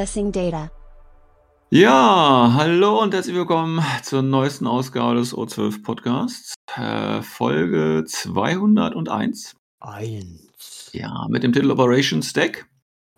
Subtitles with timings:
[0.00, 0.70] Accessing data.
[1.68, 9.56] Ja, hallo und herzlich willkommen zur neuesten Ausgabe des O12 Podcasts, äh, Folge 201.
[9.78, 10.90] Eins.
[10.94, 12.66] Ja, mit dem Titel Operation Stack.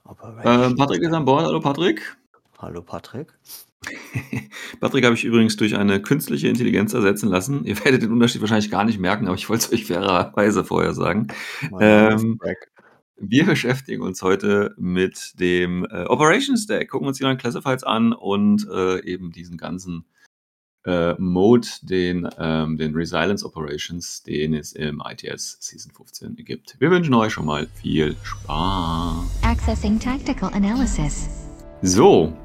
[0.04, 1.44] Operation Äh, Patrick ist an Bord.
[1.44, 2.16] Hallo Patrick.
[2.58, 3.32] Hallo Patrick.
[4.80, 7.64] Patrick habe ich übrigens durch eine künstliche Intelligenz ersetzen lassen.
[7.64, 10.94] Ihr werdet den Unterschied wahrscheinlich gar nicht merken, aber ich wollte es euch fairerweise vorher
[10.94, 11.28] sagen.
[11.80, 12.40] Ähm.
[13.24, 18.12] Wir beschäftigen uns heute mit dem äh, Operation Stack, gucken uns die neuen Classifieds an
[18.12, 20.06] und äh, eben diesen ganzen
[20.84, 26.74] äh, Mode, den, ähm, den Resilience Operations, den es im ITS Season 15 gibt.
[26.80, 29.42] Wir wünschen euch schon mal viel Spaß.
[29.42, 31.28] Accessing tactical analysis.
[31.82, 32.36] So,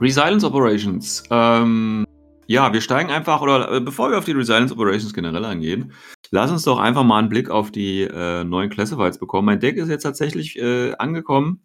[0.00, 1.24] Resilience Operations.
[1.30, 2.03] Ähm,
[2.46, 5.92] ja, wir steigen einfach, oder äh, bevor wir auf die Resilience Operations generell eingehen,
[6.30, 9.46] lass uns doch einfach mal einen Blick auf die äh, neuen Classifieds bekommen.
[9.46, 11.62] Mein Deck ist jetzt tatsächlich äh, angekommen.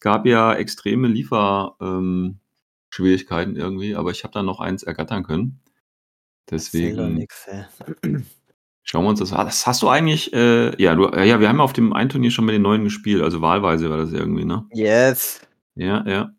[0.00, 2.38] Gab ja extreme Lieferschwierigkeiten ähm,
[2.90, 5.60] Schwierigkeiten irgendwie, aber ich habe da noch eins ergattern können.
[6.50, 7.46] Deswegen nix,
[8.82, 9.46] schauen wir uns das an.
[9.46, 12.30] Das hast du eigentlich, äh, ja, du, ja, wir haben ja auf dem einen Turnier
[12.30, 14.66] schon mit den neuen gespielt, also wahlweise war das irgendwie, ne?
[14.72, 15.42] Yes.
[15.76, 16.30] Ja, ja.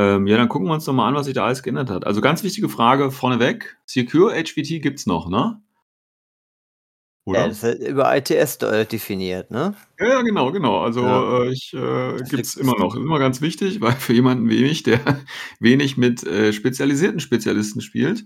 [0.00, 2.06] Ähm, ja, dann gucken wir uns doch mal an, was sich da alles geändert hat.
[2.06, 3.76] Also ganz wichtige Frage vorneweg.
[3.84, 5.60] Secure HVT gibt's noch, ne?
[7.26, 7.48] Ja, Oder?
[7.48, 9.74] das ist über ITS äh, definiert, ne?
[9.98, 10.80] Ja, ja, genau, genau.
[10.80, 11.42] Also Ja.
[11.44, 12.94] äh, ich äh, gibt's liegt- immer noch.
[12.94, 15.00] Ist immer ganz wichtig, weil für jemanden wie mich, der
[15.60, 18.24] wenig mit äh, spezialisierten Spezialisten spielt,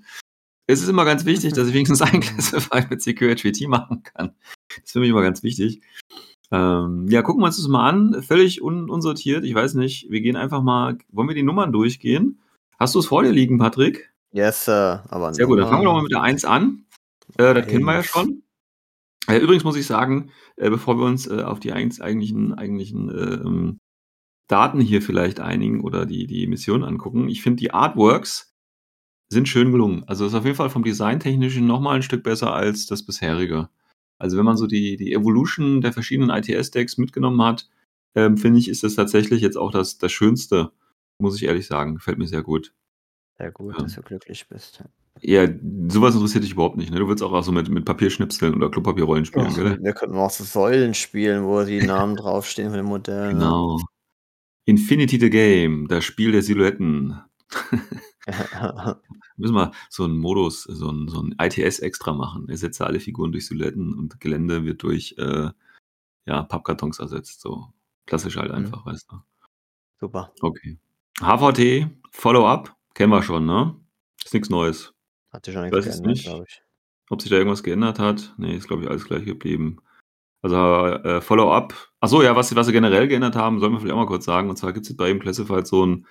[0.66, 4.34] ist es immer ganz wichtig, dass ich wenigstens ein Classified mit Secure HVT machen kann.
[4.68, 5.80] Das ist für mich immer ganz wichtig.
[6.54, 8.22] Ähm, ja, gucken wir uns das mal an.
[8.22, 9.44] Völlig un unsortiert.
[9.44, 10.10] Ich weiß nicht.
[10.10, 10.98] Wir gehen einfach mal.
[11.10, 12.40] Wollen wir die Nummern durchgehen?
[12.78, 14.12] Hast du es vor dir liegen, Patrick?
[14.32, 15.04] Yes, Sir.
[15.08, 16.84] Aber Sehr gut, dann fangen wir doch mal mit der 1 an.
[17.38, 18.42] Äh, das kennen wir ja schon.
[19.26, 23.10] Äh, übrigens muss ich sagen, äh, bevor wir uns äh, auf die eins, eigentlichen, eigentlichen
[23.10, 23.78] äh, ähm,
[24.48, 28.54] Daten hier vielleicht einigen oder die, die Mission angucken, ich finde die Artworks
[29.28, 30.04] sind schön gelungen.
[30.06, 33.70] Also ist auf jeden Fall vom Designtechnischen nochmal ein Stück besser als das bisherige.
[34.18, 37.68] Also wenn man so die, die Evolution der verschiedenen ITS-Decks mitgenommen hat,
[38.14, 40.70] ähm, finde ich, ist das tatsächlich jetzt auch das, das Schönste,
[41.18, 41.96] muss ich ehrlich sagen.
[41.96, 42.72] Gefällt mir sehr gut.
[43.38, 43.82] Sehr gut, Ja.
[43.82, 44.84] dass du glücklich bist.
[45.20, 45.46] Ja,
[45.88, 46.90] sowas interessiert dich überhaupt nicht.
[46.92, 46.98] Ne?
[46.98, 49.78] Du willst auch, auch so mit, mit Papierschnipseln oder Klopapierrollen spielen, Ach, gell?
[49.80, 53.34] wir könnten auch so Säulen spielen, wo die Namen draufstehen von den Modellen.
[53.34, 53.80] Genau.
[54.66, 57.20] Infinity the Game, das Spiel der Silhouetten.
[59.36, 62.48] Müssen wir so einen Modus, so ein, so ein ITS extra machen.
[62.48, 65.50] Ersetze alle Figuren durch Silhouetten und Gelände wird durch äh,
[66.26, 67.40] ja, Pappkartons ersetzt.
[67.40, 67.72] So
[68.06, 68.56] klassisch halt Mhm.
[68.58, 69.16] einfach, weißt du.
[70.00, 70.32] Super.
[70.40, 70.78] Okay.
[71.20, 73.76] HVT, Follow-up, kennen wir schon, ne?
[74.24, 74.92] Ist nichts Neues.
[75.32, 76.24] Hat sich schon Weiß nichts es geändert, nicht.
[76.26, 76.62] glaube ich.
[77.10, 78.34] Ob sich da irgendwas geändert hat?
[78.38, 79.78] Nee, ist, glaube ich, alles gleich geblieben.
[80.42, 81.74] Also äh, Follow-up.
[82.00, 84.24] Achso, ja, was, sie- was sie generell geändert haben, sollen wir vielleicht auch mal kurz
[84.24, 84.48] sagen.
[84.50, 86.06] Und zwar gibt es bei ihm Classified so ein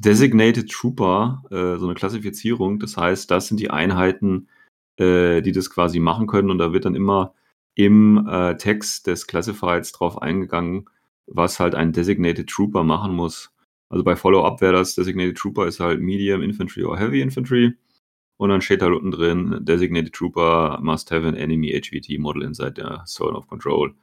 [0.00, 2.78] Designated Trooper, äh, so eine Klassifizierung.
[2.78, 4.48] Das heißt, das sind die Einheiten,
[4.96, 6.50] äh, die das quasi machen können.
[6.50, 7.34] Und da wird dann immer
[7.74, 10.88] im äh, Text des Classifieds drauf eingegangen,
[11.26, 13.52] was halt ein Designated Trooper machen muss.
[13.90, 17.74] Also bei Follow-up wäre das Designated Trooper ist halt Medium Infantry or Heavy Infantry.
[18.38, 22.72] Und dann steht halt unten drin, Designated Trooper must have an enemy HVT model inside
[22.72, 23.94] der Zone of Control.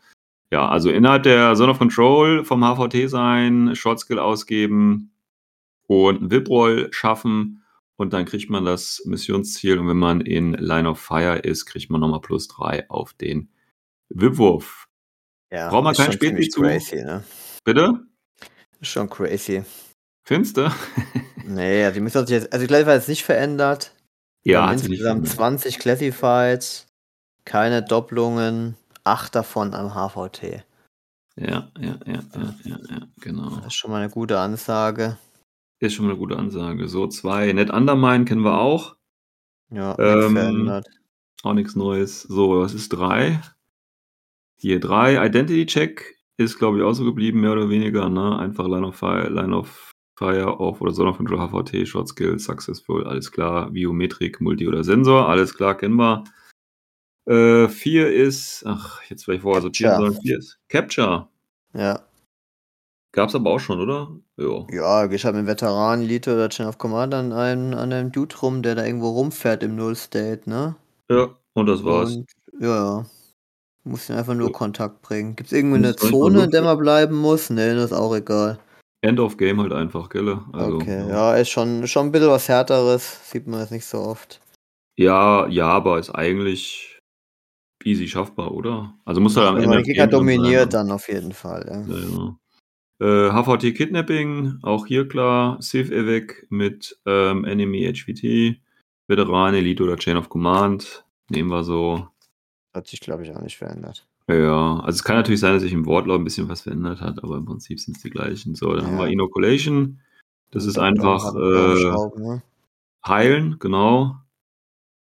[0.51, 5.11] Ja, also innerhalb der Zone of Control vom HVT sein, Short Skill ausgeben
[5.87, 7.63] und einen VIP-Roll schaffen
[7.95, 11.89] und dann kriegt man das Missionsziel und wenn man in Line of Fire ist, kriegt
[11.89, 13.49] man nochmal plus drei auf den
[14.09, 14.87] VIP-Wurf.
[15.51, 16.61] Ja, Braucht man kein ziemlich zu?
[16.61, 17.23] crazy, ne?
[17.63, 18.05] Bitte?
[18.79, 19.63] Ist schon crazy.
[20.23, 20.69] Findest du?
[21.45, 23.93] Nee, also die hat sich jetzt, also die Classified ist nicht verändert.
[24.43, 25.61] Ja, insgesamt verändert.
[25.61, 26.87] 20 Classifieds,
[27.45, 28.75] keine Doppelungen,
[29.05, 30.65] acht davon am HVT.
[31.37, 33.55] Ja, ja, ja, ja, ja, ja, genau.
[33.57, 35.17] Das ist schon mal eine gute Ansage.
[35.79, 36.87] Ist schon mal eine gute Ansage.
[36.87, 37.51] So, zwei.
[37.53, 38.95] Net Undermine kennen wir auch.
[39.69, 40.87] Ja, Ähm, verändert.
[41.43, 42.23] Auch nichts Neues.
[42.23, 43.41] So, was ist drei?
[44.55, 45.23] Hier, drei.
[45.23, 48.09] Identity Check ist, glaube ich, auch so geblieben, mehr oder weniger.
[48.09, 48.39] Ne?
[48.39, 52.39] Einfach Line of Fire, Line of Fire auf oder Zone of Control HVT, Short Skill,
[52.39, 53.69] Successful, alles klar.
[53.69, 56.23] Biometrik, Multi oder Sensor, alles klar, kennen wir.
[57.27, 60.21] Äh, vier ist, ach, jetzt vielleicht vorher sortieren sollen.
[60.21, 61.27] Vier ist Capture.
[61.73, 62.01] Ja,
[63.17, 64.11] Gab's aber auch schon, oder?
[64.37, 64.67] Ja.
[64.69, 68.35] Ja, gehst halt mit Veteran, Elite oder Chain of Command an einem, an einem Dude
[68.37, 70.75] rum, der da irgendwo rumfährt im Null-State, ne?
[71.09, 72.15] Ja, und das war's.
[72.15, 72.27] Und
[72.59, 73.05] ja, ja.
[73.85, 74.53] Muss ihn einfach nur So.
[74.53, 75.35] Kontakt bringen.
[75.35, 77.49] Gibt's irgendwie eine Zone, in der man bleiben muss?
[77.49, 78.59] Nee, das ist auch egal.
[79.01, 80.37] End of Game halt einfach, gell?
[80.53, 83.31] Also, Okay, ja, ist schon, schon ein bisschen was härteres.
[83.31, 84.39] Sieht man jetzt nicht so oft.
[84.95, 86.99] Ja, ja, aber ist eigentlich
[87.83, 88.93] easy schaffbar, oder?
[89.05, 90.69] Also muss halt am Wenn Ende den Gegner dann sein, dominiert, ne?
[90.69, 91.95] dann auf jeden Fall, ja.
[91.95, 92.35] Ja, ja.
[92.99, 95.59] Äh, HVT Kidnapping, auch hier klar.
[95.61, 98.59] Civ Evac mit ähm, Enemy HVT,
[99.07, 101.05] Veteran, Elite oder Chain of Command.
[101.29, 102.07] Nehmen wir so.
[102.73, 104.07] Hat sich, glaube ich, auch nicht verändert.
[104.29, 107.23] Ja, also es kann natürlich sein, dass sich im Wortlaut ein bisschen was verändert hat,
[107.23, 108.55] aber im Prinzip sind es die gleichen.
[108.55, 109.05] So, dann haben Ja.
[109.05, 109.99] wir Inoculation.
[110.51, 112.41] Das ist einfach äh, ne?
[113.05, 114.15] heilen, genau.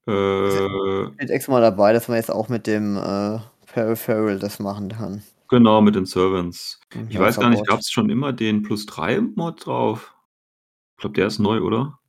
[0.07, 3.39] Äh, Steht extra mal dabei, dass man jetzt auch mit dem äh,
[3.73, 5.21] Peripheral das machen kann.
[5.49, 6.79] Genau, mit den Servants.
[6.93, 10.15] Im Ich weiß gar nicht, gab es schon immer den Plus 3 Mod drauf?
[10.97, 11.99] Ich glaube, der ist neu, oder?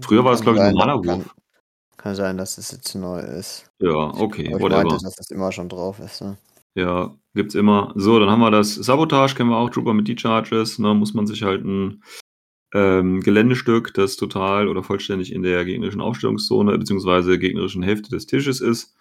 [0.00, 1.34] Früher war es, glaube ich, ein normaler kann- Wurf.
[1.96, 3.70] Kann sein, dass es jetzt neu ist.
[3.80, 4.84] Ja, okay, ich whatever.
[4.84, 6.20] meinte, dass das immer schon drauf ist.
[6.22, 6.36] Ne?
[6.74, 7.92] Ja, gibt's immer.
[7.96, 10.78] So, dann haben wir das Sabotage, kennen wir auch, Trooper mit D-Charges.
[10.78, 12.02] Ne, muss man sich halt ein
[12.74, 18.60] ähm, Geländestück, das total oder vollständig in der gegnerischen Aufstellungszone beziehungsweise gegnerischen Hälfte des Tisches
[18.60, 18.95] ist.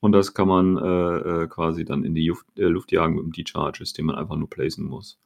[0.00, 3.24] Und das kann man äh, äh, quasi dann in die Luft, äh, Luft jagen mit
[3.24, 5.18] dem D-Charges, den man einfach nur placen muss.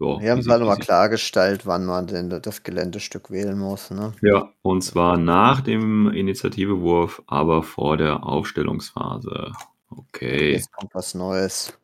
[0.00, 3.90] Ja, Wir haben es halt nochmal klargestellt, wann man denn das Geländestück wählen muss.
[3.90, 4.12] Ne?
[4.22, 9.52] Ja, und zwar nach dem Initiativewurf, aber vor der Aufstellungsphase.
[9.90, 10.52] Okay.
[10.52, 11.78] Jetzt kommt was Neues.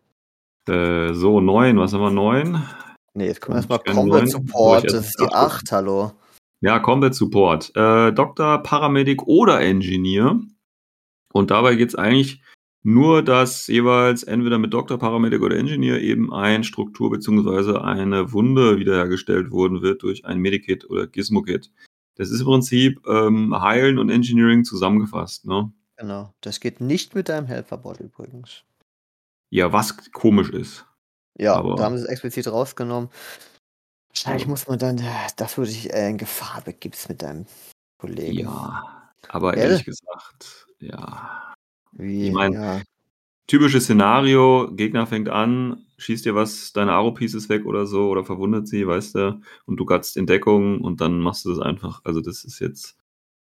[0.68, 2.10] Äh, so, neun, was haben wir?
[2.10, 2.62] Neun?
[3.14, 4.84] Ne, jetzt kommt Hab erstmal Combat Support.
[4.84, 6.12] Das ist die acht 8, hallo.
[6.60, 7.74] Ja, Combat Support.
[7.76, 10.40] Äh, Doktor, Paramedic oder Engineer.
[11.32, 12.42] Und dabei geht es eigentlich
[12.82, 17.78] nur, dass jeweils entweder mit Doktor, Paramedic oder Engineer eben ein Struktur bzw.
[17.78, 21.70] eine Wunde wiederhergestellt worden wird durch ein Medikit oder Gizmo-Kit.
[22.16, 25.46] Das ist im Prinzip ähm, Heilen und Engineering zusammengefasst.
[25.46, 25.70] Ne?
[25.96, 26.32] Genau.
[26.40, 28.64] Das geht nicht mit deinem Helferbot übrigens.
[29.50, 30.86] Ja, was komisch ist.
[31.38, 33.10] Ja, Aber- da haben sie es explizit rausgenommen.
[34.08, 34.48] Wahrscheinlich Ja.
[34.48, 37.46] muss man dann, äh, dass du dich äh, in Gefahr begibst mit deinem
[37.98, 38.40] Kollegen.
[38.40, 41.54] Ja, aber ehrlich gesagt, ja.
[41.92, 42.80] Wie, Ich mein, ja.
[43.46, 48.68] Typisches Szenario, Gegner fängt an, schießt dir was, deine Aro-Pieces weg oder so oder verwundet
[48.68, 52.00] sie, weißt du, und du gatzt in Deckung und dann machst du das einfach.
[52.04, 52.96] Also das ist jetzt,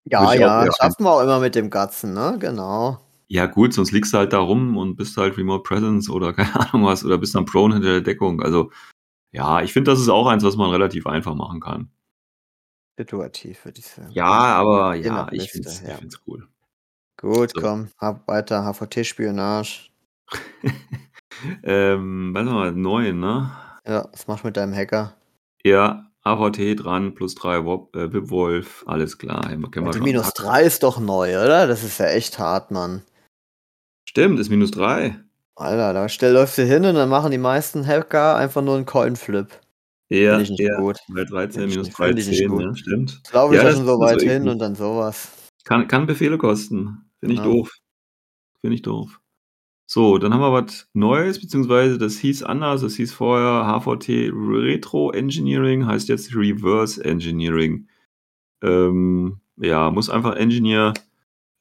[0.05, 2.37] Ja, auch ja, eher schaffen wir auch immer mit dem Gatzen, ne?
[2.39, 3.01] Genau.
[3.27, 6.55] ja gut, sonst liegst du halt da rum und bist halt Remote Presence oder keine
[6.55, 8.41] Ahnung was oder bist dann prone hinter der Deckung.
[8.41, 8.71] Also
[9.33, 11.91] ja, ich finde, das ist auch eins, was man relativ einfach machen kann.
[12.97, 14.09] Situativ, würde ich sagen.
[14.11, 15.99] Ja, aber ja, ich finde es ja.
[16.25, 16.47] cool.
[17.19, 17.61] Gut, So.
[17.61, 18.63] komm, hab weiter.
[18.65, 19.89] HVT-Spionage.
[21.63, 23.51] ähm, warte mal, neun, ne?
[23.87, 25.13] Ja, was machst du mit deinem Hacker?
[25.63, 29.49] Ja, AVT dran, plus drei Wop, äh, Wolf, alles klar.
[29.49, 30.03] Die schon.
[30.03, 31.67] minus 3 ist doch neu, oder?
[31.67, 33.01] Das ist ja echt hart, Mann.
[34.09, 35.17] Stimmt, ist minus drei.
[35.55, 38.85] Alter, da stell, läufst du hin und dann machen die meisten Hacker einfach nur einen
[38.85, 39.47] Coin-Flip.
[40.09, 40.77] Ja, ich nicht ja.
[40.79, 40.97] gut.
[41.09, 42.65] Bei 13 Find ich minus nicht- find ich nicht 13, gut.
[42.65, 42.75] ne?
[42.75, 43.21] Stimmt.
[43.31, 45.29] Laufe ich Ja, das schon so weit hin und dann sowas.
[45.63, 47.06] Kann, kann Befehle kosten.
[47.19, 47.45] Finde ich Ja.
[47.45, 47.71] doof.
[48.61, 49.21] Finde ich doof.
[49.87, 52.81] So, dann haben wir was Neues, beziehungsweise das hieß anders.
[52.81, 57.87] Das hieß vorher HVT Retro Engineering, heißt jetzt Reverse Engineering.
[58.63, 60.93] Ähm, ja, muss einfach Engineer,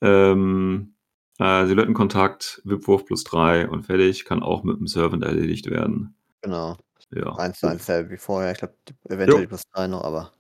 [0.03, 0.95] ähm,
[1.39, 4.25] äh, Silhouettenkontakt, Wipwurf plus 3 und fertig.
[4.25, 6.15] Kann auch mit dem Servant erledigt werden.
[6.43, 6.77] Genau.
[7.13, 7.35] Ja.
[7.37, 8.53] Eins zu eins wie vorher.
[8.53, 9.49] Ich glaube, eventuell Jo.
[9.49, 10.33] plus 3 noch, aber.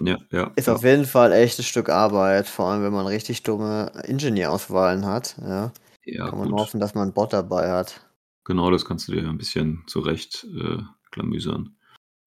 [0.00, 0.52] Ja, ja.
[0.56, 0.74] Ist ja.
[0.74, 5.36] auf jeden Fall echt ein Stück Arbeit, vor allem wenn man richtig dumme Ingenieur-Auswahlen hat.
[5.40, 5.72] Ja,
[6.04, 6.60] ja, kann man gut.
[6.60, 8.00] hoffen, dass man einen Bot dabei hat.
[8.44, 10.78] Genau, das kannst du dir ein bisschen zurecht äh,
[11.10, 11.76] klamüsern.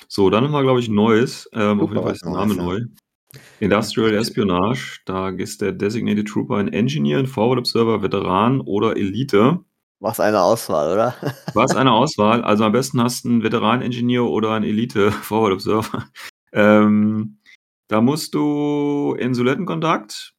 [0.08, 1.50] So, dann haben wir, glaube ich, ein neues.
[1.54, 2.82] Ähm, auf jeden Fall ist der Name neu.
[3.60, 5.00] Industrial Espionage.
[5.06, 9.60] Da ist der Designated Trooper ein Engineer, ein Forward Observer, Veteran oder Elite.
[10.00, 11.16] Was eine Auswahl, oder?
[11.54, 12.44] Was eine Auswahl.
[12.44, 16.08] Also am besten hast du einen Veteran-Engineer oder einen Elite Forward Observer.
[16.54, 17.38] Ähm,
[17.92, 20.34] da musst du in Sulettenkontakt.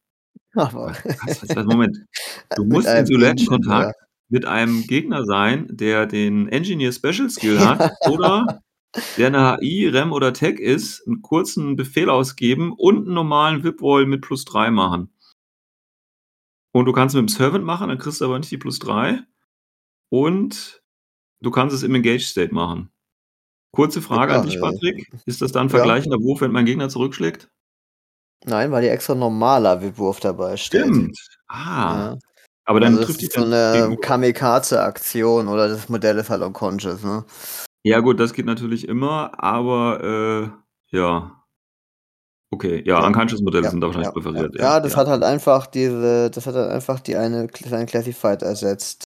[0.55, 1.99] Aber Was, was, Moment.
[2.57, 3.95] Du Mit musst in einem Sulettenkontakt
[4.31, 8.63] mit einem Gegner sein, der den Engineer Special Skill hat oder
[9.19, 14.07] der eine HI, REM oder Tech ist, einen kurzen Befehl ausgeben und einen normalen VIP-Wall
[14.07, 15.13] mit plus 3 machen.
[16.73, 19.23] Und du kannst mit dem Servant machen, dann kriegst du aber nicht die plus 3.
[20.11, 20.83] Und
[21.41, 22.91] du kannst es im Engage State machen.
[23.73, 25.09] Kurze Frage Ja, an dich, Patrick.
[25.25, 25.71] Ist das dann ja.
[25.71, 27.49] vergleichender Wurf, wenn mein Gegner zurückschlägt?
[28.45, 30.83] Nein, weil die extra normaler Wurf dabei steht.
[30.83, 31.19] Stimmt.
[31.49, 32.11] Ah.
[32.13, 32.19] Ja.
[32.65, 33.97] Aber dann Also das trifft dich ist so eine.
[34.01, 37.25] Kamikaze-Aktion oder das Modell ist halt unconscious, ne?
[37.85, 40.53] Ja gut, das geht natürlich immer, aber,
[40.93, 41.43] äh, ja.
[42.51, 43.07] Okay, ja, Ja.
[43.07, 46.47] unconscious Modelle Ja, sind da wahrscheinlich ja, präferiert, Ja, das hat halt einfach diese, das
[46.47, 49.05] hat halt einfach die eine kleine Classified ersetzt,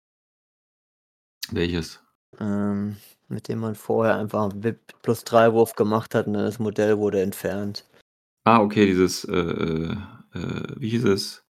[1.52, 2.00] Welches?
[2.40, 2.98] ähm,
[3.30, 6.60] mit dem man vorher einfach einen VIP plus 3 Wurf gemacht hat und dann das
[6.60, 7.86] Modell wurde entfernt.
[8.44, 9.96] Ah, okay, dieses, äh, äh,
[10.78, 11.44] wie hieß es?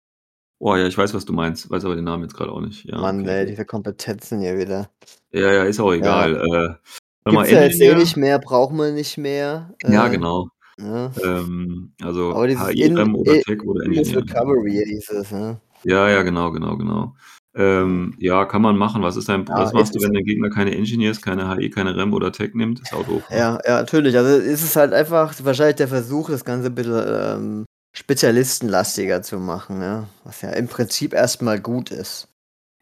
[0.58, 2.84] Oh ja, ich weiß, was du meinst, weiß aber den Namen jetzt gerade auch nicht.
[2.84, 3.40] Ja, Mann, okay.
[3.40, 4.88] ey, diese Kompetenzen hier wieder.
[5.30, 6.36] Ja, ja, ist auch egal.
[6.36, 6.80] Äh, warte
[7.24, 9.74] mal, Gibt's ja jetzt eh nicht mehr, braucht man nicht mehr.
[9.82, 10.48] Ja, äh, genau.
[10.78, 11.12] ne?
[11.22, 14.16] Ähm, also Aber dieses HI, in, REM oder Tech oder Engineer.
[14.16, 15.60] Recovery hieß es, ne?
[15.84, 17.14] Ja, ja, genau, genau, genau.
[17.56, 19.02] Ähm, ja, kann man machen.
[19.02, 21.96] Was ist dein, Ja, was machst du, wenn der Gegner keine Engineers, keine HI, keine
[21.96, 22.82] REM oder Tech nimmt?
[22.92, 23.28] Auch doof.
[23.30, 23.36] ne?
[23.36, 24.16] Ja, ja, natürlich.
[24.16, 27.64] Also ist es halt einfach wahrscheinlich der Versuch, das Ganze ein bisschen ähm,
[27.96, 30.06] spezialistenlastiger zu machen, ja.
[30.24, 32.28] Was ja im Prinzip erstmal gut ist.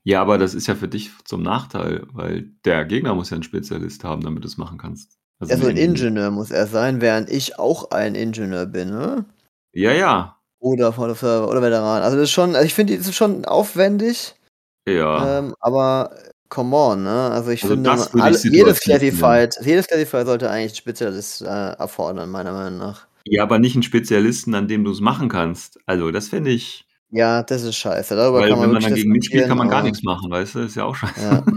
[0.03, 3.43] Ja, aber das ist ja für dich zum Nachteil, weil der Gegner muss ja einen
[3.45, 5.19] Spezialist haben, damit du es machen kannst.
[5.39, 5.85] Also ein Engineer.
[5.85, 9.25] Ingenieur muss er sein, während ich auch ein Ingenieur bin, ne?
[9.73, 10.37] Ja, ja.
[10.59, 12.03] Oder Server oder Veteran.
[12.03, 14.35] Also das ist schon, also ich finde, das ist schon aufwendig,
[14.87, 15.39] Ja.
[15.39, 16.15] ähm, aber
[16.49, 17.31] come on, ne?
[17.31, 21.47] Also ich Also finde, das alle, jedes Classified, jedes Classified sollte eigentlich einen Spezialist äh,
[21.47, 23.07] erfordern, meiner Meinung nach.
[23.25, 25.79] ja, aber nicht einen Spezialisten, an dem du es machen kannst.
[25.87, 28.15] Also, das finde ich, Ja, das ist scheiße.
[28.15, 30.55] Darüber weil kann man wenn man wirklich dagegen mitspielt, kann man gar nichts machen, weißt
[30.57, 30.59] du?
[30.61, 31.21] Ist ja auch scheiße.
[31.23, 31.45] Ja.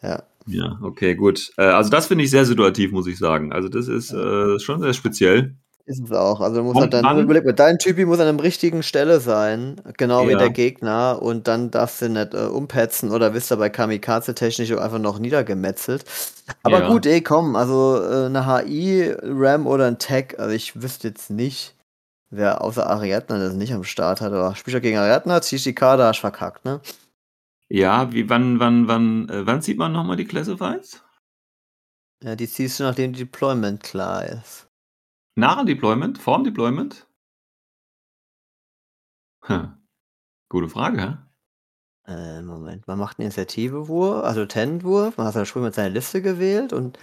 [0.00, 0.22] Ja.
[0.46, 1.50] Ja, okay, gut.
[1.56, 3.52] Äh, also das finde ich sehr situativ, muss ich sagen.
[3.52, 5.56] Also das ist äh, schon sehr speziell.
[5.88, 6.42] Ist es auch.
[6.42, 7.18] Also muss halt dann, an.
[7.24, 10.36] überleg mal, dein Typi muss an der richtigen Stelle sein, genau wie Ja.
[10.38, 14.70] der Gegner, und dann darfst du nicht äh, umpetzen oder bist du bei Kamikaze technisch
[14.72, 16.04] einfach noch niedergemetzelt.
[16.62, 16.88] Aber Ja.
[16.90, 21.30] gut, ey, komm, also äh, eine HI, RAM oder ein Tech, also ich wüsste jetzt
[21.30, 21.74] nicht,
[22.28, 25.74] wer außer Ariadne das nicht am Start hat, aber spielst du gegen Ariadne, ziehst die
[25.74, 26.82] Karte, hast verkackt, ne?
[27.70, 31.02] Ja, wie wann, wann, wann, äh, wann sieht man nochmal die Classifieds?
[32.22, 34.67] Ja, die ziehst du, nachdem die Deployment klar ist.
[35.38, 36.18] Nach dem Deployment?
[36.18, 37.06] Vorm Deployment?
[39.44, 39.78] Hm.
[40.48, 41.16] Gute Frage, hä?
[42.12, 46.22] Äh, Moment, man macht einen Initiativewurf, also Tenwurf, man hat dann schon mit seiner Liste
[46.22, 46.98] gewählt und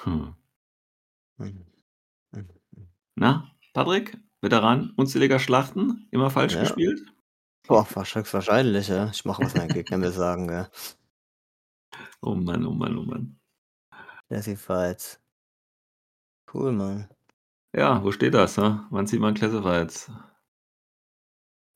[0.00, 0.34] Hm.
[1.38, 1.64] Hm.
[2.34, 2.48] Hm.
[3.16, 4.18] Na, Patrick?
[4.42, 6.08] Veteran unzähliger Schlachten?
[6.10, 6.60] Immer falsch Ja.
[6.62, 7.00] gespielt?
[7.68, 9.10] Boah, wahrscheinlich, wahrscheinlich, ja.
[9.10, 10.68] Ich mache, was mein Gegner mir sagen, ja.
[12.22, 13.38] Oh Mann, oh Mann, oh Mann.
[14.28, 15.23] Classifieds.
[16.54, 17.08] Cool, Mann.
[17.76, 18.56] Ja, wo steht das?
[18.56, 18.78] Hä?
[18.90, 20.10] Wann sieht man Classifieds?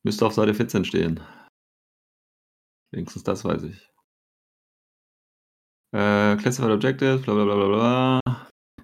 [0.04, 1.20] Müsste auf Seite 14 stehen.
[2.92, 3.90] Wenigstens das weiß ich.
[5.92, 8.20] Äh, classified Objectives, bla bla bla bla bla.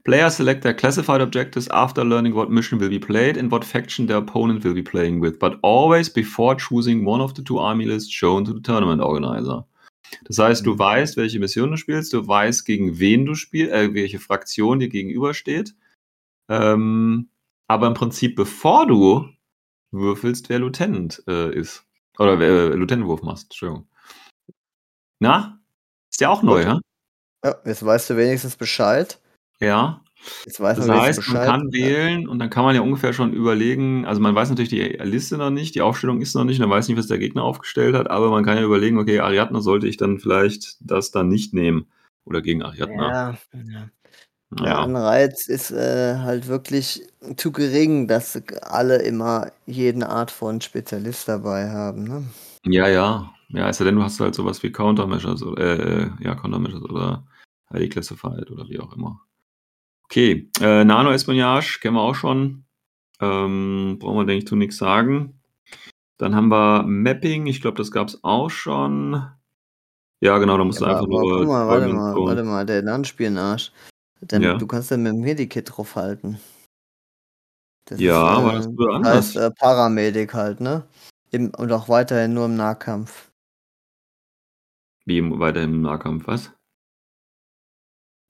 [0.04, 4.06] Players select their classified objectives after learning what mission will be played and what faction
[4.06, 7.86] their opponent will be playing with, but always before choosing one of the two army
[7.86, 9.66] lists shown to the tournament organizer.
[10.24, 10.78] Das heißt, du Mhm.
[10.78, 14.88] weißt, welche Mission du spielst, du weißt, gegen wen du spielst, äh, welche Fraktion dir
[14.88, 15.74] gegenübersteht.
[16.48, 17.30] Ähm,
[17.68, 19.28] aber im Prinzip, bevor du
[19.90, 21.86] würfelst, wer Lieutenant äh, ist.
[22.18, 23.88] Oder wer äh, Lieutenant-Wurf machst, Entschuldigung.
[25.20, 25.60] Na?
[26.10, 26.80] Ist ja auch neu, ja?
[27.44, 29.20] Ja, jetzt weißt du wenigstens Bescheid.
[29.60, 30.02] Ja.
[30.46, 33.34] Jetzt weiß Das man heißt, man kann wählen und dann kann man ja ungefähr schon
[33.34, 36.70] überlegen, also man weiß natürlich die Liste noch nicht, die Aufstellung ist noch nicht, man
[36.70, 39.86] weiß nicht, was der Gegner aufgestellt hat, aber man kann ja überlegen, okay, Ariadne sollte
[39.86, 41.86] ich dann vielleicht das dann nicht nehmen.
[42.24, 42.94] Oder gegen Ariadne.
[42.94, 43.90] Ja, ja.
[44.58, 44.82] Der Ja.
[44.82, 47.02] Anreiz ist äh, halt wirklich
[47.36, 52.04] zu gering, dass alle immer jeden Art von Spezialist dabei haben.
[52.04, 52.24] Ne?
[52.64, 53.30] Ja, ja.
[53.48, 57.26] Ja, es sei denn, du hast halt sowas wie Countermeasures oder, äh, ja, Countermeasures oder
[57.72, 59.20] Highly Classified oder wie auch immer.
[60.04, 62.64] Okay, äh, Nano-Espionage kennen wir auch schon.
[63.20, 65.40] Ähm, brauchen wir, denke ich, zu nichts sagen.
[66.18, 69.24] Dann haben wir Mapping, ich glaube, das gab es auch schon.
[70.20, 71.38] Ja, genau, da musst Ja, du aber, einfach aber nur.
[71.40, 73.70] guck mal, warte mal, warte mal, der Landspionage.
[74.28, 74.56] Dann, Ja.
[74.56, 76.38] Du kannst dann mit dem Medikit draufhalten.
[77.86, 79.14] Das Ja, aber das ist früher das anders.
[79.16, 80.86] heißt äh, Paramedic halt, ne?
[81.30, 83.30] Im, und auch weiterhin nur im Nahkampf.
[85.04, 86.52] Wie im, weiter im Nahkampf, was?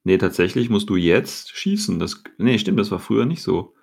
[0.05, 1.99] Nee, tatsächlich musst du jetzt schießen.
[1.99, 3.75] Das, nee, stimmt, das war früher nicht so.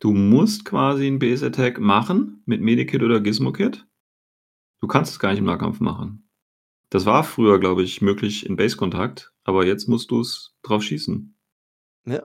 [0.00, 3.86] Du musst quasi einen Base-Attack machen mit Medikit oder Gizmo-Kit.
[4.80, 6.28] Du kannst es gar nicht im Nahkampf machen.
[6.90, 11.31] Das war früher, glaube ich, möglich in Base-Kontakt, aber jetzt musst du es drauf schießen.
[12.04, 12.22] Ja.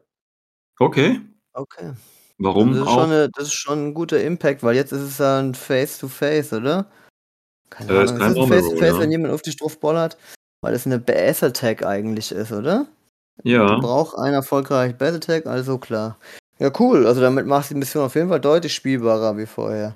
[0.80, 1.22] Okay.
[1.54, 1.94] Okay.
[2.40, 2.94] Warum das, ist auch?
[2.96, 6.54] schon eine, das ist schon ein guter Impact, weil jetzt ist es ja ein Face-to-Face,
[6.54, 6.86] oder?
[7.70, 8.22] Keine Äh, ist Ahnung.
[8.22, 10.18] Ist es ein Face-to-Face, Roll, wenn jemand auf dich drauf bollert?
[10.62, 12.88] Weil es eine BS-Attack eigentlich ist, oder?
[13.44, 13.78] ja.
[13.80, 16.18] Braucht einen erfolgreichen BS-Attack, also klar.
[16.60, 17.06] Ja, cool.
[17.06, 19.94] Also damit machst du die Mission auf jeden Fall deutlich spielbarer wie vorher.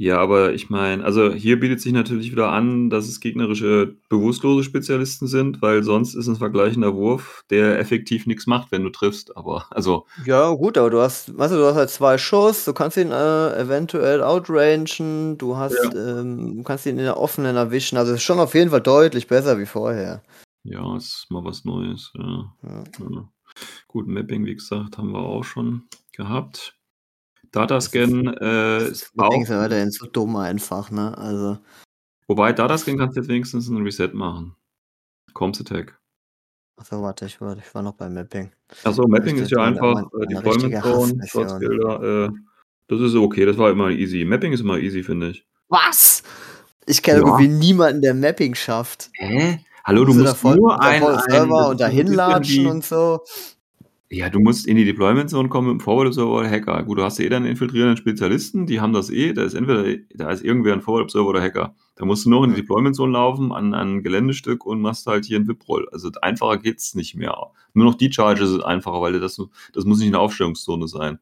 [0.00, 4.64] Ja, aber ich meine, also hier bietet sich natürlich wieder an, dass es gegnerische bewusstlose
[4.64, 9.36] Spezialisten sind, weil sonst ist ein vergleichender Wurf, der effektiv nichts macht, wenn du triffst.
[9.36, 12.72] Aber also, Ja, gut, aber du hast, weißt du, du hast halt zwei Schuss, du
[12.72, 17.98] kannst ihn äh, eventuell outrangen, du hast, ähm, du kannst ihn in der offenen erwischen.
[17.98, 20.22] Also es ist schon auf jeden Fall deutlich besser wie vorher.
[20.64, 22.10] ja, ist mal was Neues.
[22.16, 22.54] Ja.
[22.62, 22.84] Ja.
[23.00, 23.28] Ja.
[23.86, 26.79] Gut, Mapping, wie gesagt, haben wir auch schon gehabt.
[27.52, 31.16] Datascan äh, ist denke, auch, weiterhin so dumm einfach, ne?
[31.18, 31.58] Also,
[32.28, 34.54] wobei Datascan kannst du jetzt wenigstens ein Reset machen.
[35.34, 35.98] Comms Attack.
[36.76, 38.50] achso, warte, ich war, ich war noch beim Mapping.
[38.84, 41.26] Achso, Mapping ist ja einfach äh, Deployment richtige Zone.
[41.26, 42.30] Shotskilder, äh,
[42.88, 44.24] das ist okay, das war immer easy.
[44.24, 45.46] Mapping ist immer easy, finde ich.
[45.68, 46.22] Was?
[46.86, 47.26] Ich kenne Ja.
[47.26, 49.10] irgendwie niemanden, der Mapping schafft.
[49.14, 49.60] Hä?
[49.84, 52.84] Hallo, du So musst davon- nur davon ein, ein Server das und dahin latschen und
[52.84, 53.20] so.
[54.12, 56.82] Ja, du musst in die Deployment Zone kommen mit dem Forward Observer oder Hacker.
[56.82, 59.32] Gut, du hast ja eh dann infiltrierenden Spezialisten, die haben das eh.
[59.32, 61.76] Da ist entweder da ist irgendwer ein Forward Observer oder Hacker.
[61.94, 65.06] Da musst du noch in die Deployment Zone laufen, an, an ein Geländestück und machst
[65.06, 65.88] halt hier einen VIP-Roll.
[65.92, 67.52] Also einfacher geht's nicht mehr.
[67.72, 69.40] Nur noch die Charges ist einfacher, weil das,
[69.72, 71.20] das muss nicht eine Aufstellungszone sein.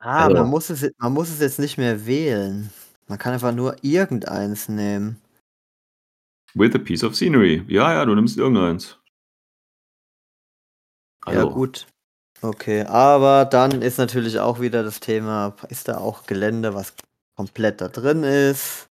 [0.00, 2.70] Ah, Also- man, muss es, man muss es jetzt nicht mehr wählen.
[3.06, 5.20] Man kann einfach nur irgendeins nehmen.
[6.54, 7.62] With a piece of scenery.
[7.68, 8.98] Ja, ja, du nimmst irgendeins.
[11.24, 11.86] Ja, Also, gut.
[12.42, 16.94] Okay, aber dann ist natürlich auch wieder das Thema, ist da auch Gelände, was
[17.34, 18.86] komplett da drin ist?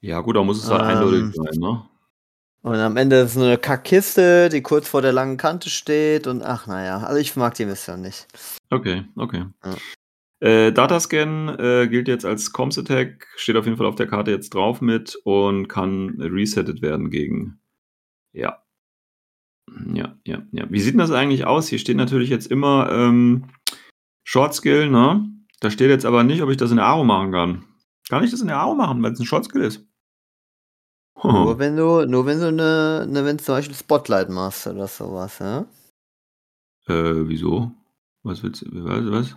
[0.00, 1.84] Ja, gut, da muss es halt Ähm, eindeutig sein, ne?
[2.62, 6.42] Und am Ende ist nur eine Kackkiste, die kurz vor der langen Kante steht und
[6.42, 8.28] ach naja, also ich mag die Mission nicht.
[8.70, 9.46] Okay, okay.
[9.64, 9.76] Ja.
[10.48, 14.30] Äh, Datascan äh, gilt jetzt als Comms Attack, steht auf jeden Fall auf der Karte
[14.30, 17.60] jetzt drauf mit und kann resettet werden gegen.
[18.32, 18.61] Ja.
[19.94, 20.66] Ja, ja, ja.
[20.70, 21.68] Wie sieht denn das eigentlich aus?
[21.68, 23.44] Hier steht natürlich jetzt immer ähm,
[24.24, 25.28] Short Skill, ne?
[25.60, 27.64] Da steht jetzt aber nicht, ob ich das in der Aro machen kann.
[28.08, 29.86] Kann ich das in der Aro machen, weil es ein Short Skill ist?
[31.22, 31.58] Nur Hm.
[31.58, 35.38] wenn du, nur wenn du eine, eine wenn du zum Beispiel Spotlight machst oder sowas,
[35.38, 35.66] ja?
[36.88, 37.70] Äh, wieso?
[38.24, 38.66] Was willst du?
[38.84, 39.10] Was?
[39.10, 39.36] was?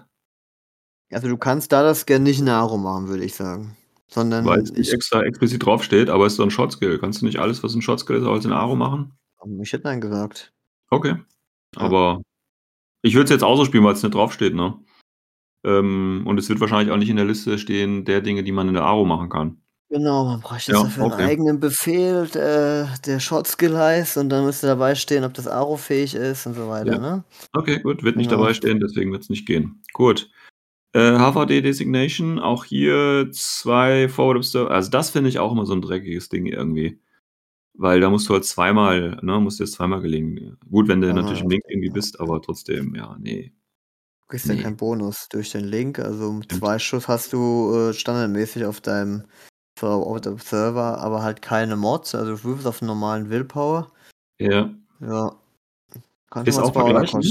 [1.12, 3.78] Also du kannst da das gerne nicht in Aro machen, würde ich sagen.
[4.08, 7.00] Sondern Weil es nicht ich, extra explizit draufsteht, aber es ist so ein Short Skill.
[7.00, 9.14] Kannst du nicht alles, was ein Short Skill ist, auch als in Aro machen?
[9.62, 10.54] Ich hätte nein gesagt.
[10.90, 11.16] Okay.
[11.76, 11.82] Ja.
[11.82, 12.22] Aber
[13.02, 14.78] ich würde es jetzt auch so spielen, weil es nicht draufsteht, ne?
[15.64, 18.68] Ähm, und es wird wahrscheinlich auch nicht in der Liste stehen, der Dinge, die man
[18.68, 19.58] in der Aro machen kann.
[19.90, 21.16] Genau, man bräuchte Ja, jetzt dafür okay.
[21.16, 25.48] einen eigenen Befehl, der, der Short Skill heißt und dann müsste dabei stehen, ob das
[25.48, 27.00] Aro-fähig ist und so weiter, Ja.
[27.00, 27.24] ne?
[27.54, 28.42] Okay, gut, wird nicht Genau.
[28.42, 29.84] dabei stehen, deswegen wird es nicht gehen.
[29.94, 30.30] Gut.
[30.94, 34.72] Äh, HVD Designation, auch hier zwei Forward Observer.
[34.72, 37.00] Also das finde ich auch immer so ein dreckiges Ding irgendwie.
[37.78, 40.58] Weil da musst du halt zweimal, ne, musst dir das zweimal gelingen.
[40.70, 43.52] Gut, wenn du Zweimal natürlich im Link irgendwie bist, aber trotzdem, ja, nee.
[44.22, 44.56] Du kriegst Nee.
[44.56, 46.00] ja keinen Bonus durch den Link.
[46.00, 46.60] Also Stimmt.
[46.60, 49.26] zwei Schuss hast du äh, standardmäßig auf deinem
[49.82, 52.16] Observer, aber halt keine Mods.
[52.16, 53.92] Also du würfelst auf einen normalen Willpower.
[54.40, 54.74] Ja.
[55.02, 55.36] Ja.
[56.32, 57.30] Kann Ist auch vergleichend?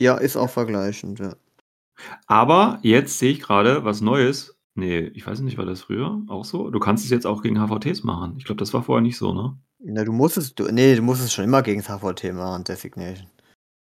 [0.00, 1.36] Ja, ist auch vergleichend, ja.
[2.26, 4.56] Aber jetzt sehe ich gerade was Neues.
[4.76, 6.70] Nee, ich weiß nicht, war das früher auch so?
[6.70, 8.34] Du kannst es jetzt auch gegen HVTs machen.
[8.38, 9.56] Ich glaube, das war vorher nicht so, ne?
[9.78, 12.64] Na, du musst es, du, nee, du musst es schon immer gegen das HVT machen,
[12.64, 13.28] Designation.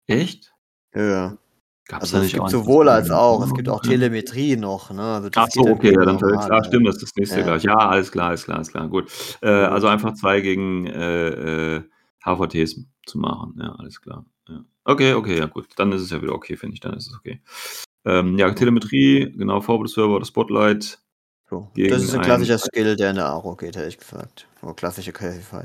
[0.06, 0.52] Echt?
[0.94, 1.38] Ja, ja.
[1.86, 3.44] Gab's Also da es gibt sowohl als auch.
[3.44, 3.88] Es gibt auch okay.
[3.88, 5.02] Telemetrie noch, ne?
[5.02, 6.22] Also Ach so, okay, ja, dann.
[6.36, 7.46] Ah, stimmt, das ist das nächste Ja.
[7.46, 7.62] gleich.
[7.64, 8.88] Ja, alles klar, alles klar, alles klar.
[8.88, 9.10] Gut.
[9.42, 11.82] Äh, also einfach zwei gegen äh, äh,
[12.24, 13.54] HVTs zu machen.
[13.60, 14.24] Ja, alles klar.
[14.48, 14.64] Ja.
[14.84, 15.66] Okay, okay, ja gut.
[15.76, 16.80] Dann ist es ja wieder okay, finde ich.
[16.80, 17.40] Dann ist es okay.
[18.04, 20.98] Ähm, ja, Telemetrie, genau, Forward Server oder Spotlight.
[21.48, 21.68] So.
[21.76, 24.46] Das ist ein klassischer Skill, der in der Aro geht, hätte ich gesagt.
[24.62, 25.64] Oder klassische Classify.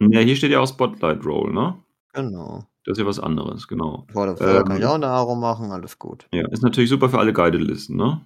[0.00, 1.76] Ja, hier steht ja auch Spotlight Roll, ne?
[2.12, 2.64] Genau.
[2.84, 4.06] Das ist ja was anderes, genau.
[4.12, 6.26] Vor der Server kann Ähm, ich auch in der Aro machen, alles gut.
[6.32, 8.20] Ja, ist natürlich super für alle Guided-Listen, ne?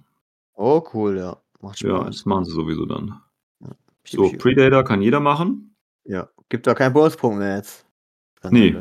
[0.55, 1.37] Oh, cool, ja.
[1.61, 2.05] Macht Ja, Spaß.
[2.17, 3.21] das machen sie sowieso dann.
[4.03, 4.37] Piu, So.
[4.37, 5.75] Predator kann jeder machen.
[6.05, 6.27] Ja.
[6.49, 7.85] Gibt da keinen Bonuspunkt mehr jetzt.
[8.49, 8.75] Nee.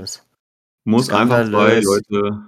[0.85, 1.81] Muss einfach zwei.
[1.81, 2.43] Leute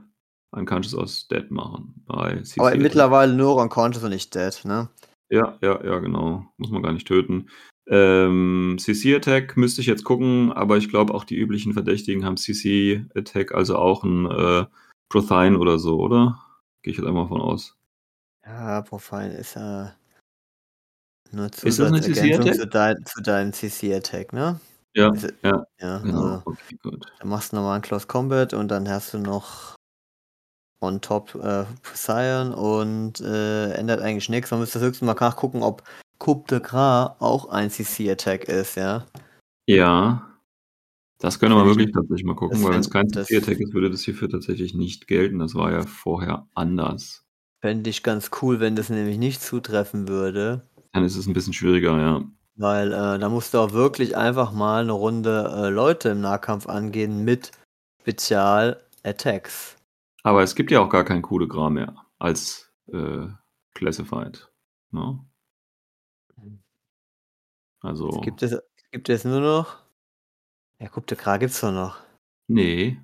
[0.50, 2.02] Unconscious aus Dead machen.
[2.06, 2.60] Bei CC.
[2.60, 4.88] Aber mittlerweile nur Unconscious und nicht Dead, ne?
[5.30, 6.46] Ja, ja, ja, genau.
[6.56, 7.48] Muss man gar nicht töten.
[7.86, 13.52] Ähm, CC-Attack müsste ich jetzt gucken, aber ich glaube auch die üblichen Verdächtigen haben CC-Attack,
[13.52, 14.66] also auch ein äh,
[15.10, 16.40] Prothine oder so, oder?
[16.82, 17.76] Gehe ich jetzt einmal von aus.
[18.44, 19.94] Ja, Profile ist ja
[21.30, 24.60] nur das eine Zusatzergänzung zu, dein, zu deinem CC-Attack, ne?
[24.94, 26.22] Ja, Ist- ja, Ja, genau.
[26.22, 27.06] also Okay, gut.
[27.18, 29.74] dann machst du nochmal einen Close Combat und dann hast du noch
[30.80, 34.50] on top äh, Poseidon und äh, ändert eigentlich nichts.
[34.50, 35.82] Man müsste höchstens mal nachgucken, ob
[36.18, 39.06] Coupe de Gras auch ein CC-Attack ist, ja.
[39.66, 40.24] Ja.
[41.20, 43.74] Das könnte man wirklich tatsächlich mal gucken, das weil wenn es kein das- CC-Attack ist,
[43.74, 45.40] würde das hierfür tatsächlich nicht gelten.
[45.40, 47.24] Das war ja vorher anders.
[47.60, 50.62] Fände ich ganz cool, wenn das nämlich nicht zutreffen würde.
[50.92, 52.22] Dann ist es ein bisschen schwieriger, ja.
[52.54, 56.68] Weil äh, da musst du auch wirklich einfach mal eine Runde äh, Leute im Nahkampf
[56.68, 57.50] angehen mit
[58.02, 59.76] Spezial-Attacks.
[60.22, 63.28] Aber es gibt ja auch gar kein Coup de Gras mehr als äh,
[63.74, 64.50] Classified.
[64.90, 65.24] Ne?
[67.80, 69.82] Also, Es gibt es, gibt es nur noch.
[70.80, 71.98] Ja, Coup de Gras gibt's doch noch.
[72.48, 73.00] nee.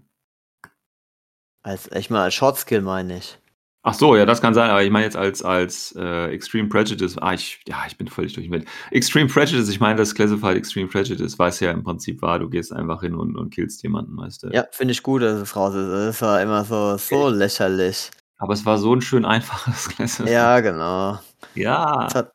[1.62, 3.38] Als, ich meine, als Short Skill meine ich.
[3.86, 7.18] Ach so, ja, das kann sein, aber ich meine jetzt als, als äh, Extreme Prejudice,
[7.18, 8.64] ah, ich, ja, ich bin völlig durch mit.
[8.90, 12.72] Extreme Prejudice, ich meine das Classified Extreme Prejudice, was ja im Prinzip war, du gehst
[12.72, 14.48] einfach hin und, und killst jemanden, weißt du.
[14.48, 15.90] Ja, finde ich gut, dass es raus ist.
[15.90, 18.10] Das war immer so, so lächerlich.
[18.38, 20.32] Aber es war so ein schön einfaches Classified.
[20.32, 21.18] Ja, genau.
[21.54, 22.32] Ja, Das hat,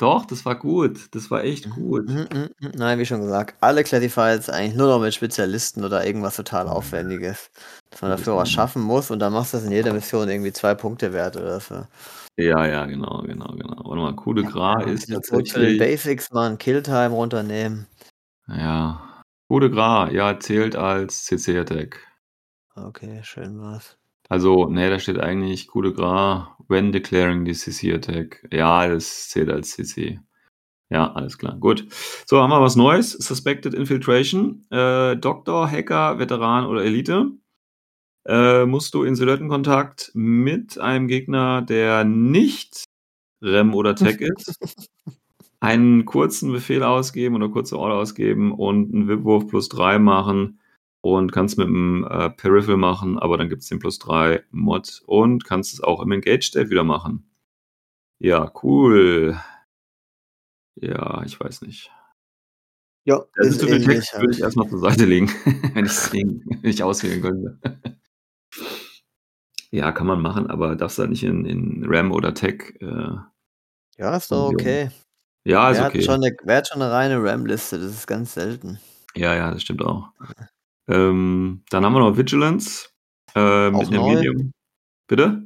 [0.00, 1.14] doch, das war gut.
[1.14, 2.08] Das war echt gut.
[2.08, 2.70] Mhm, mhm, mhm.
[2.74, 7.50] Nein, wie schon gesagt, alle Classifieds eigentlich nur noch mit Spezialisten oder irgendwas total Aufwendiges.
[7.90, 10.28] Dass man dafür ist was schaffen muss und dann machst du das in jeder Mission
[10.28, 11.86] irgendwie zwei Punkte wert oder so.
[12.38, 13.76] Ja, ja, genau, genau, genau.
[13.84, 15.78] Warte mal, Coup de Gras ist wieder zurück zu den tatsächlich.
[15.78, 17.86] Basics, mal ein Killtime runternehmen.
[18.48, 19.22] Ja.
[19.48, 21.98] Coup de Gras, ja, zählt als CC-Attack.
[22.74, 23.99] Okay, schön war's.
[24.30, 28.46] Also, ne, da steht eigentlich Coup de Gras when declaring the CC Attack.
[28.52, 30.20] Ja, das zählt als CC.
[30.88, 31.56] Ja, alles klar.
[31.58, 31.86] Gut.
[32.26, 33.10] So, haben wir was Neues.
[33.10, 34.64] Suspected Infiltration.
[34.70, 37.32] Äh, Doktor, Hacker, Veteran oder Elite.
[38.24, 42.84] Äh, musst du in Silhouettenkontakt mit einem Gegner, der nicht
[43.42, 44.88] Rem oder Tech ist,
[45.58, 50.59] einen kurzen Befehl ausgeben oder kurze Order ausgeben und einen Wipwurf plus 3 machen
[51.02, 55.02] und kannst mit dem äh, Peripheral machen, aber dann gibt es den plus 3 Mod
[55.06, 57.30] und kannst es auch im Engage State wieder machen.
[58.18, 59.40] Ja, cool.
[60.76, 61.90] Ja, ich weiß nicht.
[63.04, 65.28] Ja, Das ist viel ähnlich Text, würde ich erstmal zur Seite legen,
[65.74, 66.12] wenn ich es
[66.62, 67.58] ich auswählen könnte.
[69.70, 72.74] Ja, kann man machen, aber darfst halt nicht in, in RAM oder Tech.
[72.80, 73.16] Äh,
[73.96, 74.90] Ja, ist doch okay.
[75.44, 76.02] ja, ist hat, okay.
[76.02, 77.78] schon eine, wer hat schon eine reine RAM-Liste?
[77.78, 78.80] Das ist ganz selten.
[79.14, 80.12] Ja, ja, das stimmt auch.
[80.90, 82.88] Ähm, dann haben wir noch Vigilance.
[83.34, 84.14] Äh, mit neu?
[84.14, 84.52] Medium.
[85.06, 85.44] Bitte?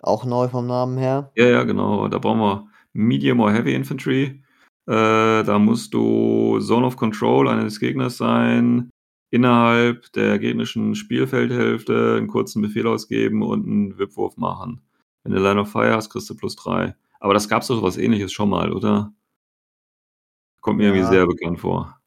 [0.00, 1.32] Auch neu vom Namen her.
[1.36, 2.06] Ja, ja, genau.
[2.08, 4.42] Da brauchen wir Medium or Heavy Infantry.
[4.86, 8.90] Äh, da musst du Zone of Control eines Gegners sein,
[9.30, 14.80] innerhalb der gegnerischen Spielfeldhälfte einen kurzen Befehl ausgeben und einen Wipwurf machen.
[15.24, 16.94] Wenn du Line of Fire hast, kriegst du plus drei.
[17.20, 19.12] Aber das gab's doch was ähnliches schon mal, oder?
[20.60, 21.10] Kommt mir irgendwie Ja.
[21.10, 22.00] sehr bekannt vor.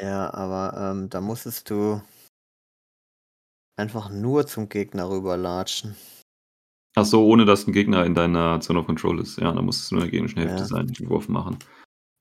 [0.00, 2.02] Ja, aber ähm, da musstest du
[3.76, 5.96] einfach nur zum Gegner rüberlatschen.
[6.94, 9.38] Ach so, ohne dass ein Gegner in deiner Zone of Control ist.
[9.38, 10.66] Ja, da musstest du nur in der gegnerischen Hälfte Ja.
[10.66, 11.58] sein, den Wurf machen.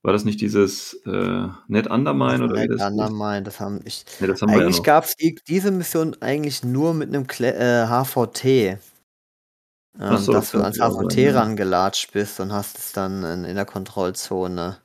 [0.03, 2.79] War das nicht dieses äh, Net Undermine oder Net?
[2.79, 4.05] Undermine, das haben ich.
[4.19, 4.83] Ja, das haben ja Eigentlich noch.
[4.83, 8.45] gab es die, diese Mission eigentlich nur mit einem Kle äh, HVT.
[8.45, 11.39] Ähm, so, dass das du ans HVT sein, ja.
[11.39, 14.77] rangelatscht bist und hast es dann in, in der Kontrollzone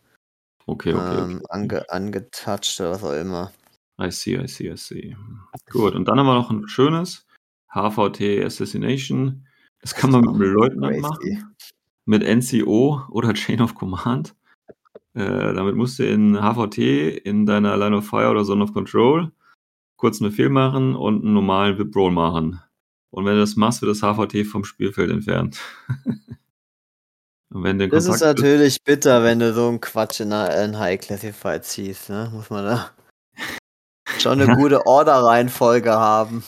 [0.71, 1.47] Okay, okay, ähm, okay.
[1.49, 3.51] ange, angetouched oder was auch immer.
[4.01, 5.17] I see, I see, I see.
[5.71, 7.27] Gut, und dann haben wir noch ein schönes
[7.73, 9.47] HVT Assassination.
[9.81, 11.55] Das kann man mit einem Leutnant machen,
[12.07, 14.35] mit NCO oder Chain of Command.
[15.15, 16.79] Äh, damit musst du in HVT
[17.25, 19.31] in deiner Line of Fire oder Zone of Control
[19.97, 22.61] kurz einen Befehl machen und einen normalen Whip-Roll machen.
[23.11, 25.61] Und wenn du das machst, wird das HVT vom Spielfeld entfernt.
[27.97, 32.09] Das ist natürlich bitter, wenn du so einen Quatsch in, einer- in High Classified ziehst,
[32.09, 32.31] ne?
[32.33, 32.91] Muss man da
[34.19, 36.45] schon eine gute Order-Reihenfolge haben.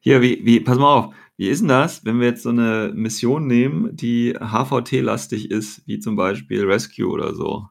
[0.00, 2.92] Hier, wie, wie, pass mal auf, wie ist denn das, wenn wir jetzt so eine
[2.94, 7.68] Mission nehmen, die HVT-lastig ist, wie zum Beispiel Rescue oder so?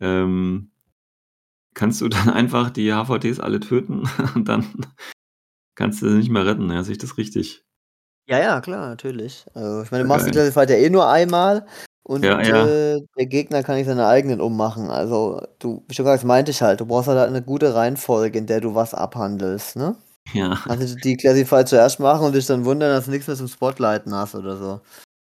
[0.00, 0.70] Ähm,
[1.74, 4.66] kannst du dann einfach die HVTs alle töten und dann
[5.74, 7.64] kannst du sie nicht mehr retten, ja, sehe ich das richtig?
[8.28, 9.46] Ja, ja, klar, natürlich.
[9.54, 10.50] Also, ich meine, du machst die geil.
[10.50, 11.66] Classified ja eh nur einmal
[12.08, 12.66] und Ja, ja.
[12.66, 14.90] Äh, der Gegner kann nicht seine eigenen ummachen.
[14.90, 18.38] Also, du, wie schon gesagt, das meinte ich halt, du brauchst halt eine gute Reihenfolge,
[18.38, 19.94] in der du was abhandelst, ne?
[20.32, 23.48] Ja, Also die Classified zuerst machen und dich dann wundern, dass du nichts mehr zum
[23.48, 24.80] Spotlighten hast oder so.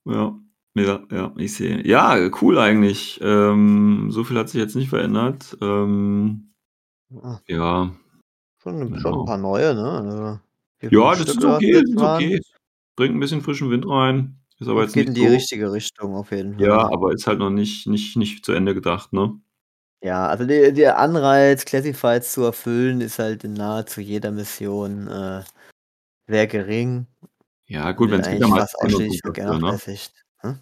[0.05, 0.33] ja,
[0.75, 1.85] ja, ja, ich sehe.
[1.85, 3.19] Ja, cool eigentlich.
[3.21, 5.57] Ähm, so viel hat sich jetzt nicht verändert.
[5.61, 6.53] Ähm,
[7.09, 7.91] Ja, ja,
[8.63, 9.21] schon, schon Genau.
[9.21, 9.91] ein paar neue, ne?
[9.91, 10.39] Also,
[10.79, 12.15] vier, ja, fünf das Stück ist oder was okay, jetzt das ist waren.
[12.23, 12.41] okay.
[12.95, 14.40] Bringt ein bisschen frischen Wind rein.
[14.61, 15.33] Ist aber Das jetzt geht in nicht die so.
[15.33, 16.67] richtige Richtung auf jeden Fall.
[16.67, 19.39] Ja, aber ist halt noch nicht, nicht, nicht zu Ende gedacht, ne?
[20.03, 25.43] Ja, also der, der Anreiz, Classifieds zu erfüllen, ist halt in nahezu jeder Mission äh,
[26.27, 27.07] sehr gering.
[27.65, 29.59] Ja, gut, wenn Wird es eigentlich meistens fast immer ausschließlich nur dafür, ne?
[29.59, 30.23] vernachlässigt.
[30.41, 30.59] Hm?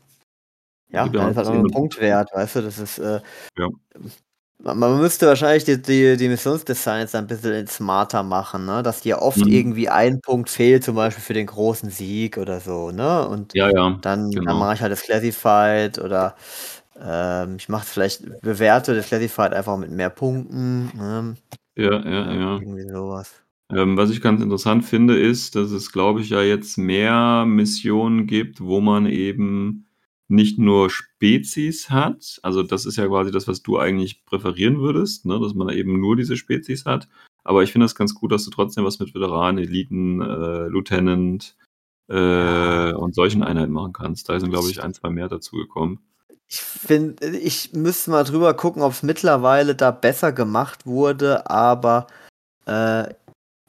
[0.89, 3.19] Ja, gibt ja dann ist halt auch nur ein Punktwert, weißt du, das ist, äh,
[3.57, 3.67] Ja.
[4.61, 8.83] Man müsste wahrscheinlich die, die, die Missionsdesigns ein bisschen smarter machen, ne?
[8.83, 9.51] Dass dir oft Mhm.
[9.51, 13.25] irgendwie ein Punkt fehlt, zum Beispiel für den großen Sieg oder so, ne?
[13.27, 14.59] Und Ja, ja, dann, dann genau.
[14.59, 16.35] mache ich halt das Classified oder
[16.99, 20.91] ähm, ich mache es vielleicht, bewerte das Classified einfach mit mehr Punkten.
[20.97, 21.35] Ne?
[21.75, 22.57] Ja, ja, ja.
[22.57, 23.33] Irgendwie sowas.
[23.71, 28.25] Ähm, was ich ganz interessant finde, ist, dass es, glaube ich, ja jetzt mehr Missionen
[28.27, 29.88] gibt, wo man eben
[30.29, 32.39] nicht nur Spezies hat.
[32.43, 35.39] Also das ist ja quasi das, was du eigentlich präferieren würdest, ne?
[35.39, 37.07] dass man eben nur diese Spezies hat.
[37.43, 41.55] Aber ich finde es ganz gut, dass du trotzdem was mit Veteranen, Eliten, äh, Lieutenant
[42.07, 44.29] äh, und solchen Einheiten machen kannst.
[44.29, 45.99] Da sind, glaube ich, ein, zwei mehr dazugekommen.
[46.47, 52.07] Ich finde, ich müsste mal drüber gucken, ob es mittlerweile da besser gemacht wurde, aber
[52.65, 53.13] äh,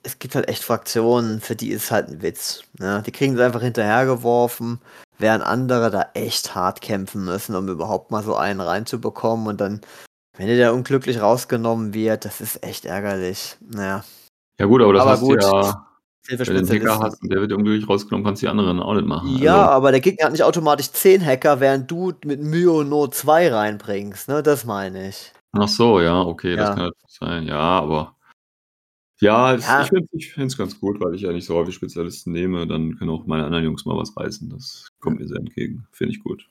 [0.03, 2.63] es gibt halt echt Fraktionen, für die ist halt ein Witz.
[2.79, 3.03] Ne?
[3.07, 4.81] Die kriegen es einfach hinterhergeworfen,
[5.21, 9.81] während andere da echt hart kämpfen müssen, um überhaupt mal so einen reinzubekommen und dann,
[10.37, 13.57] wenn der da unglücklich rausgenommen wird, das ist echt ärgerlich.
[13.61, 14.05] Naja,
[14.59, 15.87] Ja gut, aber das Aber hast gut, du ja,
[16.29, 18.95] wenn du einen Hacker hast und der wird unglücklich rausgenommen, kannst du die anderen auch
[18.95, 19.37] nicht machen.
[19.43, 22.89] Ja, Also, aber der Gegner hat nicht automatisch 10 Hacker, während du mit Mühe und
[22.89, 24.43] Not 2 reinbringst, ne?
[24.43, 25.33] Das meine ich.
[25.53, 26.75] ach so, ja, okay, das Ja.
[26.75, 27.47] kann natürlich sein.
[27.47, 28.17] Ja, aber
[29.21, 29.87] ja, es, Ja.
[30.13, 32.67] ich finde es ganz gut, weil ich ja nicht so häufig Spezialisten nehme.
[32.67, 34.49] Dann können auch meine anderen Jungs mal was reißen.
[34.51, 35.87] Das kommt mir sehr entgegen.
[35.93, 36.49] Finde ich gut.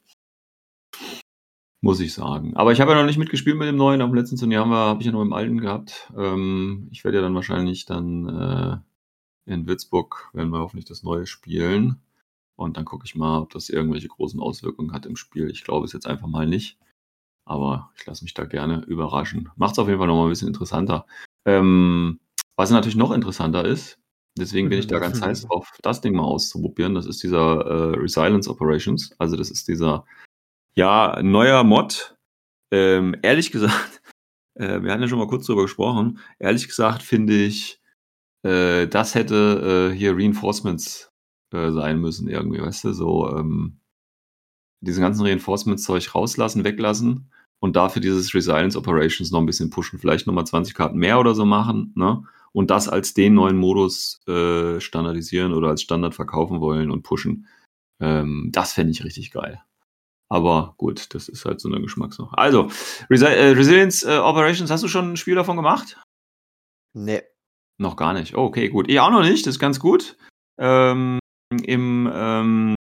[1.82, 2.56] Muss ich sagen.
[2.58, 4.02] Aber ich habe ja noch nicht mitgespielt mit dem neuen.
[4.02, 6.12] Am letzten Turnier haben wir, habe ich ja noch im alten gehabt.
[6.18, 8.78] Ähm, ich werde ja dann wahrscheinlich dann äh,
[9.52, 12.02] in Würzburg, werden wir hoffentlich das neue spielen.
[12.58, 15.50] Und dann gucke ich mal, ob das irgendwelche großen Auswirkungen hat im Spiel.
[15.50, 16.78] Ich glaube es jetzt einfach mal nicht.
[17.46, 19.50] Aber ich lasse mich da gerne überraschen.
[19.56, 21.06] Macht es auf jeden Fall nochmal ein bisschen interessanter.
[21.46, 22.20] Ähm,
[22.60, 23.98] was natürlich noch interessanter ist,
[24.38, 26.94] deswegen bin ich da ganz heiß drauf, das Ding mal auszuprobieren.
[26.94, 29.16] Das ist dieser äh, Resilience Operations.
[29.18, 30.06] Also das ist dieser,
[30.76, 32.18] ja, neuer Mod.
[32.70, 34.02] Ähm, ehrlich gesagt,
[34.56, 36.20] äh, wir hatten ja schon mal kurz drüber gesprochen.
[36.38, 37.82] Ehrlich gesagt finde ich,
[38.44, 41.14] äh, das hätte äh, hier Reinforcements
[41.54, 43.80] äh, sein müssen irgendwie, weißt du, so ähm,
[44.82, 50.28] diesen ganzen Reinforcements-Zeug rauslassen, weglassen und dafür dieses Resilience Operations noch ein bisschen pushen, vielleicht
[50.28, 52.22] nochmal 20 Karten mehr oder so machen, ne?
[52.52, 57.48] Und das als den neuen Modus äh, standardisieren oder als Standard verkaufen wollen und pushen.
[58.00, 59.62] Ähm, das fände ich richtig geil.
[60.30, 62.38] Aber gut, das ist halt so eine Geschmackssache.
[62.38, 62.70] Also,
[63.10, 66.00] Resi äh, Resilience äh, Operations, hast du schon ein Spiel davon gemacht?
[66.94, 67.22] Nee.
[67.80, 68.36] Noch gar nicht.
[68.36, 68.90] Oh, okay, gut.
[68.90, 70.18] Ich auch noch nicht, das ist ganz gut.
[70.60, 71.20] Ähm,
[71.64, 72.76] Im ähm,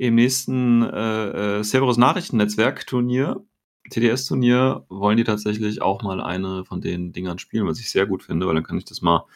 [0.00, 3.44] im nächsten äh, äh, Cerberus Nachrichtennetzwerk Turnier,
[3.90, 8.22] TDS-Turnier, wollen die tatsächlich auch mal eine von den Dingern spielen, was ich sehr gut
[8.22, 9.26] finde, weil dann kann ich das mal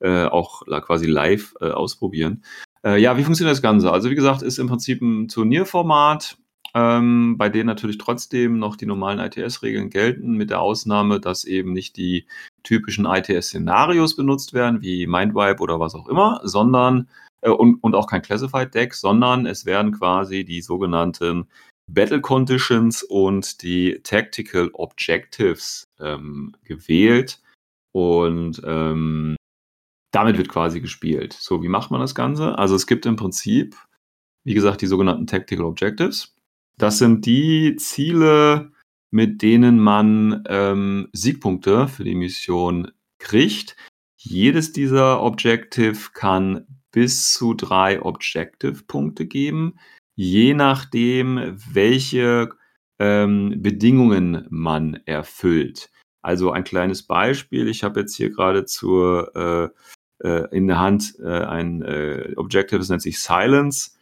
[0.00, 2.42] äh, auch quasi live äh, ausprobieren.
[2.84, 3.92] Äh, ja, wie funktioniert das Ganze?
[3.92, 6.38] Also wie gesagt, ist im Prinzip ein Turnierformat,
[6.74, 11.72] ähm, bei dem natürlich trotzdem noch die normalen ITS-Regeln gelten, mit der Ausnahme, dass eben
[11.72, 12.26] nicht die
[12.62, 17.08] typischen ITS-Szenarios benutzt werden, wie Mindwipe oder was auch immer, sondern
[17.40, 21.48] äh, und, und auch kein Classified Deck, sondern es werden quasi die sogenannten
[21.90, 27.40] Battle Conditions und die Tactical Objectives ähm, gewählt
[27.92, 29.36] und ähm,
[30.12, 31.32] damit wird quasi gespielt.
[31.32, 32.58] So, wie macht man das Ganze?
[32.58, 33.76] Also es gibt im Prinzip,
[34.44, 36.34] wie gesagt, die sogenannten Tactical Objectives.
[36.78, 38.72] Das sind die Ziele,
[39.10, 43.76] mit denen man ähm, Siegpunkte für die Mission kriegt.
[44.18, 49.78] Jedes dieser Objective kann bis zu drei Objective-Punkte geben,
[50.16, 52.50] je nachdem, welche
[52.98, 55.90] ähm, Bedingungen man erfüllt.
[56.22, 57.68] Also ein kleines Beispiel.
[57.68, 59.68] Ich habe jetzt hier gerade zur äh,
[60.26, 63.92] äh, in der Hand äh, ein äh, Objective, das nennt sich Silence.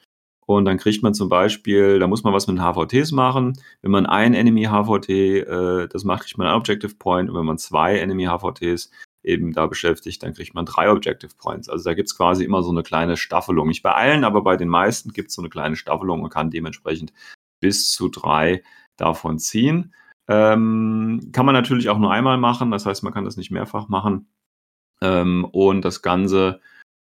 [0.47, 3.59] Und dann kriegt man zum Beispiel, da muss man was mit HVTs machen.
[3.81, 7.31] Wenn man ein Enemy HVT, äh, das macht, kriegt man einen Objective Point.
[7.31, 8.91] Und wenn man zwei Enemy HVTs
[9.25, 11.69] eben da beschäftigt, dann kriegt man drei Objective Points.
[11.69, 13.69] Also da gibt's quasi immer so eine kleine Staffelung.
[13.69, 17.13] Nicht bei allen, aber bei den meisten gibt's so eine kleine Staffelung und kann dementsprechend
[17.61, 18.63] bis zu drei
[18.97, 19.95] davon ziehen.
[20.29, 23.89] Ähm, kann man natürlich auch nur einmal machen, das heißt, man kann das nicht mehrfach
[23.89, 24.29] machen.
[25.03, 26.61] Ähm, und das Ganze,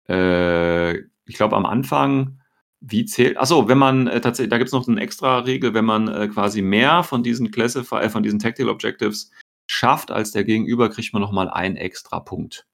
[0.08, 2.40] äh, ich glaube, am Anfang,
[2.82, 5.86] wie zählt, achso, wenn man äh, tatsächlich, da gibt es noch eine extra Regel, wenn
[5.86, 9.32] man äh, quasi mehr von diesen Classify, äh, von diesen Tactical Objectives
[9.70, 12.66] schafft als der Gegenüber, kriegt man nochmal einen extra Punkt.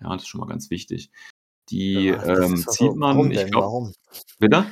[0.00, 1.10] Ja, das ist schon mal ganz wichtig.
[1.68, 3.50] Die Ja, ähm, doch zieht man, Warum ich denn?
[3.50, 3.94] glaube, Warum?
[4.38, 4.66] bitte?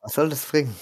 [0.00, 0.74] Was soll das bringen?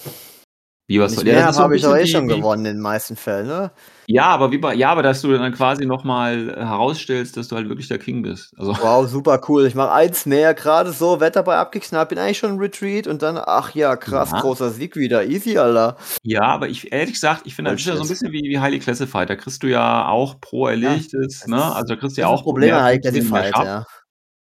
[0.87, 3.71] Wie was soll ja, habe, ich auch eh schon gewonnen in den meisten Fällen, ne?
[4.07, 7.71] ja, aber wie bei, ja, aber dass du dann quasi nochmal herausstellst, dass du halt
[7.71, 8.53] wirklich der King bist.
[8.59, 9.65] Also, Wow, super cool.
[9.65, 13.23] Ich mache eins mehr, gerade so, Wetter bei abgeknallt, bin eigentlich schon im Retreat und
[13.23, 14.41] dann, ach ja, krass, ja.
[14.41, 15.25] großer Sieg wieder.
[15.25, 15.97] Easy, Alter.
[16.23, 18.59] Ja, aber ich, ehrlich gesagt, ich finde, das ist ja so ein bisschen wie, wie
[18.59, 19.31] Highly Classified.
[19.31, 21.63] Da kriegst du ja auch pro Ja, Erlegtes, das ne?
[21.63, 23.53] Also da kriegst du ja auch pro Problem mehr an High Punkte, wenn du mehr
[23.53, 23.87] Classified, ja.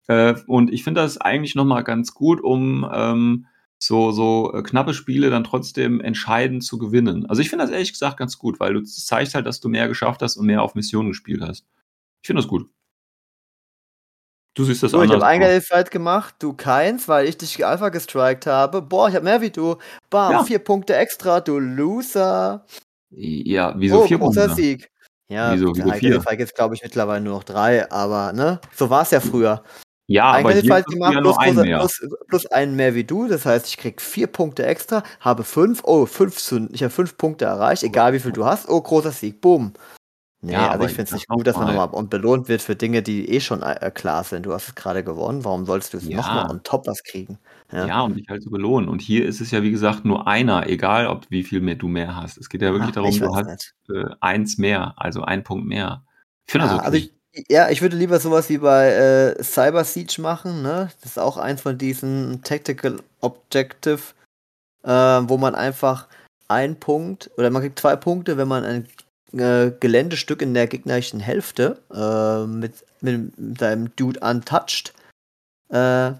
[0.07, 3.45] Äh, und ich finde das eigentlich nochmal ganz gut, um ähm,
[3.85, 7.25] so, so äh, knappe Spiele dann trotzdem entscheidend zu gewinnen.
[7.27, 9.87] Also ich finde das ehrlich gesagt ganz gut, weil du zeigst halt, dass du mehr
[9.87, 11.65] geschafft hast und mehr auf Missionen gespielt hast.
[12.21, 12.69] Ich finde das gut.
[14.55, 15.47] Du siehst das So, ich habe anders ein aus.
[15.47, 18.81] Classified gemacht, du keins, weil ich dich Alpha gestrikt habe.
[18.81, 19.75] Boah, ich habe mehr wie du.
[20.09, 22.65] Bam, Ja, vier Punkte extra, du Loser.
[23.11, 24.49] ja, wieso Oh, vier Punkte?
[24.49, 24.89] Sieg.
[25.27, 26.19] Ja, Wieso, wieso vier?
[26.19, 29.63] Gibt es, glaube ich, mittlerweile nur noch drei, aber ne, so war es ja früher.
[30.07, 31.79] Ja, Ein aber hier kriegst du gemacht, ja plus, einen mehr.
[31.79, 33.27] plus, plus einen mehr wie du.
[33.27, 37.17] Das heißt, ich krieg vier Punkte extra, habe fünf, oh, fünf zu, ich habe fünf
[37.17, 38.69] Punkte erreicht, egal wie viel du hast.
[38.69, 39.73] Oh, großer Sieg, boom.
[40.41, 41.87] Nee, Ja, also ich finde es nicht gut, dass man nochmal.
[41.87, 44.45] nochmal und belohnt wird für Dinge, die eh schon äh, klar sind.
[44.45, 47.39] Du hast es gerade gewonnen, warum sollst du es nochmal Ja, on top was kriegen?
[47.71, 47.87] Ja.
[47.87, 48.87] ja, und dich halt zu belohnen.
[48.89, 51.87] Und hier ist es ja, wie gesagt, nur einer, egal ob wie viel mehr du
[51.87, 52.37] mehr hast.
[52.37, 56.03] Es geht ja wirklich Ah, darum, du hast äh, eins mehr, also ein Punkt mehr.
[56.45, 57.07] Ich finde das Ja, also okay.
[57.07, 57.13] ich,
[57.49, 60.89] ja, ich würde lieber sowas wie bei äh, Cyber Siege machen, ne?
[61.01, 64.01] Das ist auch eins von diesen Tactical Objective,
[64.83, 66.07] äh, wo man einfach
[66.47, 68.87] einen Punkt oder man kriegt zwei Punkte, wenn man ein
[69.33, 74.93] äh, Geländestück in der gegnerischen Hälfte äh, mit, mit, mit seinem Dude untouched,
[75.69, 76.11] äh,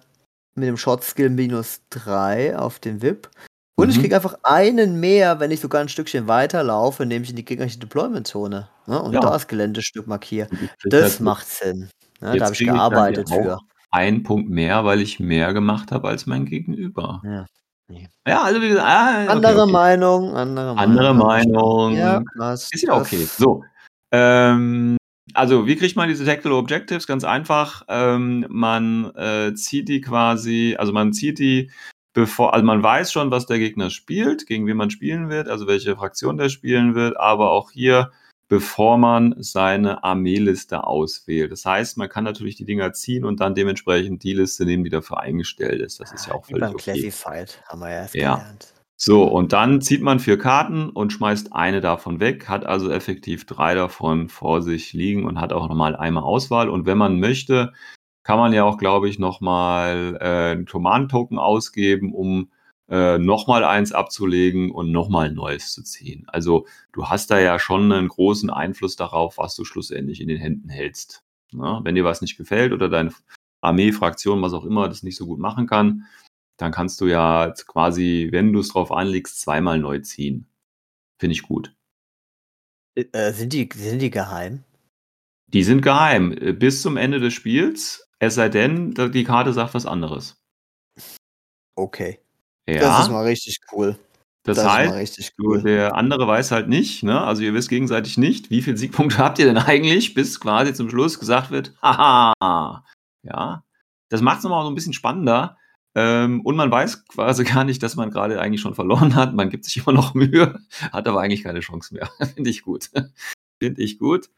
[0.55, 3.29] mit dem Short Skill minus 3 auf den VIP.
[3.77, 4.01] Und ich Mhm.
[4.01, 8.69] kriege einfach einen mehr, wenn ich sogar ein Stückchen weiterlaufe, nämlich in die gegnerische Deployment-Zone.
[8.87, 9.01] Ne?
[9.01, 9.19] Und Ja.
[9.19, 10.47] da das Geländestück markiere.
[10.51, 11.89] Ich krieg Das macht Sinn.
[12.21, 12.37] Ne?
[12.37, 13.59] Da habe ich kriege ich gearbeitet für.
[13.91, 17.21] einen Punkt mehr, weil ich mehr gemacht habe als mein Gegenüber.
[17.25, 17.45] Ja.
[17.87, 18.07] Nee.
[18.27, 19.71] Ja, also wie gesagt, ah, okay, Andere okay.
[19.71, 21.39] Meinung, andere Andere Meinung.
[21.39, 21.45] ich.
[21.53, 21.95] Meinung.
[22.39, 22.53] Ja.
[22.53, 23.27] Ist ja okay.
[23.37, 23.63] So.
[24.11, 24.97] Ähm,
[25.33, 27.05] also, wie kriegt man diese Tactical Objectives?
[27.07, 27.83] Ganz einfach.
[27.89, 31.71] Ähm, man äh, zieht die quasi, also man zieht die,
[32.15, 35.67] bevor, also man weiß schon, was der Gegner spielt, gegen wen man spielen wird, also
[35.67, 38.11] welche Fraktion der spielen wird, aber auch hier,
[38.47, 41.51] bevor man seine Armeeliste auswählt.
[41.51, 44.89] Das heißt, man kann natürlich die Dinger ziehen und dann dementsprechend die Liste nehmen, die
[44.89, 45.99] dafür eingestellt ist.
[45.99, 47.01] Das ist ja auch Wie beim völlig okay.
[47.01, 48.35] Classified haben wir ja erst Ja.
[48.35, 48.73] gelernt.
[48.97, 53.45] So, und dann zieht man vier Karten und schmeißt eine davon weg, hat also effektiv
[53.45, 56.69] drei davon vor sich liegen und hat auch nochmal einmal Auswahl.
[56.69, 57.73] Und wenn man möchte,
[58.25, 62.49] kann man ja auch, glaube ich, nochmal äh, einen Command-Token ausgeben, um
[62.89, 66.25] äh, nochmal eins abzulegen und nochmal ein neues zu ziehen.
[66.27, 70.39] Also du hast da ja schon einen großen Einfluss darauf, was du schlussendlich in den
[70.39, 71.23] Händen hältst.
[71.51, 73.13] Na, wenn dir was nicht gefällt oder deine
[73.61, 76.05] Armee, Fraktion, was auch immer, das nicht so gut machen kann,
[76.57, 80.47] dann kannst du ja quasi, wenn du es drauf anlegst, zweimal neu ziehen.
[81.19, 81.75] Finde ich gut.
[82.95, 84.63] Äh, sind, die, sind die geheim?
[85.47, 89.73] Die sind geheim äh, bis zum Ende des Spiels, es sei denn, die Karte sagt
[89.73, 90.37] was anderes.
[91.75, 92.19] Okay.
[92.67, 93.97] Ja, Das ist mal richtig cool.
[94.43, 95.61] das, das heißt, cool.
[95.61, 97.21] der andere weiß halt nicht, ne?
[97.21, 100.89] also ihr wisst gegenseitig nicht, wie viele Siegpunkte habt ihr denn eigentlich, bis quasi zum
[100.89, 102.83] Schluss gesagt wird, haha,
[103.23, 103.63] ja.
[104.09, 105.57] Das macht es nochmal so ein bisschen spannender.
[105.95, 109.33] Ähm, und man weiß quasi gar nicht, dass man gerade eigentlich schon verloren hat.
[109.33, 110.59] Man gibt sich immer noch Mühe,
[110.91, 112.09] hat aber eigentlich keine Chance mehr.
[112.35, 112.91] Finde ich gut.
[113.59, 114.29] Finde ich gut.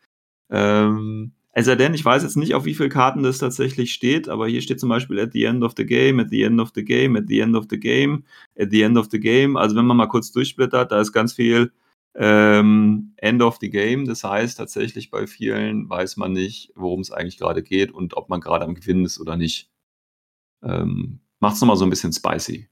[0.50, 4.30] Ähm, es sei denn, ich weiß jetzt nicht, auf wie viele Karten das tatsächlich steht,
[4.30, 6.72] aber hier steht zum Beispiel at the end of the game, at the end of
[6.76, 8.24] the game, at the end of the game,
[8.60, 9.58] at the end of the game.
[9.58, 11.72] Also wenn man mal kurz durchsplittert, da ist ganz viel
[12.16, 14.06] ähm, End of the game.
[14.06, 18.30] Das heißt tatsächlich bei vielen weiß man nicht, worum es eigentlich gerade geht und ob
[18.30, 19.72] man gerade am Gewinnen ist oder nicht.
[20.64, 22.70] Ähm, Macht es nochmal so ein bisschen spicy.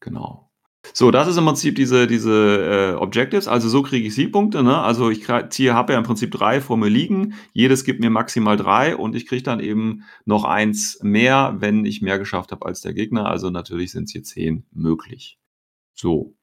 [0.00, 0.45] Genau.
[0.92, 3.48] So, das ist im Prinzip diese, diese äh, Objectives.
[3.48, 4.62] Also so kriege ich Siegpunkte.
[4.62, 4.78] Ne?
[4.78, 7.34] Also ich ziehe, habe ja im Prinzip drei vor mir liegen.
[7.52, 12.02] Jedes gibt mir maximal drei und ich kriege dann eben noch eins mehr, wenn ich
[12.02, 13.26] mehr geschafft habe als der Gegner.
[13.26, 15.38] Also natürlich sind es hier zehn möglich.
[15.94, 16.34] So.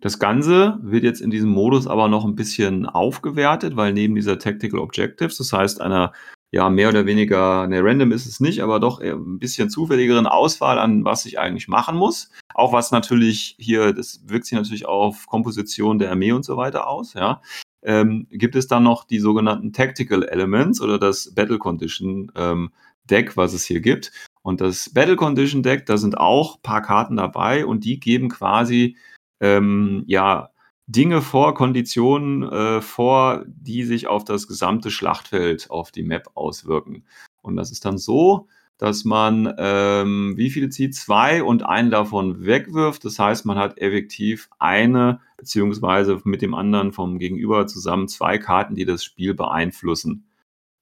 [0.00, 4.38] Das Ganze wird jetzt in diesem Modus aber noch ein bisschen aufgewertet, weil neben dieser
[4.38, 6.12] Tactical Objectives, das heißt einer
[6.52, 10.78] ja mehr oder weniger, ne, random ist es nicht, aber doch ein bisschen zufälligeren Auswahl
[10.78, 12.30] an, was ich eigentlich machen muss.
[12.54, 16.88] Auch was natürlich hier, das wirkt sich natürlich auf Komposition der Armee und so weiter
[16.88, 17.40] aus, ja.
[17.82, 22.72] Ähm, gibt es dann noch die sogenannten Tactical Elements oder das Battle Condition ähm,
[23.04, 24.12] Deck, was es hier gibt.
[24.42, 28.96] Und das Battle Condition Deck, da sind auch paar Karten dabei und die geben quasi
[29.40, 30.49] ähm, ja
[30.92, 37.04] Dinge vor, Konditionen äh, vor, die sich auf das gesamte Schlachtfeld, auf die Map auswirken.
[37.42, 40.94] Und das ist dann so, dass man ähm, wie viele zieht?
[40.94, 43.04] Zwei und einen davon wegwirft.
[43.04, 48.74] Das heißt, man hat effektiv eine beziehungsweise mit dem anderen vom Gegenüber zusammen zwei Karten,
[48.74, 50.24] die das Spiel beeinflussen.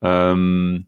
[0.00, 0.86] Ähm,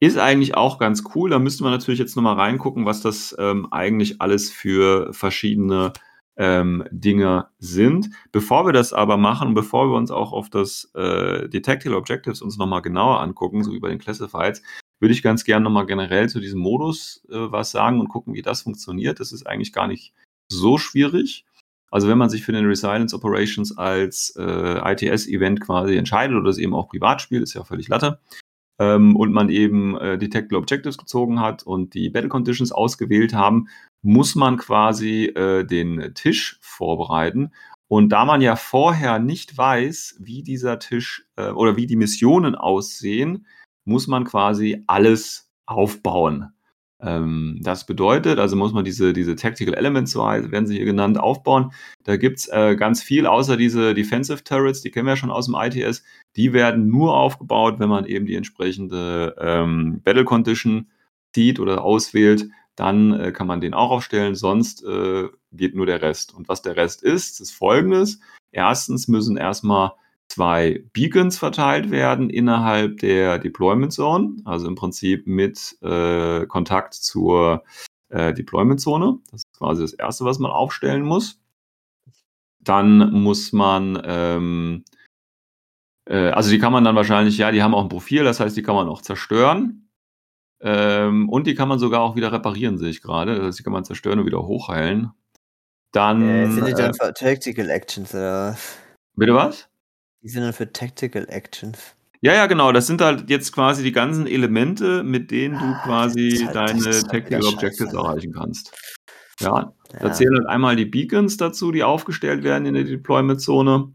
[0.00, 1.30] ist eigentlich auch ganz cool.
[1.30, 5.92] Da müsste man natürlich jetzt nochmal reingucken, was das ähm, eigentlich alles für verschiedene
[6.36, 8.10] ähm, Dinge sind.
[8.32, 12.56] Bevor wir das aber machen, bevor wir uns auch auf das äh, Tactical Objectives uns
[12.56, 14.62] nochmal genauer angucken, so wie bei den Classifieds,
[15.00, 18.42] würde ich ganz gerne nochmal generell zu diesem Modus äh, was sagen und gucken, wie
[18.42, 19.20] das funktioniert.
[19.20, 20.14] Das ist eigentlich gar nicht
[20.50, 21.44] so schwierig.
[21.90, 26.58] Also wenn man sich für den Resilience Operations als äh, ITS-Event quasi entscheidet oder es
[26.58, 28.20] eben auch privat spielt, ist ja völlig Latte,
[28.80, 33.34] ähm, und man eben äh, die Tactical Objectives gezogen hat und die Battle Conditions ausgewählt
[33.34, 33.68] haben,
[34.02, 37.52] muss man quasi äh, den Tisch vorbereiten.
[37.88, 42.54] Und da man ja vorher nicht weiß, wie dieser Tisch äh, oder wie die Missionen
[42.54, 43.46] aussehen,
[43.84, 46.52] muss man quasi alles aufbauen.
[47.02, 51.18] Ähm, das bedeutet, also muss man diese, diese Tactical Elements, so werden sie hier genannt,
[51.18, 51.72] aufbauen.
[52.04, 55.46] Da gibt's äh, ganz viel, außer diese Defensive Turrets, die kennen wir ja schon aus
[55.46, 56.02] dem ITS.
[56.36, 60.88] Die werden nur aufgebaut, wenn man eben die entsprechende ähm, Battle Condition
[61.32, 62.48] zieht oder auswählt.
[62.76, 66.34] Dann äh, kann man den auch aufstellen, sonst äh, geht nur der Rest.
[66.34, 68.20] Und was der Rest ist, ist folgendes.
[68.52, 69.92] Erstens müssen erstmal
[70.30, 77.64] zwei Beacons verteilt werden innerhalb der Deployment Zone, also im Prinzip mit äh, Kontakt zur
[78.08, 79.18] äh, Deployment Zone.
[79.30, 81.40] Das ist quasi das Erste, was man aufstellen muss.
[82.60, 84.84] Dann muss man, ähm,
[86.08, 88.56] äh, also die kann man dann wahrscheinlich, ja, die haben auch ein Profil, das heißt,
[88.56, 89.88] die kann man auch zerstören.
[90.62, 93.34] Ähm, und die kann man sogar auch wieder reparieren, sehe ich gerade.
[93.34, 95.10] Das heißt, die kann man zerstören und wieder hochheilen.
[95.92, 96.22] Dann.
[96.22, 98.78] Äh, sind die dann für Tactical Actions oder was?
[99.16, 99.69] Bitte was?
[100.22, 101.78] Die sind dann für Tactical Actions.
[102.22, 102.72] Ja, ja, genau.
[102.72, 106.82] Das sind halt jetzt quasi die ganzen Elemente, mit denen du Ah, quasi halt- deine
[107.02, 108.72] Tactical Objectives erreichen kannst.
[109.40, 110.12] Ja, da Ja.
[110.12, 113.94] zählen halt einmal die Beacons dazu, die aufgestellt werden in der Deployment-Zone.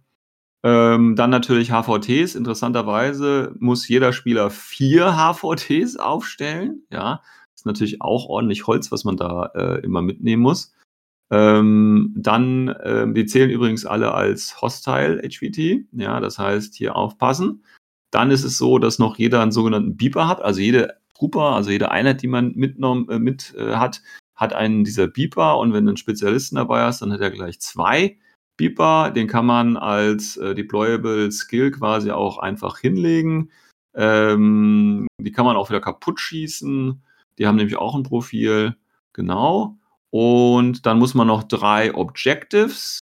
[0.63, 2.34] Ähm, dann natürlich HVTs.
[2.34, 6.82] Interessanterweise muss jeder Spieler vier HVTs aufstellen.
[6.89, 7.21] Ja,
[7.53, 10.73] ist natürlich auch ordentlich Holz, was man da äh, immer mitnehmen muss.
[11.32, 15.86] Ähm, dann, ähm, die zählen übrigens alle als Hostile HVT.
[15.93, 17.63] Ja, das heißt, hier aufpassen.
[18.11, 20.41] Dann ist es so, dass noch jeder einen sogenannten Beeper hat.
[20.41, 24.01] Also jede Trooper, also jede Einheit, die man mitnommen, äh, mit äh, hat,
[24.36, 25.57] hat einen dieser Beeper.
[25.57, 28.17] Und wenn du einen Spezialisten dabei hast, dann hat er gleich zwei
[28.57, 29.11] Beeper.
[29.11, 33.49] Den kann man als äh, Deployable Skill quasi auch einfach hinlegen.
[33.95, 37.01] Ähm, die kann man auch wieder kaputt schießen.
[37.38, 38.76] Die haben nämlich auch ein Profil.
[39.13, 39.78] Genau.
[40.18, 43.01] Und dann muss man noch drei Objectives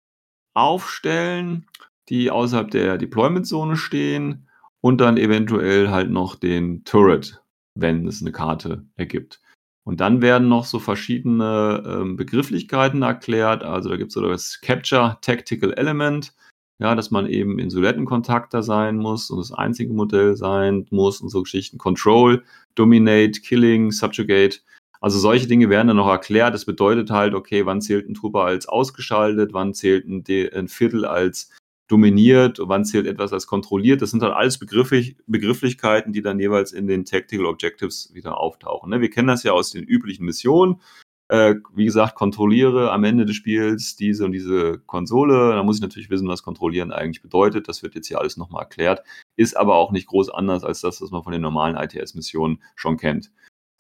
[0.55, 1.67] aufstellen,
[2.09, 4.47] die außerhalb der Deployment-Zone stehen.
[4.81, 7.43] Und dann eventuell halt noch den Turret,
[7.75, 9.41] wenn es eine Karte ergibt.
[9.83, 13.65] Und dann werden noch so verschiedene ähm, Begrifflichkeiten erklärt.
[13.65, 16.33] Also da gibt es so das Capture Tactical Element,
[16.79, 21.31] ja, dass man eben in Solettenkontakter sein muss und das einzige Modell sein muss und
[21.31, 21.77] so Geschichten.
[21.77, 22.45] Control,
[22.77, 24.61] Dominate, Killing, Subjugate.
[25.01, 26.55] Also solche Dinge werden dann noch erklärt.
[26.55, 30.69] Das bedeutet halt, okay, wann zählt ein Trooper als ausgeschaltet, wann zählt ein, De ein
[30.69, 31.51] Viertel als
[31.89, 34.03] dominiert, wann zählt etwas als kontrolliert.
[34.03, 38.91] Das sind halt alles Begrifflich Begrifflichkeiten, die dann jeweils in den Tactical Objectives wieder auftauchen.
[38.91, 39.01] Ne?
[39.01, 40.81] Wir kennen das ja aus den üblichen Missionen.
[41.29, 45.53] Äh, wie gesagt, kontrolliere am Ende des Spiels diese und diese Konsole.
[45.53, 47.69] Da muss ich natürlich wissen, was kontrollieren eigentlich bedeutet.
[47.69, 49.03] Das wird jetzt hier alles nochmal erklärt.
[49.37, 52.97] Ist aber auch nicht groß anders als das, was man von den normalen ITS-Missionen schon
[52.99, 53.31] kennt.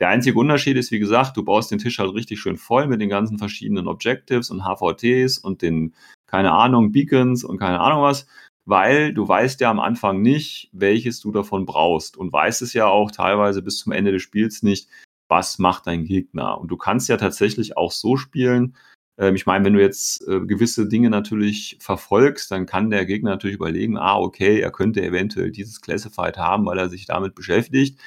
[0.01, 3.01] Der einzige Unterschied ist, wie gesagt, du baust den Tisch halt richtig schön voll mit
[3.03, 5.95] den ganzen verschiedenen Objectives und HVTs und den,
[6.27, 8.27] keine Ahnung, Beacons und keine Ahnung was,
[8.65, 12.87] weil du weißt ja am Anfang nicht, welches du davon brauchst und weißt es ja
[12.87, 14.89] auch teilweise bis zum Ende des Spiels nicht,
[15.29, 16.59] was macht dein Gegner.
[16.59, 18.77] Und du kannst ja tatsächlich auch so spielen,
[19.19, 23.31] ähm, ich meine, wenn du jetzt äh, gewisse Dinge natürlich verfolgst, dann kann der Gegner
[23.31, 28.01] natürlich überlegen, ah, okay, er könnte eventuell dieses Classified haben, weil er sich damit beschäftigt.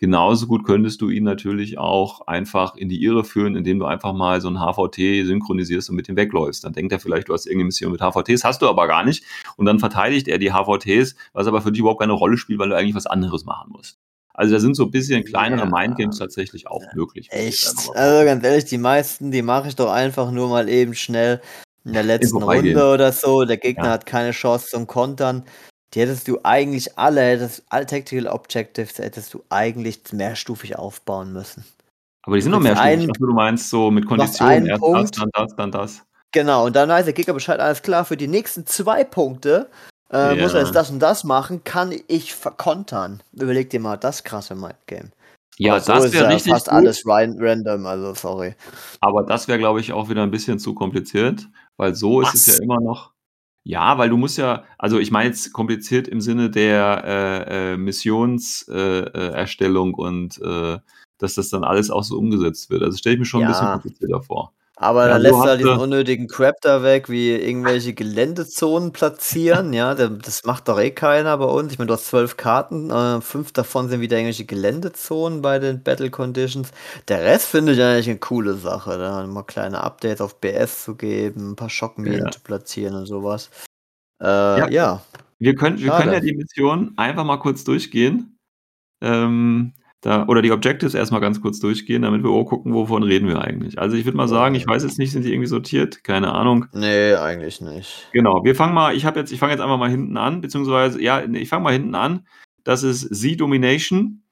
[0.00, 4.14] Genauso gut könntest du ihn natürlich auch einfach in die Irre führen, indem du einfach
[4.14, 6.64] mal so ein HVT synchronisierst und mit ihm wegläufst.
[6.64, 9.24] Dann denkt er vielleicht, du hast irgendeine Mission mit HVTs, hast du aber gar nicht.
[9.58, 12.70] Und dann verteidigt er die HVTs, was aber für dich überhaupt keine Rolle spielt, weil
[12.70, 13.98] du eigentlich was anderes machen musst.
[14.32, 15.78] Also da sind so ein bisschen kleinere Ja.
[15.78, 17.28] Mindgames tatsächlich auch möglich.
[17.30, 17.90] muss ich Echt?
[17.94, 21.42] Also ganz ehrlich, die meisten, die mache ich doch einfach nur mal eben schnell
[21.84, 22.42] in der letzten.
[22.42, 23.44] Runde oder so.
[23.44, 23.90] Der Gegner Ja.
[23.90, 25.44] hat keine Chance zum Kontern.
[25.94, 31.64] Die hättest du eigentlich alle, hättest, alle Tactical Objectives hättest du eigentlich mehrstufig aufbauen müssen.
[32.22, 33.26] Aber die sind noch Mit mehr einem- Stufen.
[33.26, 35.00] Du meinst so mit Konditionen, einen erst Punkt.
[35.00, 36.02] das, dann das, dann das.
[36.32, 39.68] Genau, und dann weiß der Gegner Bescheid, alles klar, für die nächsten zwei Punkte
[40.12, 40.42] äh, Ja.
[40.42, 43.22] muss er jetzt das und das machen, kann ich verkontern.
[43.32, 45.10] Überleg dir mal das krasse Mindgame.
[45.56, 46.74] Ja, Aber so das ist wäre ja richtig fast gut.
[46.74, 48.54] alles random, also sorry.
[49.00, 52.46] Aber das wäre, glaube ich, auch wieder ein bisschen zu kompliziert, weil so ist es
[52.46, 52.60] ja Was?
[52.60, 53.12] immer noch.
[53.66, 57.04] Ja, weil du musst ja, also ich meine jetzt kompliziert im Sinne der
[57.48, 60.78] äh, äh, Missionserstellung äh, Erstellung und äh,
[61.18, 62.82] dass das dann alles auch so umgesetzt wird.
[62.82, 63.72] Also stelle ich mir schon ein bisschen Ja.
[63.72, 64.54] komplizierter vor.
[64.82, 69.74] Aber Ja, dann lässt hast halt diesen unnötigen Crap da weg, wie irgendwelche Geländezonen platzieren.
[69.74, 71.70] Ja, das macht doch eh keiner bei uns.
[71.70, 75.82] Ich meine, du hast zwölf Karten, äh, fünf davon sind wieder irgendwelche Geländezonen bei den
[75.82, 76.70] Battle Conditions.
[77.08, 80.94] Der Rest finde ich eigentlich eine coole Sache, da mal kleine Updates auf BS zu
[80.94, 82.30] geben, ein paar Schockminen Ja.
[82.30, 83.50] zu platzieren und sowas.
[84.22, 85.02] Äh, ja.
[85.38, 86.04] Wir können, wir Schade.
[86.04, 88.38] können ja die Mission einfach mal kurz durchgehen.
[89.02, 93.28] Ähm, da, oder die Objectives erstmal ganz kurz durchgehen, damit wir auch gucken, wovon reden
[93.28, 93.78] wir eigentlich.
[93.78, 96.04] Also ich würde mal sagen, ich weiß jetzt nicht, sind die irgendwie sortiert?
[96.04, 96.66] Keine Ahnung.
[96.72, 98.08] Nee, eigentlich nicht.
[98.12, 101.02] Genau, wir fangen mal, ich habe jetzt, ich fange jetzt einfach mal hinten an, beziehungsweise,
[101.02, 102.26] ja, ich fange mal hinten an.
[102.64, 104.22] Das ist Z Domination.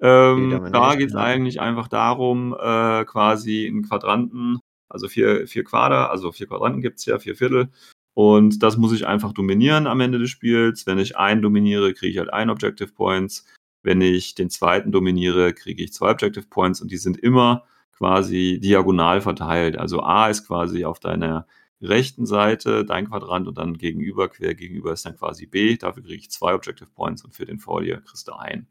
[0.00, 1.20] Ähm, Z-Domination, da geht es ja.
[1.20, 4.58] eigentlich einfach darum, äh, quasi in Quadranten,
[4.88, 7.68] also vier, vier Quader, also vier Quadranten gibt's ja, vier Viertel.
[8.14, 10.86] Und das muss ich einfach dominieren am Ende des Spiels.
[10.86, 13.46] Wenn ich einen dominiere, kriege ich halt ein Objective Points.
[13.82, 18.58] Wenn ich den zweiten dominiere, kriege ich zwei Objective Points und die sind immer quasi
[18.62, 19.78] diagonal verteilt.
[19.78, 21.46] Also A ist quasi auf deiner
[21.80, 25.76] rechten Seite dein Quadrant und dann gegenüber, quer gegenüber ist dann quasi B.
[25.76, 28.66] Dafür kriege ich zwei Objective Points und für den vor dir kriegst du ein.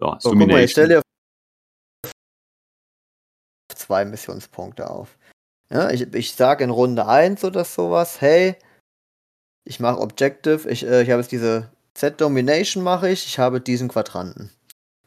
[0.00, 1.02] Ja, So, guck mal, ich stelle dir
[3.74, 5.18] zwei Missionspunkte auf.
[5.70, 8.56] Ja, ich, ich sage in Runde 1 oder sowas, hey,
[9.64, 13.88] ich mache Objective, ich, äh, ich habe jetzt diese Z-Domination mache ich, ich habe diesen
[13.88, 14.50] Quadranten.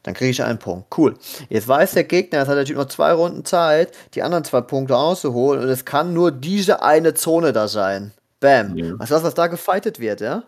[0.02, 0.96] Dann kriege ich einen Punkt.
[0.96, 1.14] Cool.
[1.48, 4.60] Jetzt weiß der Gegner, jetzt hat der Typ noch zwei Runden Zeit, die anderen zwei
[4.60, 8.12] Punkte auszuholen und es kann nur diese eine Zone da sein.
[8.40, 8.76] Bam.
[8.76, 8.98] Ja.
[8.98, 10.42] Weißt du was, was da gefightet wird, ja?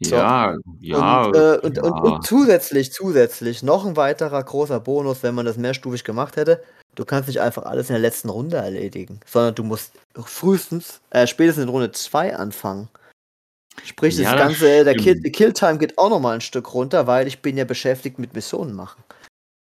[0.00, 0.16] So.
[0.16, 1.22] Ja, ja.
[1.24, 1.82] und, äh, und, ja.
[1.82, 6.62] und, und zusätzlich, zusätzlich noch ein weiterer großer Bonus, wenn man das mehrstufig gemacht hätte.
[6.94, 11.26] Du kannst nicht einfach alles in der letzten Runde erledigen, sondern du musst frühestens, äh,
[11.26, 12.88] spätestens in Runde 2 anfangen.
[13.82, 17.26] Sprich, Ja, das Ganze, äh, der Kill, Killtime geht auch nochmal ein Stück runter, weil
[17.26, 19.02] ich bin ja beschäftigt mit Missionen machen.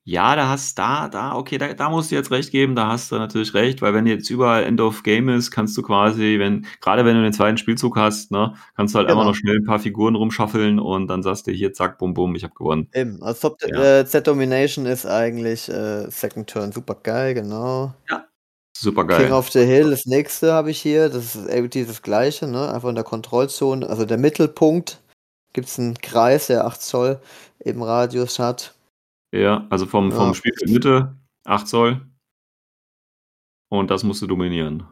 [0.06, 3.12] Ja, da hast da, da, okay, da, da musst du jetzt recht geben, da hast
[3.12, 6.66] du natürlich recht, weil wenn jetzt überall End of Game ist, kannst du quasi, wenn,
[6.82, 9.20] gerade wenn du den zweiten Spielzug hast, ne, kannst du halt Genau.
[9.20, 12.34] einfach noch schnell ein paar Figuren rumschaffeln und dann sagst du hier, zack, bum, bum,
[12.34, 12.88] ich habe gewonnen.
[12.94, 14.00] Eben, also Ja.
[14.00, 17.94] äh, Z-Domination ist eigentlich äh, Second Turn super geil, genau.
[18.82, 19.32] Super King geil.
[19.34, 21.10] of the Hill, das nächste habe ich hier.
[21.10, 22.72] Das ist irgendwie das gleiche, ne?
[22.74, 23.88] Einfach in der Kontrollzone.
[23.88, 25.02] Also der Mittelpunkt
[25.54, 27.20] gibt es einen Kreis, der 8 Zoll
[27.64, 28.76] eben Radius hat.
[29.34, 30.34] Ja, also vom, vom Ja.
[30.34, 31.16] Spielfeld Mitte,
[31.46, 32.02] 8 Zoll.
[33.72, 34.88] Und das musst du dominieren.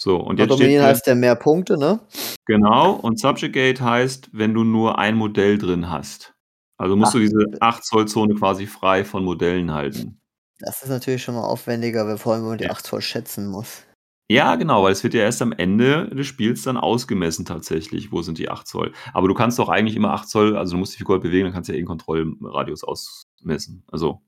[0.00, 1.98] So, und Und jetzt steht dominieren heißt der mehr Punkte, ne?
[2.46, 6.34] genau, und Subjugate heißt, wenn du nur ein Modell drin hast.
[6.80, 7.12] Also musst Ach.
[7.14, 10.20] du diese 8 Zoll Zone quasi frei von Modellen halten.
[10.60, 12.70] Das ist natürlich schon mal aufwendiger, vor allem, wenn man die Ja.
[12.70, 13.84] 8 Zoll schätzen muss.
[14.30, 18.20] Ja, genau, weil es wird ja erst am Ende des Spiels dann ausgemessen tatsächlich, wo
[18.20, 18.92] sind die 8 Zoll.
[19.14, 21.44] Aber du kannst doch eigentlich immer 8 Zoll, also du musst die Figur halt bewegen,
[21.44, 23.84] dann kannst du ja eh einen Kontrollradius ausmessen.
[23.90, 24.20] Also,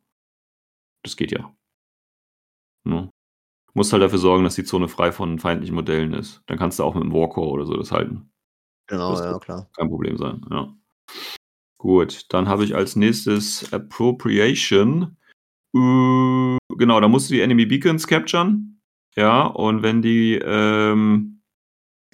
[1.03, 1.55] das geht ja.
[2.85, 3.11] Ne?
[3.67, 6.43] Du musst halt dafür sorgen, dass die Zone frei von feindlichen Modellen ist.
[6.47, 8.33] Dann kannst du auch mit dem Warcore oder so das halten.
[8.89, 9.69] Genau, Das ja, klar.
[9.77, 10.75] kein Problem sein, ja.
[11.79, 15.17] Gut, dann habe ich als nächstes Appropriation.
[15.75, 18.81] Äh, genau, da musst du die Enemy Beacons capturen.
[19.17, 21.43] Ja, und wenn die, ähm,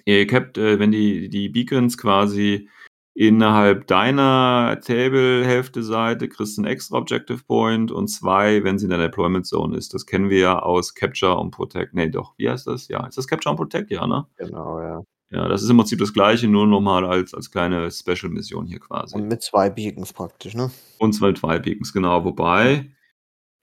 [0.05, 2.69] ihr capt, äh, wenn die, die Beacons quasi
[3.13, 8.99] innerhalb deiner Table-Hälfte-Seite kriegst du einen extra Objective Point und zwei, wenn sie in der
[8.99, 9.95] Deployment Zone ist.
[9.95, 11.95] Das kennen wir ja aus Capture und Protect.
[11.95, 12.87] Nee, doch, wie heißt das?
[12.89, 13.89] Ja, ist das Capture und Protect?
[13.89, 14.27] Ja, ne?
[14.37, 15.01] Genau, ja.
[15.29, 19.15] Ja, das ist im Prinzip das gleiche, nur nochmal als, als kleine Special-Mission hier quasi.
[19.15, 20.71] Und mit zwei Beacons praktisch, ne?
[20.99, 22.23] Und zwei zwei Beacons, genau.
[22.23, 22.91] Wobei,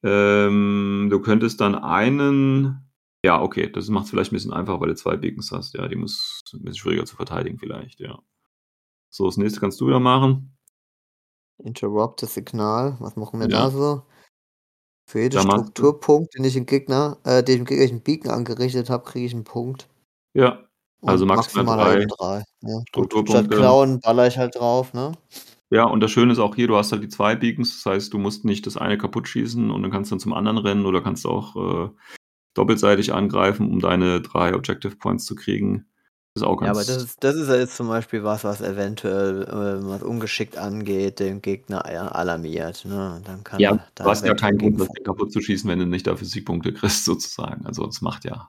[0.05, 2.89] ähm, du könntest dann einen,
[3.25, 5.75] ja, okay, das macht es vielleicht ein bisschen einfacher, weil du zwei Beacons hast.
[5.75, 8.19] Ja, die muss ein bisschen schwieriger zu verteidigen vielleicht, ja.
[9.11, 10.57] So, das nächste kannst du wieder machen.
[11.63, 12.97] Interrupt das Signal.
[13.01, 13.65] Was machen wir Ja.
[13.65, 14.03] da so?
[15.09, 19.05] Für jeden Strukturpunkt, den ich im Gegner, äh, den ich im gegnerischen Beacon angerichtet habe,
[19.05, 19.89] kriege ich einen Punkt.
[20.35, 20.65] Ja,
[21.03, 22.45] Also maximal maximal halt drei eben drei.
[22.63, 22.83] Ja.
[22.89, 23.45] Strukturpunkte.
[23.47, 25.13] Statt klauen baller ich halt drauf, ne?
[25.75, 28.13] Ja, und das Schöne ist auch hier, du hast halt die zwei Beacons, das heißt,
[28.13, 30.87] du musst nicht das eine kaputt schießen und dann kannst du dann zum anderen rennen
[30.87, 31.91] oder kannst auch äh,
[32.55, 35.87] doppelseitig angreifen, um deine drei Objective Points zu kriegen.
[36.35, 36.79] Das ist auch Ja, ganz.
[36.79, 40.57] aber das ist, das ist ja jetzt zum Beispiel was, was eventuell, äh, was ungeschickt
[40.57, 42.85] angeht, den Gegner ja, alarmiert.
[42.85, 43.21] Ne?
[43.25, 45.87] Dann kann ja, du hast ja keinen Grund, das Ding kaputt zu schießen, wenn du
[45.87, 47.67] nicht dafür Siegpunkte kriegst, sozusagen.
[47.67, 48.49] Also das macht ja,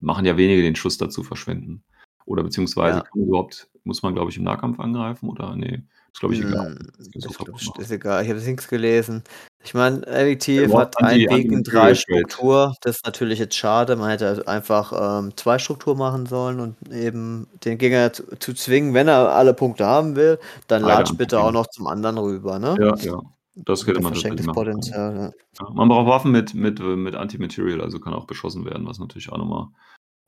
[0.00, 1.84] machen ja wenige den Schuss dazu verschwenden.
[2.26, 3.04] Oder beziehungsweise Ja.
[3.04, 5.84] kann man überhaupt, muss man, glaube ich, im Nahkampf angreifen oder nee,
[6.14, 6.66] ist glaube ich egal.
[6.66, 7.78] Hm, ist, glaub ich, noch.
[7.78, 9.24] ist egal, ich habe nichts gelesen.
[9.64, 11.94] Ich meine, Effektiv Ja, hat einen Anti-Material drei.
[11.94, 12.74] Struktur.
[12.82, 13.96] Das ist natürlich jetzt schade.
[13.96, 14.92] Man hätte also einfach
[15.22, 19.54] ähm, zwei Struktur machen sollen und eben den Gegner zu, zu zwingen, wenn er alle
[19.54, 20.38] Punkte haben will,
[20.68, 22.76] dann latsch bitte auch noch zum anderen rüber, ne?
[22.78, 23.20] Ja, ja.
[23.56, 24.54] Das Der man tatsächlich machen.
[24.54, 25.32] Potenzial.
[25.60, 25.70] Ja.
[25.72, 29.38] Man braucht Waffen mit, mit, mit Anti-Material, also kann auch beschossen werden, was natürlich auch
[29.38, 29.68] nochmal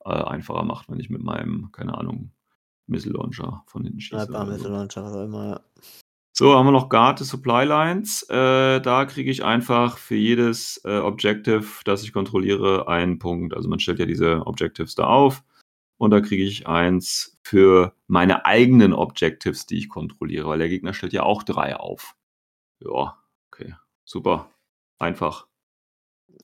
[0.05, 2.31] äh, einfacher macht, wenn ich mit meinem, keine Ahnung,
[2.87, 4.25] Missile Launcher von hinten schieße.
[4.25, 4.75] Sniper, oder Missile so.
[4.75, 5.47] Launcher, was auch immer.
[5.49, 5.61] Ja.
[6.33, 8.21] So, haben wir noch Guard the Supply Lines.
[8.29, 13.55] Äh, da kriege ich einfach für jedes äh, Objective, das ich kontrolliere, einen Punkt.
[13.55, 15.43] Also man stellt ja diese Objectives da auf
[15.97, 20.93] und da kriege ich eins für meine eigenen Objectives, die ich kontrolliere, weil der Gegner
[20.93, 22.15] stellt ja auch drei auf.
[22.79, 23.17] Ja,
[23.47, 23.73] okay,
[24.05, 24.51] super,
[24.99, 25.47] einfach.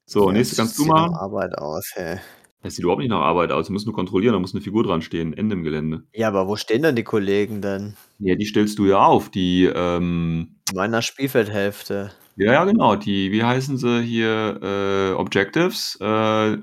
[0.07, 1.13] So, Ja, nächste kannst du machen.
[1.13, 2.19] Arbeit aus, hey.
[2.63, 3.67] Das sieht überhaupt nicht nach Arbeit aus.
[3.67, 6.03] Du musst nur kontrollieren, da muss eine Figur dran stehen, Ende im Gelände.
[6.13, 7.95] Ja, aber wo stehen denn die Kollegen denn?
[8.19, 9.29] Ja, die stellst du ja auf.
[9.29, 12.11] Die, ähm, In meiner Spielfeldhälfte.
[12.37, 12.95] ja, ja, genau.
[12.95, 14.59] Die, wie heißen sie hier?
[14.63, 15.97] Äh, Objectives.
[15.99, 16.57] Äh,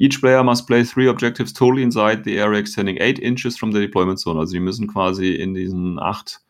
[0.00, 3.78] each player must play three objectives totally inside the area extending 8 inches from the
[3.80, 4.38] deployment zone.
[4.40, 6.40] Also die müssen quasi in diesen 8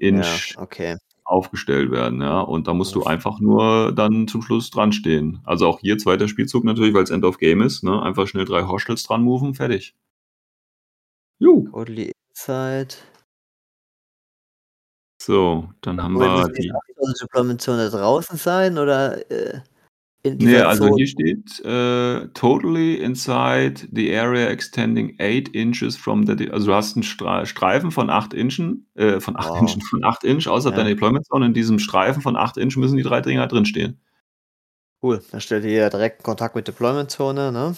[0.00, 0.96] Inch Ja, okay.
[1.28, 2.40] Aufgestellt werden, ja.
[2.40, 5.40] Und da musst du einfach nur dann zum Schluss dran stehen.
[5.44, 8.02] Also auch hier zweiter Spielzug natürlich, weil es End of Game ist, ne?
[8.02, 9.94] Einfach schnell drei Hostels dran moven, fertig.
[11.38, 11.68] Ju.
[11.70, 12.94] Totally Inside.
[15.20, 16.70] So, dann haben Moment, wir die.
[16.72, 19.60] abgeschlossene Deployment-Zone draußen sein oder äh,
[20.32, 20.96] in Nee, dieser also Zone?
[20.96, 26.50] hier steht äh, totally inside the area extending 8 inches from the.
[26.50, 29.60] Also du hast einen Streifen von 8 Inchen, äh, von 8 Wow.
[29.60, 30.84] Inchen, von 8 Inch außerhalb Ja.
[30.84, 31.46] deiner Deployment Zone.
[31.46, 34.00] In diesem Streifen von 8 Inch müssen die drei Dinger drinstehen.
[35.02, 37.76] Cool, dann stellt ihr ja direkt Kontakt mit Deployment-Zone, ne?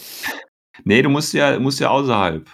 [0.84, 2.48] Nee, du musst ja, musst ja außerhalb.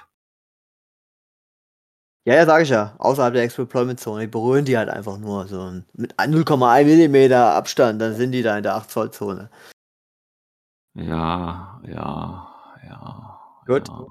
[2.26, 2.96] Ja, ja, sag ich ja.
[2.98, 4.22] Außerhalb der Ex-Deployment-Zone.
[4.22, 8.56] Die berühren die halt einfach nur so mit 0,1 Millimeter Abstand, dann sind die da
[8.56, 9.48] in der 8-Zoll-Zone.
[10.96, 12.48] Ja, ja,
[12.88, 13.40] ja.
[13.66, 13.88] Gut.
[13.88, 14.06] Ja.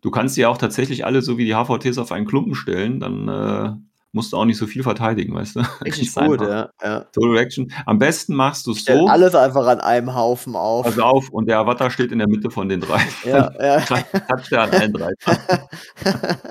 [0.00, 3.28] Du kannst die auch tatsächlich alle so wie die HVTs auf einen Klumpen stellen, dann
[3.28, 3.72] äh,
[4.12, 5.60] musst du auch nicht so viel verteidigen, weißt du?
[5.84, 6.70] Richtig gut, ja.
[6.82, 7.00] ja.
[7.12, 7.72] Total Action.
[7.86, 9.06] Am besten machst du es so.
[9.06, 10.86] alles einfach an einem Haufen auf.
[10.86, 13.02] Pass auf, und der Avatar steht in der Mitte von den drei.
[13.24, 13.84] ja, ja.
[14.50, 15.12] Er an allen drei.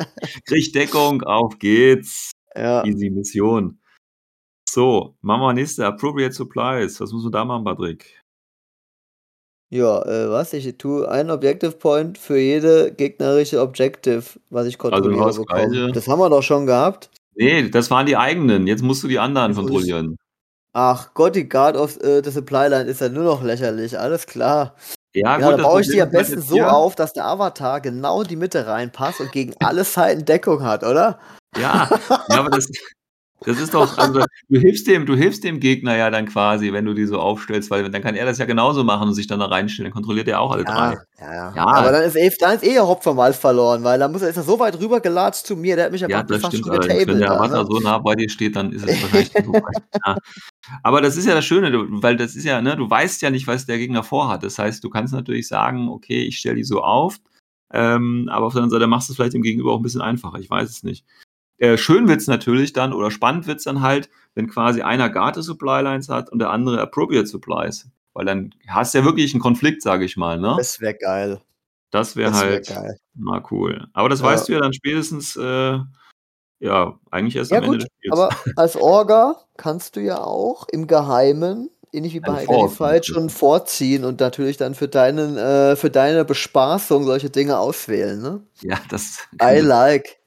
[0.46, 2.32] Krieg Deckung, auf geht's.
[2.56, 2.84] ja.
[2.86, 3.80] Easy Mission.
[4.70, 5.86] So, machen wir nächste.
[5.86, 7.00] Appropriate Supplies.
[7.00, 8.17] Was muss man da machen, Patrick?
[9.70, 10.54] Ja, äh, was?
[10.54, 15.62] Ich tue einen Objective Point für jede gegnerische Objective, was ich kontrolliere Also genau das
[15.62, 15.72] bekommen.
[15.72, 15.92] Gleiche.
[15.94, 17.10] Das haben wir doch schon gehabt.
[17.36, 18.66] Nee, das waren die eigenen.
[18.66, 20.18] Jetzt musst du die anderen Jetzt ich- kontrollieren.
[20.74, 24.28] Ach Gott, die Guard of äh, the Supply Line ist ja nur noch lächerlich, alles
[24.28, 24.76] klar.
[25.16, 27.26] Ja, Ja, dann das baue ich die am halt besten so hier- auf, dass der
[27.26, 31.20] Avatar genau in die Mitte reinpasst und gegen alle Seiten Deckung hat, oder?
[31.58, 31.90] Ja,
[32.30, 32.68] ja aber das,
[33.42, 36.86] das ist doch, also, du hilfst dem, du hilfst dem Gegner ja dann quasi, wenn
[36.86, 39.40] du die so aufstellst, weil dann kann er das ja genauso machen und sich dann
[39.40, 39.92] da reinstellen.
[39.92, 40.98] Dann kontrolliert er auch alle drei.
[41.20, 41.54] ja, ja.
[41.56, 41.66] Ja.
[41.66, 44.24] Aber dann ist, eh, dann ist eh der Hopf vom Hals verloren, weil dann muss
[44.24, 46.42] er, ist er so weit rüber gelatscht zu mir, der hat mich ja, Ja, das
[46.42, 47.08] fast stimmt schon allerdings.
[47.08, 47.22] Wenn getabelt.
[47.22, 47.70] der Avatar ne?
[47.70, 49.32] so nah bei dir steht, dann ist es wahrscheinlich
[50.06, 50.18] ja.
[50.82, 53.46] Aber das ist ja das Schöne, weil das ist ja, ne, du weißt ja nicht,
[53.46, 54.44] was der Gegner vorhat.
[54.44, 57.18] Das heißt, du kannst natürlich sagen, okay, ich stelle die so auf,
[57.72, 60.02] ähm, aber auf der anderen Seite machst du es vielleicht dem Gegenüber auch ein bisschen
[60.02, 60.40] einfacher.
[60.40, 61.06] Ich weiß es nicht.
[61.60, 65.82] Äh, schön wird's natürlich dann, oder spannend wird's dann halt, wenn quasi einer Garte Supply
[65.82, 67.88] Lines hat und der andere Appropriate Supplies.
[68.14, 70.40] Weil dann hast du ja wirklich einen Konflikt, sage ich mal.
[70.40, 70.56] Ne?
[70.58, 71.42] Das wäre geil.
[71.92, 72.98] Das wäre halt geil.
[73.16, 73.88] mal cool.
[73.94, 74.26] Aber das Ja.
[74.28, 75.78] weißt du ja dann spätestens, äh,
[76.60, 78.14] ja, eigentlich erst Ja am Ende gut, des Spiels.
[78.14, 84.04] aber als Orga kannst du ja auch im Geheimen, ähnlich wie bei Identified, schon vorziehen
[84.04, 88.22] und natürlich dann für, deinen, äh, für deine Bespaßung solche Dinge auswählen.
[88.22, 88.42] Ne?
[88.62, 89.20] ja, das.
[89.42, 90.18] I like.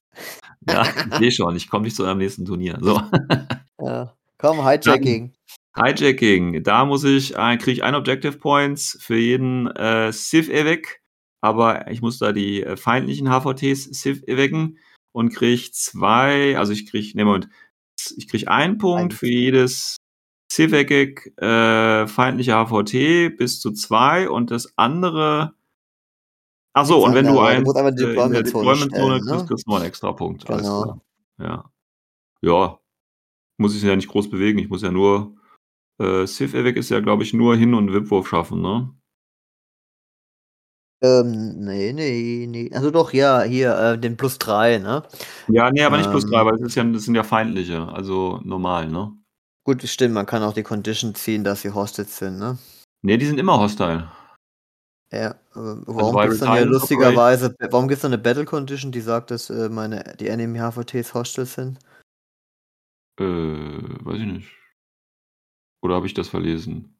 [0.68, 1.56] Ja, ich sehe schon.
[1.56, 2.78] Ich komme nicht zu einem nächsten Turnier.
[2.80, 3.00] So.
[3.80, 4.14] Ja.
[4.38, 5.32] Komm, Hijacking.
[5.76, 6.62] Hijacking.
[6.62, 11.00] Da muss ich, äh, kriege ich ein Objective Points für jeden äh, Civ Evac,
[11.40, 14.78] aber ich muss da die äh, feindlichen HVTs Civ evacken
[15.12, 17.48] und kriege zwei, also ich kriege, ne Moment,
[18.16, 19.18] ich kriege einen Punkt Eins.
[19.18, 19.96] für jedes
[20.50, 25.54] Civ Evac äh, feindliche HVT bis zu zwei und das andere
[26.72, 29.30] Ach so, und wenn du andere, du einfach die äh, in der Deployment-Zone stellen, ne?
[29.32, 30.46] kriegst, kriegst du noch einen extra Punkt.
[30.46, 31.00] Genau.
[31.38, 31.70] Ja.
[32.42, 32.78] Ja.
[33.58, 34.58] Muss ich ja nicht groß bewegen.
[34.58, 35.34] Ich muss ja nur.
[35.98, 38.90] Äh, Civ Evac ist ja, glaube ich, nur Hin- und Wipwurf schaffen, ne?
[41.02, 42.70] Ähm, nee, nee, nee.
[42.72, 45.02] Also doch, ja, hier, äh, den plus 3, ne?
[45.48, 46.30] Ja, nee, aber nicht plus Ähm.
[46.30, 49.12] drei, weil das, ist ja, das sind ja feindliche, also normal, ne?
[49.64, 52.58] Gut, stimmt, man kann auch die Condition ziehen, dass sie hosted sind, ne?
[53.02, 54.10] Nee, die sind immer hostile.
[55.12, 58.92] Ja, aber warum bei gibt's dann hier Retaliance lustigerweise, warum gibt's dann eine Battle Condition,
[58.92, 61.78] die sagt, dass äh, meine, die Enemy HVTs hostile sind?
[63.18, 64.48] Äh, weiß ich nicht.
[65.82, 66.96] Oder habe ich das verlesen?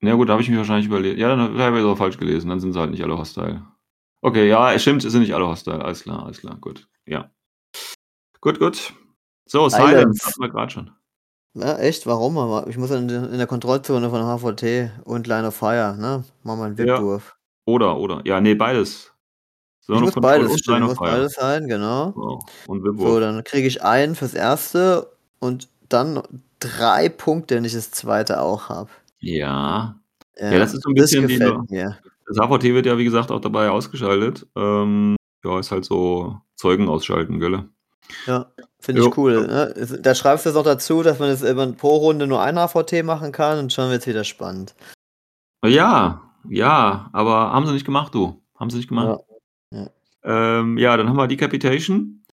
[0.00, 1.18] Na gut, da habe ich mich wahrscheinlich überlegt.
[1.18, 2.48] Ja, dann habe ich es auch falsch gelesen.
[2.48, 3.66] Dann sind sie halt nicht alle hostile.
[4.20, 5.84] Okay, ja, es stimmt, es sind nicht alle hostile.
[5.84, 6.88] Alles klar, alles klar, gut.
[7.06, 7.30] Ja.
[8.40, 8.92] Gut, gut.
[9.46, 9.90] So, Silence.
[9.90, 10.90] Silence hatten wir gerade schon.
[11.54, 12.06] Ja, echt?
[12.06, 12.36] Warum?
[12.38, 16.24] Aber ich muss in, der- in der Kontrollzone von HVT und Line of Fire, ne?
[16.42, 16.98] Mach mal einen Ja.
[16.98, 17.36] Wipwurf.
[17.66, 18.20] Oder, oder.
[18.24, 19.12] Ja, nee, beides.
[19.80, 21.10] So, Ich muss beides, stimmt, muss Fire.
[21.12, 22.12] beides sein, genau.
[22.16, 26.22] So, und So, dann kriege ich einen fürs erste und dann
[26.58, 28.90] drei Punkte, wenn ich das zweite auch habe.
[29.20, 29.96] Ja.
[30.36, 31.98] Ja, das ist so ein bisschen wie gefällt nur- mir.
[32.26, 34.46] Das HVT wird ja, wie gesagt, auch dabei ausgeschaltet.
[34.56, 37.64] Ähm, ja, ist halt so Zeugen ausschalten, gell?
[38.26, 38.50] Ja,
[38.84, 39.46] finde ich cool.
[39.46, 39.98] Ne?
[40.00, 43.04] Da schreibst du es auch dazu, dass man es immer pro Runde nur ein HVT
[43.04, 44.74] machen kann und schon wird es wieder spannend.
[45.64, 48.42] Ja, ja, aber haben sie nicht gemacht, du.
[48.58, 49.20] Haben sie nicht gemacht.
[49.70, 49.88] Ja.
[50.22, 52.24] Ähm, ja, dann haben wir Decapitation.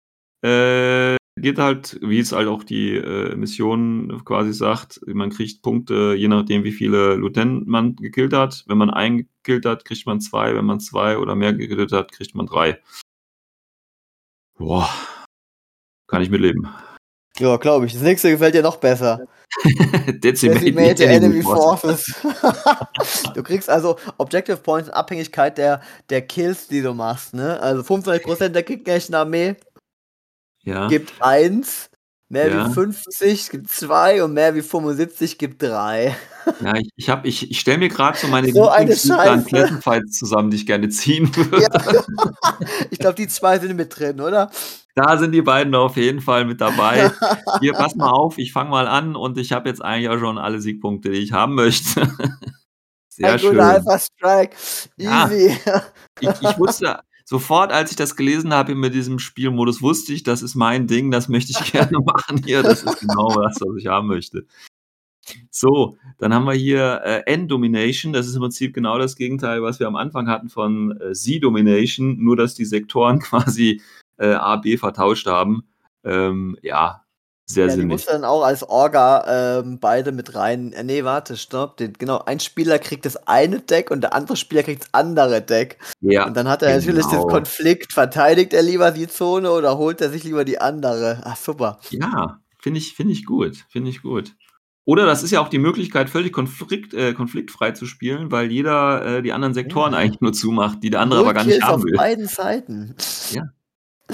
[0.44, 6.14] Äh, geht halt, wie es halt auch die äh, Mission quasi sagt, man kriegt Punkte,
[6.18, 8.64] je nachdem, wie viele Lieutenant man gekillt hat.
[8.68, 10.54] Wenn man einen gekillt hat, kriegt man zwei.
[10.56, 12.80] Wenn man zwei oder mehr gekillt hat, kriegt man drei.
[14.58, 14.90] Boah.
[16.12, 16.68] Kann ich mitleben.
[17.40, 17.94] Ja, glaube ich.
[17.94, 19.22] Das nächste gefällt dir noch besser.
[20.08, 21.80] Decimate, Decimate Enemy Force.
[21.82, 22.16] Forces.
[23.34, 27.60] du kriegst also Objective Points in Abhängigkeit der, der Kills, die du machst, ne?
[27.62, 29.56] Also 25% der gegnerischen Armee
[30.64, 30.88] Ja.
[30.90, 31.90] gibt 1,
[32.30, 32.70] mehr Ja.
[32.70, 36.16] wie 50 gibt 2 und mehr wie 75 gibt 3.
[36.62, 38.70] Ja, ich, ich, hab- ich, ich stelle mir gerade so meine So.
[38.70, 41.62] Klassenfights zusammen, die ich gerne ziehen würde.
[41.64, 42.04] Ja.
[42.90, 44.50] ich glaube, die zwei sind mit drin, oder?
[44.96, 47.12] Da sind die beiden auf jeden Fall mit dabei.
[47.62, 50.38] Hier, pass mal auf, ich fange mal an und ich habe jetzt eigentlich auch schon
[50.38, 52.02] alle Siegpunkte, die ich haben möchte.
[53.10, 53.52] Sehr Ein schön.
[53.52, 54.56] guter Alpha Strike.
[54.98, 55.26] Ja.
[55.30, 55.58] Easy.
[56.20, 60.42] Ich, ich wusste sofort, als ich das gelesen habe mit diesem Spielmodus, wusste ich, das
[60.42, 62.64] ist mein Ding, das möchte ich gerne machen hier.
[62.64, 64.46] Das ist genau das, was ich haben möchte.
[65.50, 68.12] So, dann haben wir hier äh, N-Domination.
[68.12, 72.18] Das ist im Prinzip genau das Gegenteil, was wir am Anfang hatten von äh, Z-Domination,
[72.18, 73.82] nur dass die Sektoren quasi
[74.18, 75.64] äh, A, B vertauscht haben.
[76.04, 77.02] Ähm, ja,
[77.46, 77.92] sehr Ja, die sinnig.
[77.92, 80.72] muss dann auch als Orga ähm, beide mit rein.
[80.74, 81.78] Äh, nee, warte, stopp.
[81.78, 85.42] Den, genau, ein Spieler kriegt das eine Deck und der andere Spieler kriegt das andere
[85.42, 85.78] Deck.
[86.00, 87.24] Ja, Und dann hat er natürlich genau.
[87.26, 87.94] den Konflikt.
[87.94, 91.22] Verteidigt er lieber die Zone oder holt er sich lieber die andere?
[91.26, 91.80] Ach, super.
[91.90, 94.34] Ja, finde ich, finde ich gut, finde ich gut.
[94.86, 99.06] Oder das ist ja auch die Möglichkeit, völlig konflikt, äh, konfliktfrei zu spielen, weil jeder
[99.18, 100.00] äh, die anderen Sektoren Ja.
[100.00, 101.96] eigentlich nur zumacht, die der andere Null aber gar nicht haben auf will.
[101.96, 102.96] beiden Seiten.
[103.32, 103.44] Ja.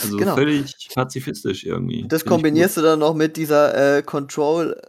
[0.04, 0.36] Also genau.
[0.36, 2.08] völlig pazifistisch irgendwie.
[2.08, 4.80] Das Finde ich kombinierst du dann noch mit dieser äh, Control,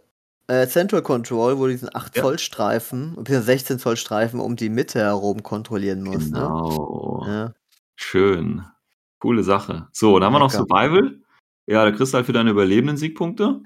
[0.47, 2.23] äh, Central Control, wo du diesen 8 Ja.
[2.23, 6.33] Zoll Streifen, beziehungsweise 16 Zoll Streifen um die Mitte herum kontrollieren musst.
[6.33, 7.23] Genau.
[7.25, 7.33] Ne?
[7.33, 7.53] Ja.
[7.95, 8.63] Schön.
[9.19, 9.87] Coole Sache.
[9.91, 10.51] So, dann haben wir noch.
[10.51, 11.19] Survival.
[11.67, 13.61] Ja, da kriegst du halt für deine Überlebenden Siegpunkte.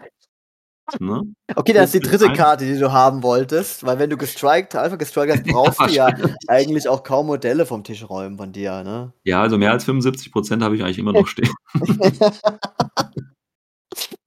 [0.99, 1.33] Ne?
[1.55, 4.97] Okay, das ist die dritte Karte, die du haben wolltest, weil wenn du gestrikt, einfach
[4.97, 6.07] gestrikt hast, brauchst du ja
[6.47, 9.13] eigentlich auch kaum Modelle vom Tisch räumen von dir, ne?
[9.23, 11.53] Ja, also mehr als 75 Prozent habe ich eigentlich immer noch stehen.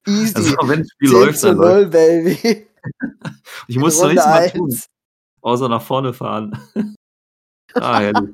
[0.07, 0.33] Easy.
[0.35, 2.67] Also wenn das Spiel 10 läuft, dann läuft 0, Baby.
[3.67, 4.73] Ich muss Runde nichts mehr tun,
[5.41, 6.57] außer nach vorne fahren.
[7.73, 8.33] ah, herrlich.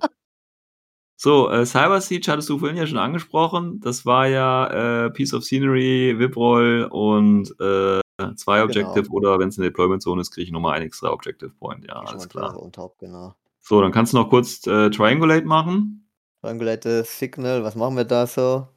[1.17, 3.79] So, äh, Cyber Siege hattest du vorhin ja schon angesprochen.
[3.79, 8.02] Das war ja äh, Piece of Scenery, Whiproll und äh,
[8.35, 8.65] zwei Genau.
[8.89, 11.85] Objective oder wenn es eine Deployment Zone ist, kriege ich nochmal ein extra Objective Point.
[11.85, 12.55] Ja, alles klar.
[12.71, 13.35] top, genau.
[13.59, 16.07] So, dann kannst du noch kurz äh, Triangulate machen.
[16.41, 18.67] Triangulate Signal, was machen wir da so?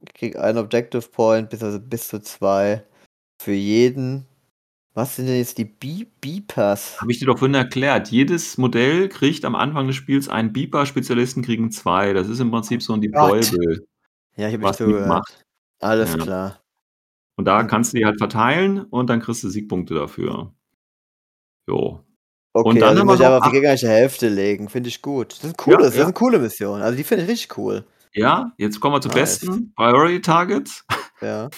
[0.00, 2.84] Ich krieg einen Objective Point, bis, also bis zu zwei.
[3.42, 4.26] Für jeden.
[4.94, 7.00] Was sind denn jetzt die Be Beepers?
[7.00, 8.08] Habe ich dir doch vorhin erklärt.
[8.10, 12.12] Jedes Modell kriegt am Anfang des Spiels einen Beeper, Spezialisten kriegen zwei.
[12.12, 13.00] Das ist im Prinzip so ein.
[13.00, 13.86] Deployable.
[14.36, 15.00] Ja, ich habe nicht zugehört.
[15.02, 15.44] mitmacht.
[15.80, 16.18] Alles Ja.
[16.18, 16.60] klar.
[17.38, 20.52] Und da kannst du die halt verteilen und dann kriegst du Siegpunkte dafür.
[21.68, 22.00] Jo.
[22.52, 24.68] Okay, Und dann also muss ich aber auf die gegnerische Hälfte legen.
[24.68, 25.36] Finde ich gut.
[25.38, 26.00] Das ist, cooles, das ja.
[26.00, 26.82] ist eine coole Mission.
[26.82, 27.84] Also die finde ich richtig cool.
[28.12, 29.38] Ja, jetzt kommen wir zum Nice.
[29.38, 29.72] besten.
[29.76, 30.84] Priority Targets.
[31.20, 31.48] Ja.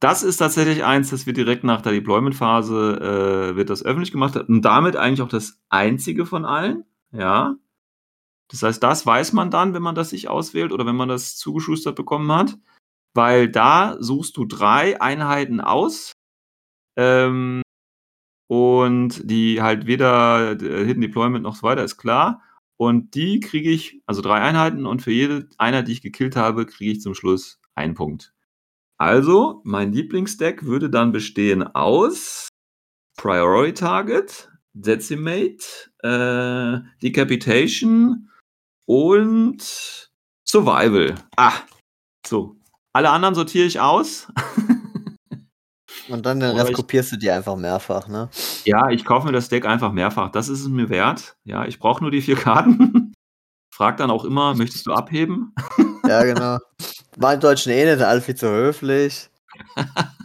[0.00, 4.36] Das ist tatsächlich eins, das wird direkt nach der Deployment-Phase äh, wird das öffentlich gemacht
[4.36, 6.84] und damit eigentlich auch das einzige von allen.
[7.12, 7.56] Ja.
[8.48, 11.36] Das heißt, das weiß man dann, wenn man das sich auswählt oder wenn man das
[11.36, 12.56] zugeschustert bekommen hat,
[13.16, 16.12] weil da suchst du drei Einheiten aus
[16.96, 17.62] ähm,
[18.48, 22.42] und die halt weder äh, Hidden Deployment noch so weiter ist klar.
[22.78, 26.66] Und die kriege ich, also drei Einheiten und für jede Einheit, die ich gekillt habe,
[26.66, 28.34] kriege ich zum Schluss einen Punkt.
[28.98, 32.48] Also, mein Lieblingsdeck würde dann bestehen aus
[33.16, 35.64] Priority Target, Decimate,
[36.02, 38.30] äh, Decapitation
[38.86, 40.10] und
[40.48, 41.14] Survival.
[41.36, 41.60] Ah,
[42.26, 42.56] so.
[42.96, 44.26] Alle anderen sortiere ich aus.
[46.08, 48.30] Und dann den Rest ich- kopierst du dir einfach mehrfach, ne?
[48.64, 50.30] Ja, ich kaufe mir das Deck einfach mehrfach.
[50.30, 51.36] Das ist es mir wert.
[51.44, 53.12] Ja, ich brauche nur die vier Karten.
[53.70, 55.54] Frag dann auch immer, möchtest du abheben?
[56.08, 56.56] Ja, genau.
[57.18, 59.28] War im Deutschen eh nicht, alle viel zu höflich.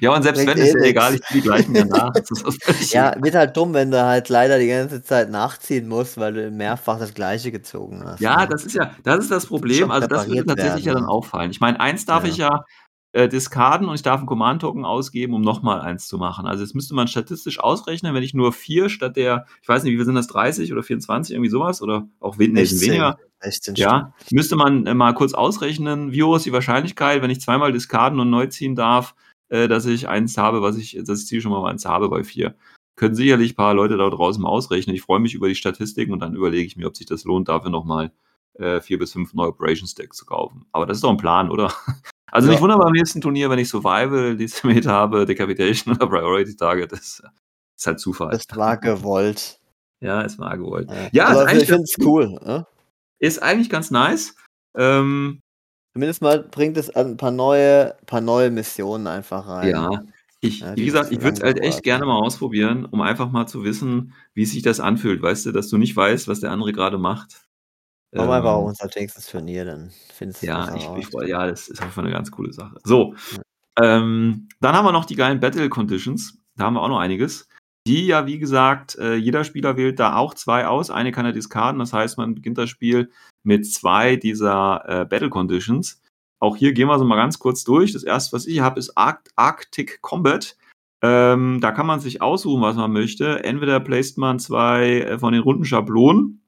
[0.00, 2.12] Ja, und selbst Bringt wenn, eh ist ja egal, ich ziehe die gleichen danach.
[2.28, 5.88] Das ist völlig Ja, wird halt dumm, wenn du halt leider die ganze Zeit nachziehen
[5.88, 8.20] musst, weil du mehrfach das gleiche gezogen hast.
[8.20, 8.48] ja, ne?
[8.48, 9.90] das ist ja, das ist das Problem.
[9.90, 11.10] Also das würde tatsächlich ja werden, dann ne?
[11.10, 11.50] auffallen.
[11.50, 12.30] Ich meine, eins darf Ja.
[12.30, 12.64] ich ja
[13.12, 16.46] äh, discarden und ich darf einen Command-Token ausgeben, um nochmal eins zu machen.
[16.46, 19.92] Also jetzt müsste man statistisch ausrechnen, wenn ich nur vier statt der, ich weiß nicht,
[19.92, 21.82] wie viel sind das, 30 oder 24, irgendwie sowas?
[21.82, 23.18] Oder auch sind 16, weniger.
[23.40, 27.40] 16 Ja, müsste man äh, mal kurz ausrechnen, wie hoch ist die Wahrscheinlichkeit, wenn ich
[27.40, 29.14] zweimal discarden und neu ziehen darf,
[29.50, 32.24] äh, dass ich eins habe, was ich, dass ich Ziel schon mal eins habe bei
[32.24, 32.54] vier.
[32.96, 34.94] Können sicherlich ein paar Leute da draußen mal ausrechnen.
[34.96, 37.48] Ich freue mich über die Statistiken und dann überlege ich mir, ob sich das lohnt,
[37.48, 38.12] dafür nochmal
[38.54, 40.66] äh, vier bis fünf neue Operations Decks zu kaufen.
[40.72, 41.72] Aber das ist doch ein Plan, oder?
[42.32, 42.52] Also Ja.
[42.52, 46.92] nicht wundern beim nächsten Turnier, wenn ich Survival, Decimate habe, Decapitation oder Priority Target.
[46.92, 47.20] Das
[47.76, 48.30] ist halt Zufall.
[48.30, 49.58] Das war gewollt.
[50.00, 50.88] ja, ist mal gewollt.
[50.88, 52.28] Ja, Ja, ist eigentlich ich finde es cool.
[52.28, 52.66] Ne?
[53.18, 54.36] Ist eigentlich ganz nice.
[54.76, 55.40] Ähm,
[55.92, 59.70] Zumindest mal bringt es ein paar neue, paar neue Missionen einfach rein.
[59.70, 60.02] Ja,
[60.40, 63.46] ich, Ja, wie gesagt, ich würde es halt echt gerne mal ausprobieren, um einfach mal
[63.46, 65.20] zu wissen, wie sich das anfühlt.
[65.20, 67.42] Weißt du, dass du nicht weißt, was der andere gerade macht.
[68.12, 71.26] Machen wir einfach Ähm, auch unser nächstes Turnier, dann findest du ja, ich, ich, freu-
[71.26, 72.76] ja, das ist einfach eine ganz coole Sache.
[72.82, 73.14] So,
[73.80, 76.38] ähm, dann haben wir noch die geilen Battle Conditions.
[76.56, 77.48] Da haben wir auch noch einiges.
[77.86, 80.90] Die ja, wie gesagt, äh, jeder Spieler wählt da auch zwei aus.
[80.90, 83.10] Eine kann er diskarden, das heißt, man beginnt das Spiel
[83.42, 86.00] mit zwei dieser äh, Battle Conditions.
[86.40, 87.92] Auch hier gehen wir so mal ganz kurz durch.
[87.92, 90.56] Das erste, was ich habe, ist Arct Arctic Combat.
[91.02, 93.44] Ähm, da kann man sich aussuchen, was man möchte.
[93.44, 96.42] Entweder placed man zwei äh, von den runden Schablonen,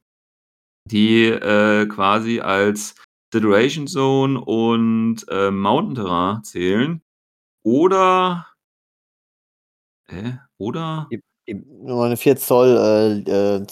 [0.91, 2.95] die äh, quasi als
[3.33, 7.03] Situation Zone und äh, Mountain Terrain zählen.
[7.65, 8.47] Oder.
[10.09, 11.09] Äh, oder.
[11.47, 13.67] Nur eine 4 Zoll äh,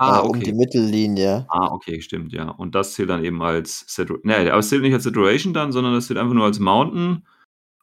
[0.00, 0.40] äh, Ah, äh, um okay.
[0.44, 1.46] die Mittellinie.
[1.50, 2.50] Ah, okay, stimmt, ja.
[2.50, 3.86] Und das zählt dann eben als
[4.22, 7.26] Nee, aber es zählt nicht als Situation dann, sondern das zählt einfach nur als Mountain.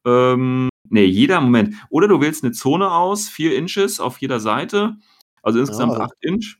[0.05, 1.75] Ähm, nee, jeder, Moment.
[1.89, 4.97] Oder du wählst eine Zone aus, 4 Inches auf jeder Seite,
[5.43, 6.57] also insgesamt also- 8 Inch,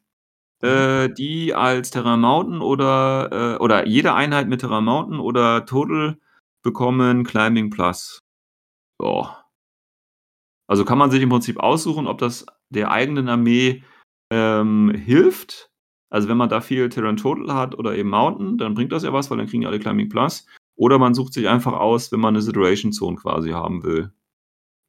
[0.64, 6.18] äh, die als Terrain Mountain oder, äh, oder jede Einheit mit Terrain Mountain oder Total
[6.64, 8.20] bekommen Climbing Plus.
[9.02, 9.46] Ja.
[10.68, 13.84] Also kann man sich im Prinzip aussuchen, ob das der eigenen Armee
[14.32, 15.72] ähm, hilft.
[16.10, 19.12] Also wenn man da viel Terran Total hat oder eben Mountain, dann bringt das ja
[19.12, 20.46] was, weil dann kriegen die alle Climbing Plus.
[20.76, 24.12] Oder man sucht sich einfach aus, wenn man eine Situation Zone quasi haben will.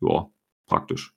[0.01, 0.26] Ja,
[0.66, 1.14] praktisch.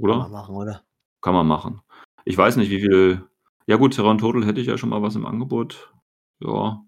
[0.00, 0.28] Kann man Oder?
[0.28, 0.82] machen, oder?
[1.20, 1.82] Kann man machen.
[2.24, 3.28] Ich weiß nicht, wie viel.
[3.66, 5.92] Ja, gut, Terran Total hätte ich ja schon mal was im Angebot.
[6.40, 6.84] Ja.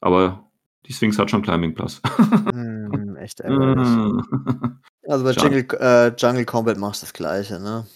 [0.00, 0.50] Aber
[0.86, 2.00] die Sphinx hat schon Climbing Plus.
[2.52, 3.88] Hm, echt ärgerlich.
[3.88, 4.80] Mm.
[5.06, 5.32] Also bei.
[5.32, 7.86] Jungle, äh, Jungle Combat machst du das gleiche, ne?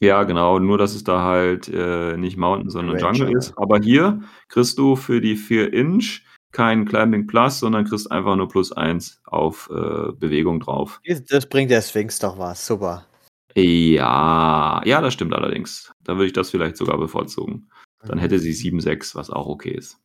[0.00, 0.58] Ja, genau.
[0.58, 3.18] Nur, dass es da halt äh, nicht Mountain, sondern Ranger.
[3.18, 3.52] Jungle ist.
[3.58, 6.22] Aber hier kriegst du für die 4 Inch
[6.52, 11.00] kein Climbing Plus, sondern kriegst einfach nur plus 1 auf äh, Bewegung drauf.
[11.28, 12.66] Das- bringt der Sphinx doch was.
[12.66, 13.06] Super.
[13.54, 15.92] Ja, ja, das stimmt allerdings.
[16.02, 17.68] Da würde ich das vielleicht sogar bevorzugen.
[18.02, 19.98] Dann hätte sie 7,6, was auch okay ist.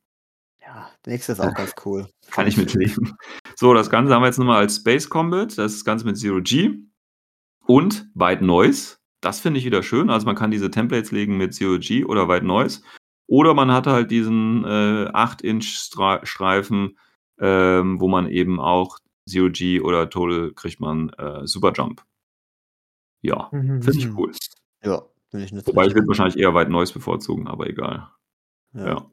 [0.61, 2.07] Ja, nächstes ist auch ganz cool.
[2.31, 3.15] Kann ich mitleben.
[3.55, 5.57] So, das Ganze haben wir jetzt nochmal als Space Combat.
[5.57, 6.79] Das ist das Ganze mit Zero G
[7.65, 8.97] und White Noise.
[9.25, 10.11] Das finde ich wieder schön.
[10.11, 12.83] Also man kann diese Templates legen mit Zero G oder White Noise.
[13.27, 16.99] Oder man hat halt diesen äh, 8-Inch-Streifen,
[17.39, 22.03] ähm, wo man eben auch Zero G oder Total kriegt man äh, Super Jump.
[23.23, 24.31] Ja, finde ich cool.
[24.83, 25.01] Ja,
[25.31, 25.75] finde ich nützlich.
[25.75, 28.07] Wobei ich würde wahrscheinlich eher White Noise bevorzugen, aber egal.
[28.75, 28.85] ja.
[28.85, 29.09] Ja.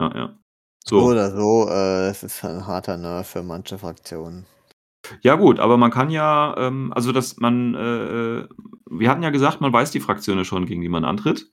[0.00, 0.38] Ja, ja.
[0.86, 1.06] So So.
[1.08, 4.46] oder so, äh, es ist ein harter Nerv für manche Fraktionen.
[5.20, 8.48] Ja, gut, aber man kann ja, ähm, also dass man, äh, äh,
[8.90, 11.50] wir hatten ja gesagt, man weiß die Fraktionen schon, gegen die man antritt.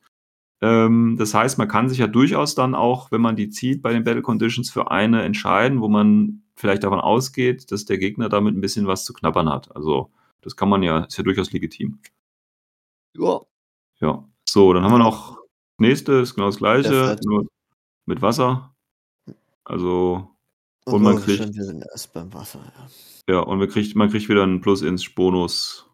[0.61, 3.93] Ähm, das heißt, man kann sich ja durchaus dann auch, wenn man die zieht, bei
[3.93, 8.55] den Battle Conditions für eine entscheiden, wo man vielleicht davon ausgeht, dass der Gegner damit
[8.55, 9.73] ein bisschen was zu knabbern hat.
[9.75, 11.99] Also, das kann man ja, ist ja durchaus legitim.
[13.17, 13.39] Ja.
[14.01, 14.27] Ja.
[14.47, 17.45] So, dann haben wir noch das nächste, ist genau das gleiche, nur
[18.05, 18.75] mit Wasser.
[19.63, 20.35] Also,
[20.89, 22.59] Und Und man kriegt- wir sind erst beim Wasser,
[23.27, 23.33] ja.
[23.35, 25.85] Ja, und wir kriegt, man kriegt wieder einen Plus-Ins-Bonus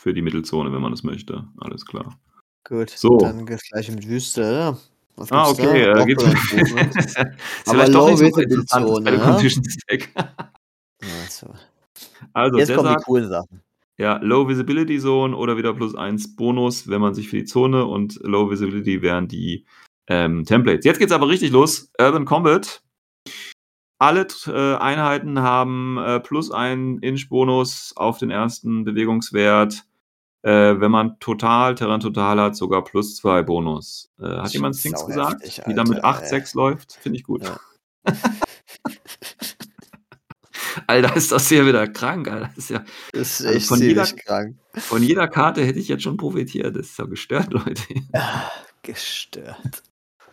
[0.00, 1.44] für die Mittelzone, wenn man das möchte.
[1.58, 2.18] Alles klar.
[2.64, 3.16] Gut, So.
[3.18, 4.78] dann geht's gleich mit Wüste, oder?
[5.16, 5.84] Was Ah, gibt's okay.
[5.86, 6.04] da?
[6.04, 6.12] Äh,
[6.98, 7.30] ist Aber
[7.66, 9.30] vielleicht doch Low nicht so interessant, Zone, Battle ja?
[9.32, 10.12] Conditions Deck.
[10.16, 11.52] Ja, so.
[12.32, 13.62] Also, Jetzt kommen die sagt, coolen Sachen.
[13.98, 17.84] ja, Low Visibility Zone oder wieder plus 1 Bonus, wenn man sich für die Zone
[17.86, 19.64] und Low Visibility wären die
[20.06, 20.84] ähm, Templates.
[20.84, 21.90] Jetzt geht's aber richtig los.
[22.00, 22.82] Urban Combat.
[23.98, 29.84] Alle äh, Einheiten haben äh, plus ein Inch-Bonus auf den ersten Bewegungswert.
[30.42, 34.10] Äh, wenn man total, Terran total hat, sogar plus zwei Bonus.
[34.20, 35.42] Äh, hat jemand sau gesagt?
[35.42, 36.92] heftig, die dann mit Alter, 8-6 läuft?
[36.94, 37.42] Finde ich gut.
[37.44, 37.58] Ja.
[40.86, 42.46] Alter, ist das hier wieder krank, Alter.
[42.54, 44.56] Das ist ja, Das ist Also von jeder- krank.
[44.74, 46.76] von jeder Karte hätte ich jetzt schon profitiert.
[46.76, 47.82] Das ist ja gestört, Leute.
[48.12, 48.48] Ah,
[48.82, 49.82] gestört.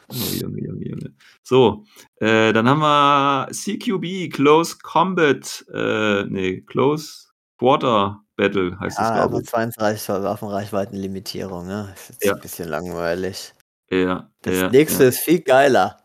[0.10, 1.14] Oh, Junge, Junge, Junge.
[1.44, 1.86] So,
[2.20, 7.28] äh, dann haben wir CQB, Close Combat, äh, nee, Close
[7.58, 9.50] Quarter Battle heißt Ja, das, aber glaube ich.
[9.50, 11.94] 32 Waffenreichweitenlimitierung, ne?
[11.96, 12.34] Ist jetzt Ja.
[12.36, 13.54] ein bisschen langweilig.
[13.90, 15.98] Ja, Das ja, nächste ist viel geiler.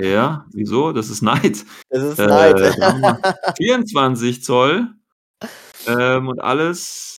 [0.00, 0.06] ja.
[0.06, 0.92] ja, wieso?
[0.92, 1.64] Das ist Night.
[1.90, 2.56] Das ist Äh, Neid.
[2.58, 3.20] wir
[3.56, 4.88] 24 Zoll
[5.86, 7.16] ähm, und alles,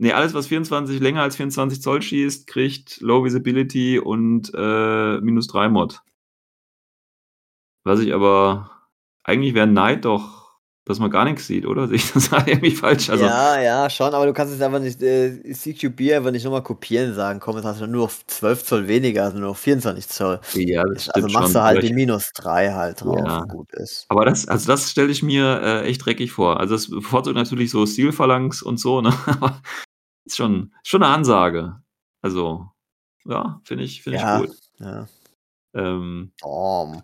[0.00, 5.46] nee, alles, was 24 länger als 24 Zoll schießt, kriegt Low Visibility und äh, minus
[5.46, 6.00] 3 Mod.
[7.84, 8.70] Was ich aber,
[9.24, 10.40] eigentlich wäre Night doch,
[10.84, 11.86] dass man gar nichts sieht, oder?
[11.88, 13.08] Sehe ich das irgendwie falsch?
[13.10, 16.62] Also, ja, ja, schon, aber du kannst es einfach nicht, äh, CQB einfach nicht nochmal
[16.62, 20.08] kopieren sagen, komm, jetzt hast du nur noch 12 Zoll weniger, also nur noch 24
[20.08, 20.40] Zoll.
[20.54, 21.54] ja, das Also machst schon.
[21.54, 23.40] du halt die minus 3 halt drauf Ja.
[23.44, 24.06] gut ist.
[24.08, 26.58] Aber das, also das stelle ich mir äh, echt dreckig vor.
[26.58, 29.12] Also das bevorzugt natürlich so Stilphalanx und so, ne?
[30.24, 31.82] Ist schon, schon eine Ansage.
[32.22, 32.68] Also,
[33.24, 34.40] ja, finde ich, finde Ja.
[34.40, 34.56] ich gut.
[34.78, 35.06] Ja.
[35.74, 37.02] Ähm, Storm.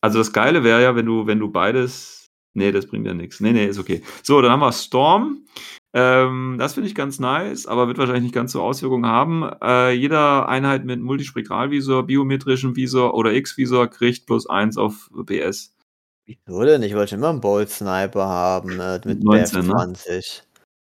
[0.00, 2.28] also das Geile wäre ja, wenn du, wenn du beides.
[2.54, 3.40] Nee, das bringt ja nichts.
[3.40, 4.02] Nee, nee, ist okay.
[4.22, 5.46] So, dann haben wir Storm.
[5.94, 9.42] Ähm, das finde ich ganz nice, aber wird wahrscheinlich nicht ganz so Auswirkungen haben.
[9.62, 15.74] Äh, jeder Einheit mit Multispektralvisor, biometrischem Visor oder X-Visor kriegt plus eins auf PS.
[16.26, 16.82] Wieso denn?
[16.82, 19.92] Ich wollte immer einen Bolt Sniper haben äh, mit 19, ne?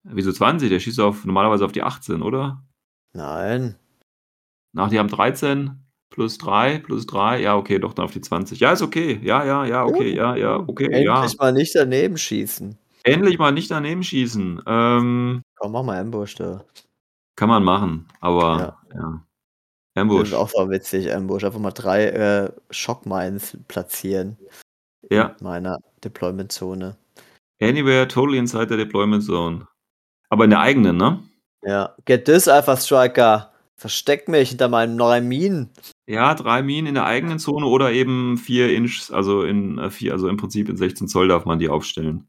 [0.04, 0.10] BF20.
[0.14, 0.70] Wieso 20?
[0.70, 2.62] Der schießt auf, normalerweise auf die 18, oder?
[3.12, 3.76] Nein.
[4.72, 7.40] Nach, die haben 13 plus 3 plus 3.
[7.40, 8.60] Ja, okay, doch dann auf die 20.
[8.60, 9.20] Ja, ist okay.
[9.22, 11.26] Ja, ja, ja, okay, ja, ja, okay, Endlich ja.
[11.38, 12.78] mal nicht daneben schießen.
[13.04, 14.62] Endlich mal nicht daneben schießen.
[14.66, 16.64] Ähm, Komm, mach mal Ambush da.
[17.36, 19.24] kann man machen, aber ja.
[19.94, 20.28] Das Ambush.
[20.28, 21.44] ist auch so witzig, Ambush.
[21.44, 24.38] Einfach mal drei äh, Shockmines platzieren.
[25.10, 25.34] Ja.
[25.38, 26.96] In meiner Deployment-Zone.
[27.60, 29.66] Anywhere, totally inside the deployment zone.
[30.32, 31.20] Aber in der eigenen, ne?
[31.62, 31.94] Ja.
[32.06, 33.50] Get this, Alpha Striker.
[33.76, 35.68] Versteck mich hinter meinen neuen Minen.
[36.06, 40.12] Ja, drei Minen in der eigenen Zone oder eben vier Inch, also in äh, vier,
[40.12, 42.26] also im Prinzip in 16 Zoll darf man die aufstellen,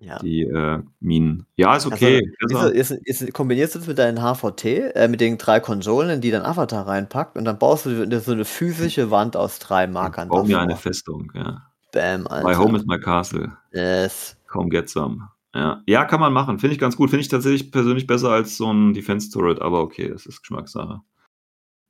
[0.00, 0.18] Ja.
[0.18, 1.46] die äh, Minen.
[1.54, 2.28] Ja, ist okay.
[2.42, 6.10] Also, ist, ist, ist, kombinierst du das mit deinen HVT, äh, mit den drei Konsolen,
[6.10, 9.86] in die dein Avatar reinpackt und dann baust du so eine physische Wand aus drei
[9.86, 10.28] Markern.
[10.28, 11.62] Bau mir eine Festung, ja.
[11.92, 12.48] Bam, Alter.
[12.48, 13.52] My home is my castle.
[13.72, 14.36] yes.
[14.48, 15.28] Come get some.
[15.54, 16.58] Ja, ja kann man machen.
[16.58, 17.10] Finde ich ganz gut.
[17.10, 21.00] Finde ich tatsächlich persönlich besser als so ein Defense Turret, aber okay, das ist Geschmackssache.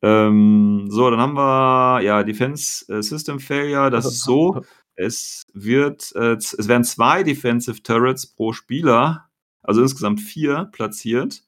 [0.02, 3.90] Ähm, so, dann haben wir ja Defense äh, System Failure.
[3.90, 4.62] Das ist so,
[4.96, 9.30] es wird, äh, es werden zwei Defensive Turrets pro Spieler,
[9.62, 11.42] also insgesamt vier platziert,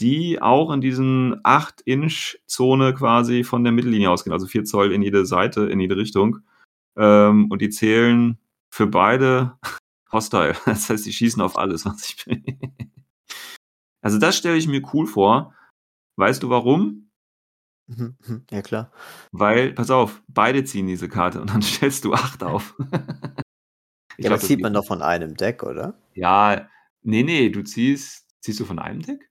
[0.00, 5.24] die auch in diesen 8-Inch-Zone quasi von der Mittellinie ausgehen, also 4 Zoll in jede
[5.24, 6.40] Seite, in jede Richtung.
[6.96, 8.38] Ähm, und die zählen
[8.70, 9.54] für beide
[10.14, 10.54] hostile.
[10.66, 12.42] Das heißt, die schießen auf alles, was ich bin.
[14.02, 15.54] Also das stelle ich mir cool vor.
[16.16, 17.10] Weißt du warum?
[17.86, 18.92] Mhm, mhm, Ja, klar.
[19.32, 22.74] Weil, pass auf, beide ziehen diese Karte und dann stellst du 8 auf.
[24.16, 25.98] Ich Ja, glaub, das geht man doch von einem Deck, oder?
[26.14, 26.68] Ja,
[27.02, 29.30] nee, nee, du ziehst, ziehst du von einem Deck?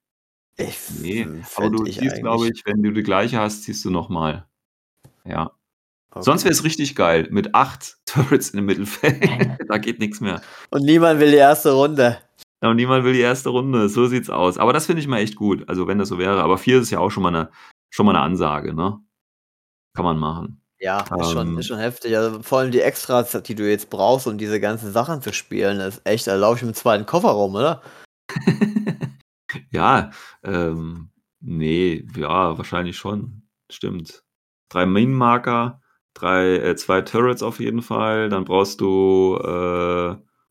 [0.57, 4.47] Ich, Nee, aber du ziehst, glaube ich, wenn du die gleiche hast, ziehst du nochmal.
[5.25, 5.51] Ja.
[6.15, 6.23] Okay.
[6.23, 9.57] Sonst wäre es richtig geil, mit acht Turrets im Mittelfeld.
[9.67, 10.41] da geht nichts mehr.
[10.69, 12.19] Und niemand will die erste Runde.
[12.61, 13.89] Und niemand will die erste Runde.
[13.89, 14.57] So sieht's aus.
[14.57, 15.67] Aber das finde ich mal echt gut.
[15.67, 16.41] Also, wenn das so wäre.
[16.43, 17.49] Aber vier ist ja auch schon mal eine,
[17.89, 18.99] schon mal eine Ansage, ne?
[19.95, 20.61] Kann man machen.
[20.79, 21.57] Ja, ist, schon, Ähm.
[21.57, 22.15] ist schon heftig.
[22.15, 25.79] Also vor allem die Extras, die du jetzt brauchst, um diese ganzen Sachen zu spielen,
[25.79, 27.81] ist echt, da laufe ich mit dem zweiten Koffer rum, oder?
[29.71, 30.11] ja,
[30.43, 31.09] ähm,
[31.39, 33.43] nee, ja, wahrscheinlich schon.
[33.71, 34.23] Stimmt.
[34.69, 35.81] Drei Minenmarker,
[36.13, 38.29] drei, äh, zwei Turrets auf jeden Fall.
[38.29, 39.47] Dann brauchst du, äh,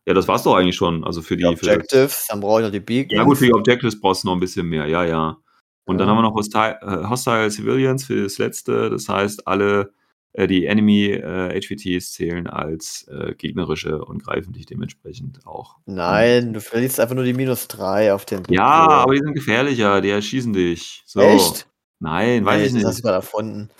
[0.05, 1.05] ja, das war's doch eigentlich schon.
[1.05, 3.13] Also für die, Die für Objectives, dann brauche ich noch die Beacons.
[3.13, 5.37] ja gut, für die Objectives brauchst du noch ein bisschen mehr, ja, ja.
[5.85, 6.11] Und dann Ja.
[6.15, 8.89] haben wir noch Hostile, äh, Hostile Civilians für das letzte.
[8.91, 9.93] Das heißt, alle,
[10.33, 15.77] äh, die Enemy äh, HVTs zählen als äh, gegnerische und greifen dich dementsprechend auch.
[15.87, 20.01] Nein, du verlierst einfach nur die minus 3 auf den Ja, aber die sind gefährlicher,
[20.01, 21.03] die erschießen dich.
[21.07, 21.21] So.
[21.21, 21.67] Echt?
[22.01, 22.99] Nein, weiß Nee, ich Das hast nicht.
[22.99, 23.71] du gerade erfunden.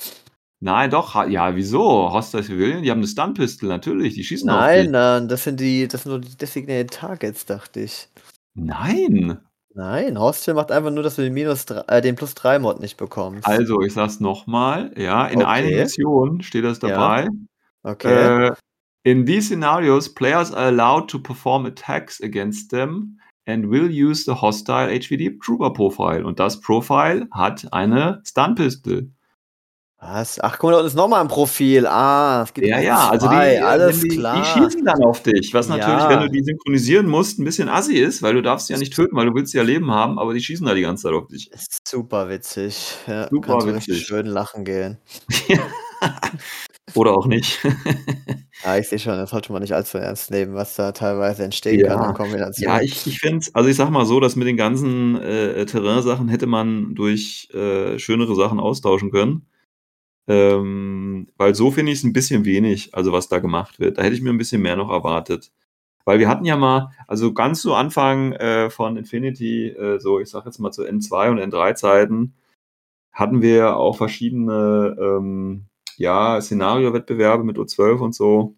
[0.65, 2.13] Nein, doch, ja, wieso?
[2.13, 4.91] Hostile Civilian, die haben eine Stun-Pistol, natürlich, die schießen auf Nein, dich.
[4.91, 8.09] nein, das sind die, das sind nur die designated Targets, dachte ich.
[8.55, 9.39] Nein.
[9.75, 12.79] Nein, Hostel macht einfach nur, dass du den minus 3, äh, den plus 3 Mod
[12.79, 13.45] nicht bekommst.
[13.47, 15.47] Also, ich sag's nochmal, ja, in Okay.
[15.51, 17.27] einigen Missionen steht das dabei.
[17.83, 18.49] okay.
[18.49, 18.53] Äh,
[19.05, 24.41] In these scenarios, players are allowed to perform attacks against them and will use the
[24.41, 26.25] hostile HVD Trooper Profile.
[26.25, 29.11] Und das Profile hat eine Stun Pistol.
[30.05, 30.41] Was?
[30.41, 31.87] Ach, guck mal, da unten ist nochmal ein Profil.
[31.87, 34.37] Ah, es gibt Ja, ja, also die, äh, alles die, klar.
[34.37, 36.09] die schießen dann auf dich, was natürlich, Ja.
[36.11, 38.93] wenn du die synchronisieren musst, ein bisschen assi ist, weil du darfst sie ja nicht
[38.95, 41.13] töten, weil du willst sie ja leben haben, aber die schießen da die ganze Zeit
[41.13, 41.53] auf dich.
[41.53, 42.97] Ist super witzig.
[43.07, 44.07] Ja, Super kannst du richtig witzig.
[44.09, 44.99] schön lachen gehen.
[46.95, 47.61] Oder auch nicht.
[48.65, 51.81] Ja, ich sehe schon, das sollte man nicht allzu ernst nehmen, was da teilweise entstehen
[51.81, 51.97] Ja.
[51.97, 52.65] kann in Kombination.
[52.71, 56.29] Ja, ich, ich finde also ich sag mal so, dass mit den ganzen äh, Terrain-Sachen
[56.29, 59.47] hätte man durch äh, schönere Sachen austauschen können.
[60.29, 63.99] Ähm, weil so finde ich es ein bisschen wenig, also was da gemacht wird.
[63.99, 65.51] Da hätte ich mir ein bisschen mehr noch erwartet.
[66.05, 70.31] Weil wir hatten ja mal, also ganz zu Anfang äh, von Infinity, äh, so ich
[70.31, 72.35] sag jetzt mal zu N2 und N3 Zeiten,
[73.13, 75.67] hatten wir auch verschiedene ähm,
[75.99, 78.57] ja, Szenario-Wettbewerbe mit O12 und so.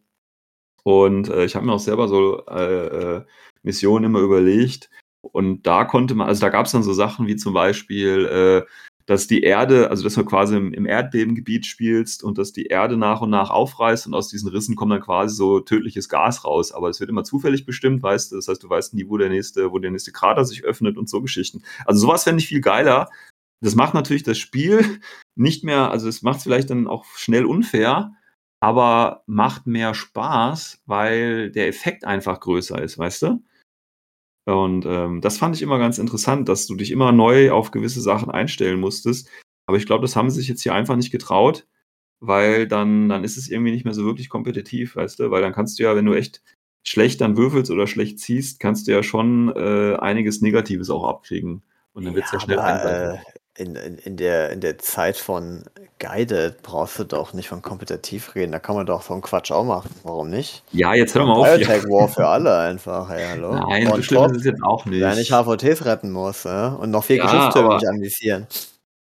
[0.84, 3.24] Und äh, ich habe mir auch selber so äh, äh,
[3.62, 4.90] Missionen immer überlegt.
[5.22, 8.70] Und da konnte man, also da gab es dann so Sachen wie zum Beispiel, äh,
[9.06, 13.20] dass die Erde, also dass du quasi im, Erdbebengebiet spielst und dass die Erde nach
[13.20, 16.72] und nach aufreißt und aus diesen Rissen kommt dann quasi so tödliches Gas raus.
[16.72, 18.36] Aber es wird immer zufällig bestimmt, weißt du.
[18.36, 21.08] Das heißt, du weißt nie, wo der nächste, wo der nächste Krater sich öffnet und
[21.10, 21.62] so Geschichten.
[21.84, 23.10] Also sowas fände ich viel geiler.
[23.60, 25.00] Das macht natürlich das Spiel
[25.36, 28.12] nicht mehr, also es macht es vielleicht dann auch schnell unfair,
[28.60, 33.42] aber macht mehr Spaß, weil der Effekt einfach größer ist, weißt du?
[34.46, 38.00] Und ähm, das fand ich immer ganz interessant, dass du dich immer neu auf gewisse
[38.00, 39.30] Sachen einstellen musstest.
[39.66, 41.66] Aber ich glaube, das haben sie sich jetzt hier einfach nicht getraut,
[42.20, 45.30] weil dann, dann ist es irgendwie nicht mehr so wirklich kompetitiv, weißt du?
[45.30, 46.42] Weil dann kannst du ja, wenn du echt
[46.86, 51.62] schlecht dann würfelst oder schlecht ziehst, kannst du ja schon äh, einiges Negatives auch abkriegen.
[51.94, 53.34] Und dann wird es ja, schnell aber, einseitig.
[53.56, 55.62] In, in, in, der, in der Zeit von
[56.00, 58.52] Guided brauchst du doch nicht von kompetitiv reden.
[58.52, 59.90] Da kann man doch so einen Quatsch auch machen.
[60.02, 60.64] Warum nicht?
[60.72, 61.46] Ja, jetzt hör mal auf.
[61.46, 63.08] Biotech War für alle einfach.
[63.08, 63.54] Hey, hallo?
[63.54, 65.00] Nein, so schlimm ist es jetzt auch nicht.
[65.00, 66.68] Wer nicht HVTs retten muss ja?
[66.74, 68.46] und noch vier Ja, aber- nicht anvisieren.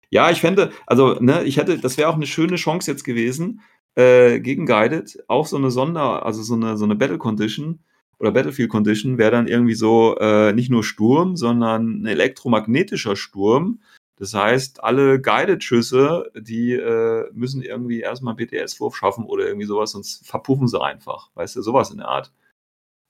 [0.10, 3.62] Ja, ich fände, also, ne, ich hätte, das wäre auch eine schöne Chance jetzt gewesen,
[3.96, 7.80] äh, gegen Guided, auch so eine Sonder, also so eine, so eine Battle Condition
[8.20, 13.80] oder Battlefield Condition wäre dann irgendwie so, äh, nicht nur Sturm, sondern ein elektromagnetischer Sturm.
[14.22, 19.94] Das heißt, alle Guided-Schüsse, die äh, müssen irgendwie erstmal einen BTS-Wurf schaffen oder irgendwie sowas,
[19.94, 21.32] sonst verpuffen sie einfach.
[21.34, 22.32] Weißt du, sowas in der Art.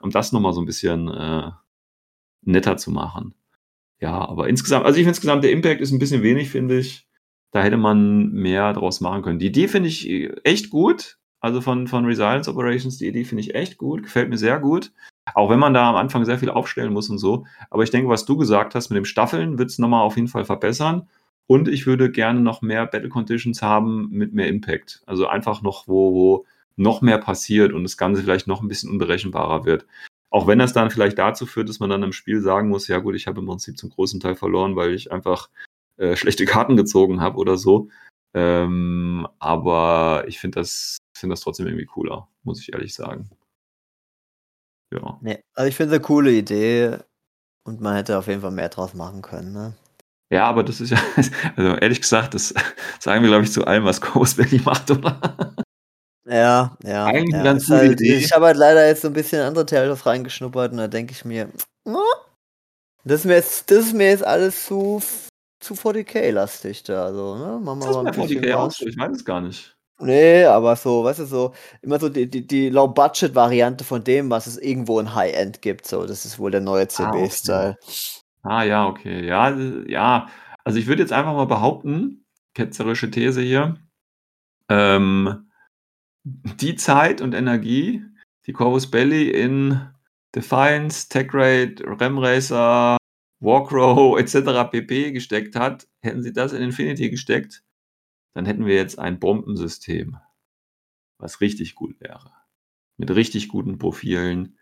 [0.01, 1.51] Um das nochmal so ein bisschen äh,
[2.43, 3.35] netter zu machen.
[3.99, 7.09] Ja, aber insgesamt, also ich finde insgesamt, der Impact ist ein bisschen wenig, finde ich.
[7.51, 9.39] Da hätte man mehr draus machen können.
[9.39, 11.19] Die Idee finde ich äh, echt gut.
[11.41, 14.93] Also von, von Resilience Operations, die Idee finde ich echt gut, gefällt mir sehr gut.
[15.33, 17.45] Auch wenn man da am Anfang sehr viel aufstellen muss und so.
[17.69, 20.27] Aber ich denke, was du gesagt hast mit dem Staffeln, wird es nochmal auf jeden
[20.27, 21.07] Fall verbessern.
[21.47, 25.03] Und ich würde gerne noch mehr Battle Conditions haben mit mehr Impact.
[25.05, 26.45] Also einfach noch, wo, wo
[26.75, 29.85] noch mehr passiert und das Ganze vielleicht noch ein bisschen unberechenbarer wird.
[30.29, 32.99] Auch wenn das dann vielleicht dazu führt, dass man dann im Spiel sagen muss, ja
[32.99, 35.49] gut, ich habe im Prinzip zum großen Teil verloren, weil ich einfach
[35.97, 37.89] äh, schlechte Karten gezogen habe oder so.
[38.33, 43.29] Ähm, aber ich finde das, finde das trotzdem irgendwie cooler, muss ich ehrlich sagen.
[44.93, 45.19] Ja.
[45.21, 46.97] Nee, also ich finde es eine coole Idee
[47.65, 49.53] und man hätte auf jeden Fall mehr draus machen können.
[49.53, 49.73] Ne?
[50.31, 50.97] Ja, aber das ist ja,
[51.55, 52.53] also ehrlich gesagt, das
[52.99, 54.01] sagen wir, glaube ich, zu allem, was
[54.35, 55.55] Belly macht, oder?
[56.25, 57.05] Ja, ja.
[57.05, 57.39] Eigentlich ja.
[57.39, 58.15] eine ganz halt, Idee.
[58.15, 61.25] Ich habe halt leider jetzt so ein bisschen andere Tales reingeschnuppert und da denke ich
[61.25, 61.49] mir,
[61.83, 61.99] "Na,
[63.03, 65.01] das ist mir jetzt, das ist mir jetzt alles zu,
[65.59, 67.05] zu 40k-lastig da.
[67.05, 67.59] Also, ne?
[67.59, 68.77] Machen wir mal ein bisschen 40k auch was.
[68.77, 69.75] so, ich weiß es gar nicht.
[70.01, 74.47] Nee, aber so, weißt du, so, immer so die, die, die Low-Budget-Variante von dem, was
[74.47, 75.87] es irgendwo in High-End gibt.
[75.87, 77.77] So, das ist wohl der neue CB-Style.
[78.43, 79.25] Ah, ja, okay.
[79.25, 80.27] Ja, äh, ja.
[80.63, 83.77] Also ich würde jetzt einfach mal behaupten, ketzerische These hier,
[84.69, 85.49] ähm,
[86.23, 88.03] die Zeit und Energie,
[88.45, 89.81] die Corvus Belly in
[90.35, 92.97] Defiance, Tech Raid, Racer,
[93.39, 94.69] Warcrow etc.
[94.69, 95.11] pp.
[95.11, 97.63] gesteckt hat, hätten sie das in Infinity gesteckt,
[98.33, 100.17] dann hätten wir jetzt ein Bombensystem,
[101.17, 102.31] was richtig gut wäre.
[102.97, 104.57] Mit richtig guten Profilen,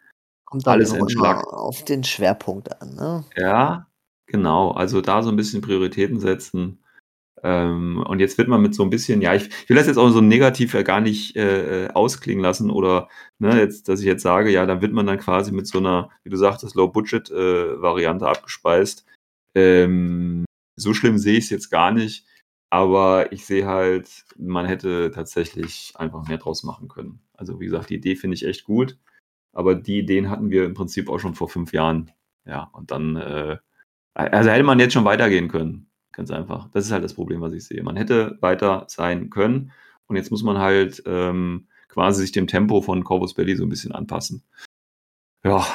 [0.49, 1.45] Kommt Alles entschlackt.
[1.45, 3.23] auf den Schwerpunkt an, ne?
[3.37, 3.87] Ja,
[4.25, 4.71] genau.
[4.71, 6.83] Also da so ein bisschen Prioritäten setzen.
[7.43, 9.97] Ähm, und jetzt wird man mit so ein bisschen, ja, ich, ich will das jetzt
[9.97, 14.07] auch so negativ ja gar nicht äh, äh, ausklingen lassen oder ne, jetzt, dass ich
[14.07, 18.27] jetzt sage, ja, dann wird man dann quasi mit so einer, wie du sagtest, Low-Budget-Variante
[18.27, 19.05] abgespeist.
[19.53, 20.45] Ähm,
[20.77, 22.25] so schlimm sehe ich es jetzt gar nicht,
[22.69, 27.19] aber ich sehe halt, man hätte tatsächlich einfach mehr draus machen können.
[27.33, 28.97] Also wie gesagt, die Idee finde ich echt gut,
[29.53, 32.11] aber die Ideen hatten wir im Prinzip auch schon vor fünf Jahren.
[32.45, 33.57] Ja, und dann, äh,
[34.13, 35.89] also hätte man jetzt schon weitergehen können.
[36.11, 36.69] Ganz einfach.
[36.71, 37.83] Das ist halt das Problem, was ich sehe.
[37.83, 39.71] Man hätte weiter sein können
[40.07, 43.69] und jetzt muss man halt ähm, quasi sich dem Tempo von Corvus Belly so ein
[43.69, 44.43] bisschen anpassen.
[45.43, 45.65] Ja,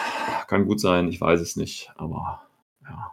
[0.47, 2.47] kann gut sein, ich weiß es nicht, aber
[2.83, 3.12] ja.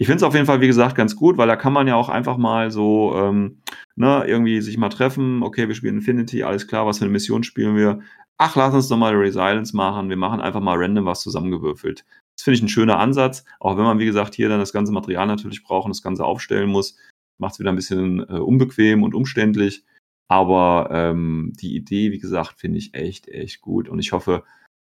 [0.00, 1.96] Ich finde es auf jeden Fall, wie gesagt, ganz gut, weil da kann man ja
[1.96, 3.62] auch einfach mal so, ähm,
[3.96, 5.42] ne, irgendwie sich mal treffen.
[5.42, 8.00] Okay, wir spielen Infinity, alles klar, was für eine Mission spielen wir?
[8.38, 10.08] Ach, lass uns doch mal Resilience machen.
[10.08, 12.04] Wir machen einfach mal random was zusammengewürfelt.
[12.36, 14.92] Das finde ich ein schöner Ansatz, auch wenn man, wie gesagt, hier dann das ganze
[14.92, 16.96] Material natürlich braucht und das Ganze aufstellen muss.
[17.38, 19.84] Macht es wieder ein bisschen äh, unbequem und umständlich.
[20.28, 23.88] Aber ähm, die Idee, wie gesagt, finde ich echt, echt gut.
[23.88, 24.44] Und ich hoffe,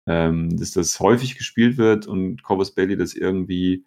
[0.07, 3.83] ähm, dass das häufig gespielt wird und Corvus Belly das irgendwie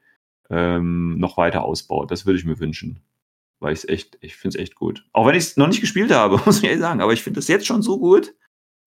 [0.55, 2.10] ähm, noch weiter ausbaut.
[2.10, 3.01] Das würde ich mir wünschen.
[3.59, 5.05] Weil ich es echt, ich finde es echt gut.
[5.12, 7.01] Auch wenn ich es noch nicht gespielt habe, muss ich ehrlich sagen.
[7.01, 8.35] Aber ich finde es jetzt schon so gut.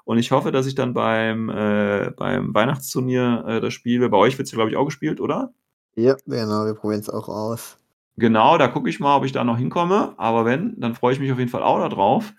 [0.05, 4.07] Und ich hoffe, dass ich dann beim, äh, beim Weihnachtsturnier äh, das spiele.
[4.07, 5.53] Bei euch wird es ja, glaube ich, auch gespielt, oder?
[5.95, 7.77] Ja, genau, wir probieren es auch aus.
[8.15, 10.13] Genau, da gucke ich mal, ob ich da noch hinkomme.
[10.17, 12.33] Aber wenn, dann freue ich mich auf jeden Fall auch darauf.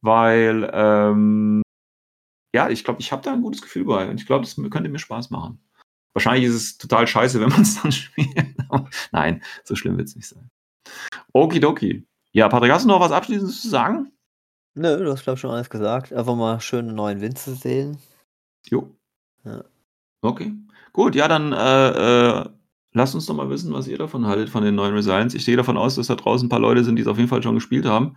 [0.00, 1.62] Weil, ähm,
[2.54, 4.08] ja, ich glaube, ich habe da ein gutes Gefühl bei.
[4.08, 5.60] Und ich glaube, das könnte mir Spaß machen.
[6.12, 8.54] Wahrscheinlich ist es total scheiße, wenn man es dann spielt.
[9.12, 10.50] Nein, so schlimm wird es nicht sein.
[11.32, 12.06] Okidoki.
[12.32, 14.12] Ja, Patrick, hast du noch was Abschließendes zu sagen?
[14.74, 16.12] Nö, du hast, glaube ich, schon alles gesagt.
[16.12, 17.98] Einfach mal schön einen neuen Wind zu sehen.
[18.68, 18.94] Jo.
[19.44, 19.64] Ja.
[20.22, 20.52] Okay.
[20.92, 22.48] Gut, ja, dann äh, äh,
[22.92, 25.34] lasst uns doch mal wissen, was ihr davon haltet, von den neuen Resilience.
[25.34, 27.28] Ich gehe davon aus, dass da draußen ein paar Leute sind, die es auf jeden
[27.28, 28.16] Fall schon gespielt haben.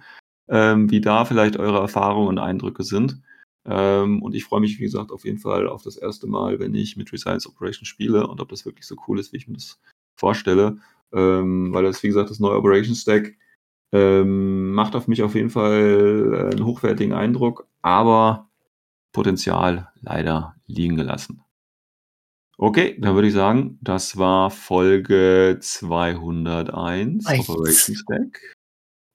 [0.49, 3.21] Ähm, wie da vielleicht eure Erfahrungen und Eindrücke sind.
[3.65, 6.75] Ähm, und ich freue mich, wie gesagt, auf jeden Fall auf das erste Mal, wenn
[6.75, 9.55] ich mit Resilience Operation spiele und ob das wirklich so cool ist, wie ich mir
[9.55, 9.79] das
[10.15, 10.77] vorstelle.
[11.13, 13.35] Ähm, weil das, wie gesagt, das neue Operation Stack
[13.93, 18.49] ähm, macht auf mich auf jeden Fall äh, einen hochwertigen Eindruck, aber
[19.13, 21.43] Potenzial leider liegen gelassen.
[22.57, 27.49] Okay, dann würde ich sagen, das war Folge 201 Eins.
[27.49, 28.55] Operation Stack.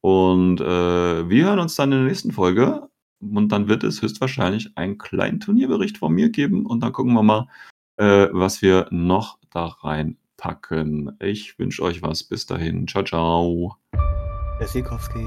[0.01, 2.89] Und äh, wir hören uns dann in der nächsten Folge.
[3.21, 6.67] Und dann wird es höchstwahrscheinlich einen kleinen Turnierbericht von mir geben.
[6.67, 7.49] Und dann gucken wir mal,
[7.97, 11.17] äh, was wir noch da reinpacken.
[11.21, 12.25] Ich wünsche euch was.
[12.25, 12.87] Bis dahin.
[12.87, 13.77] Ciao, ciao.
[14.61, 15.27] Der Sikowski.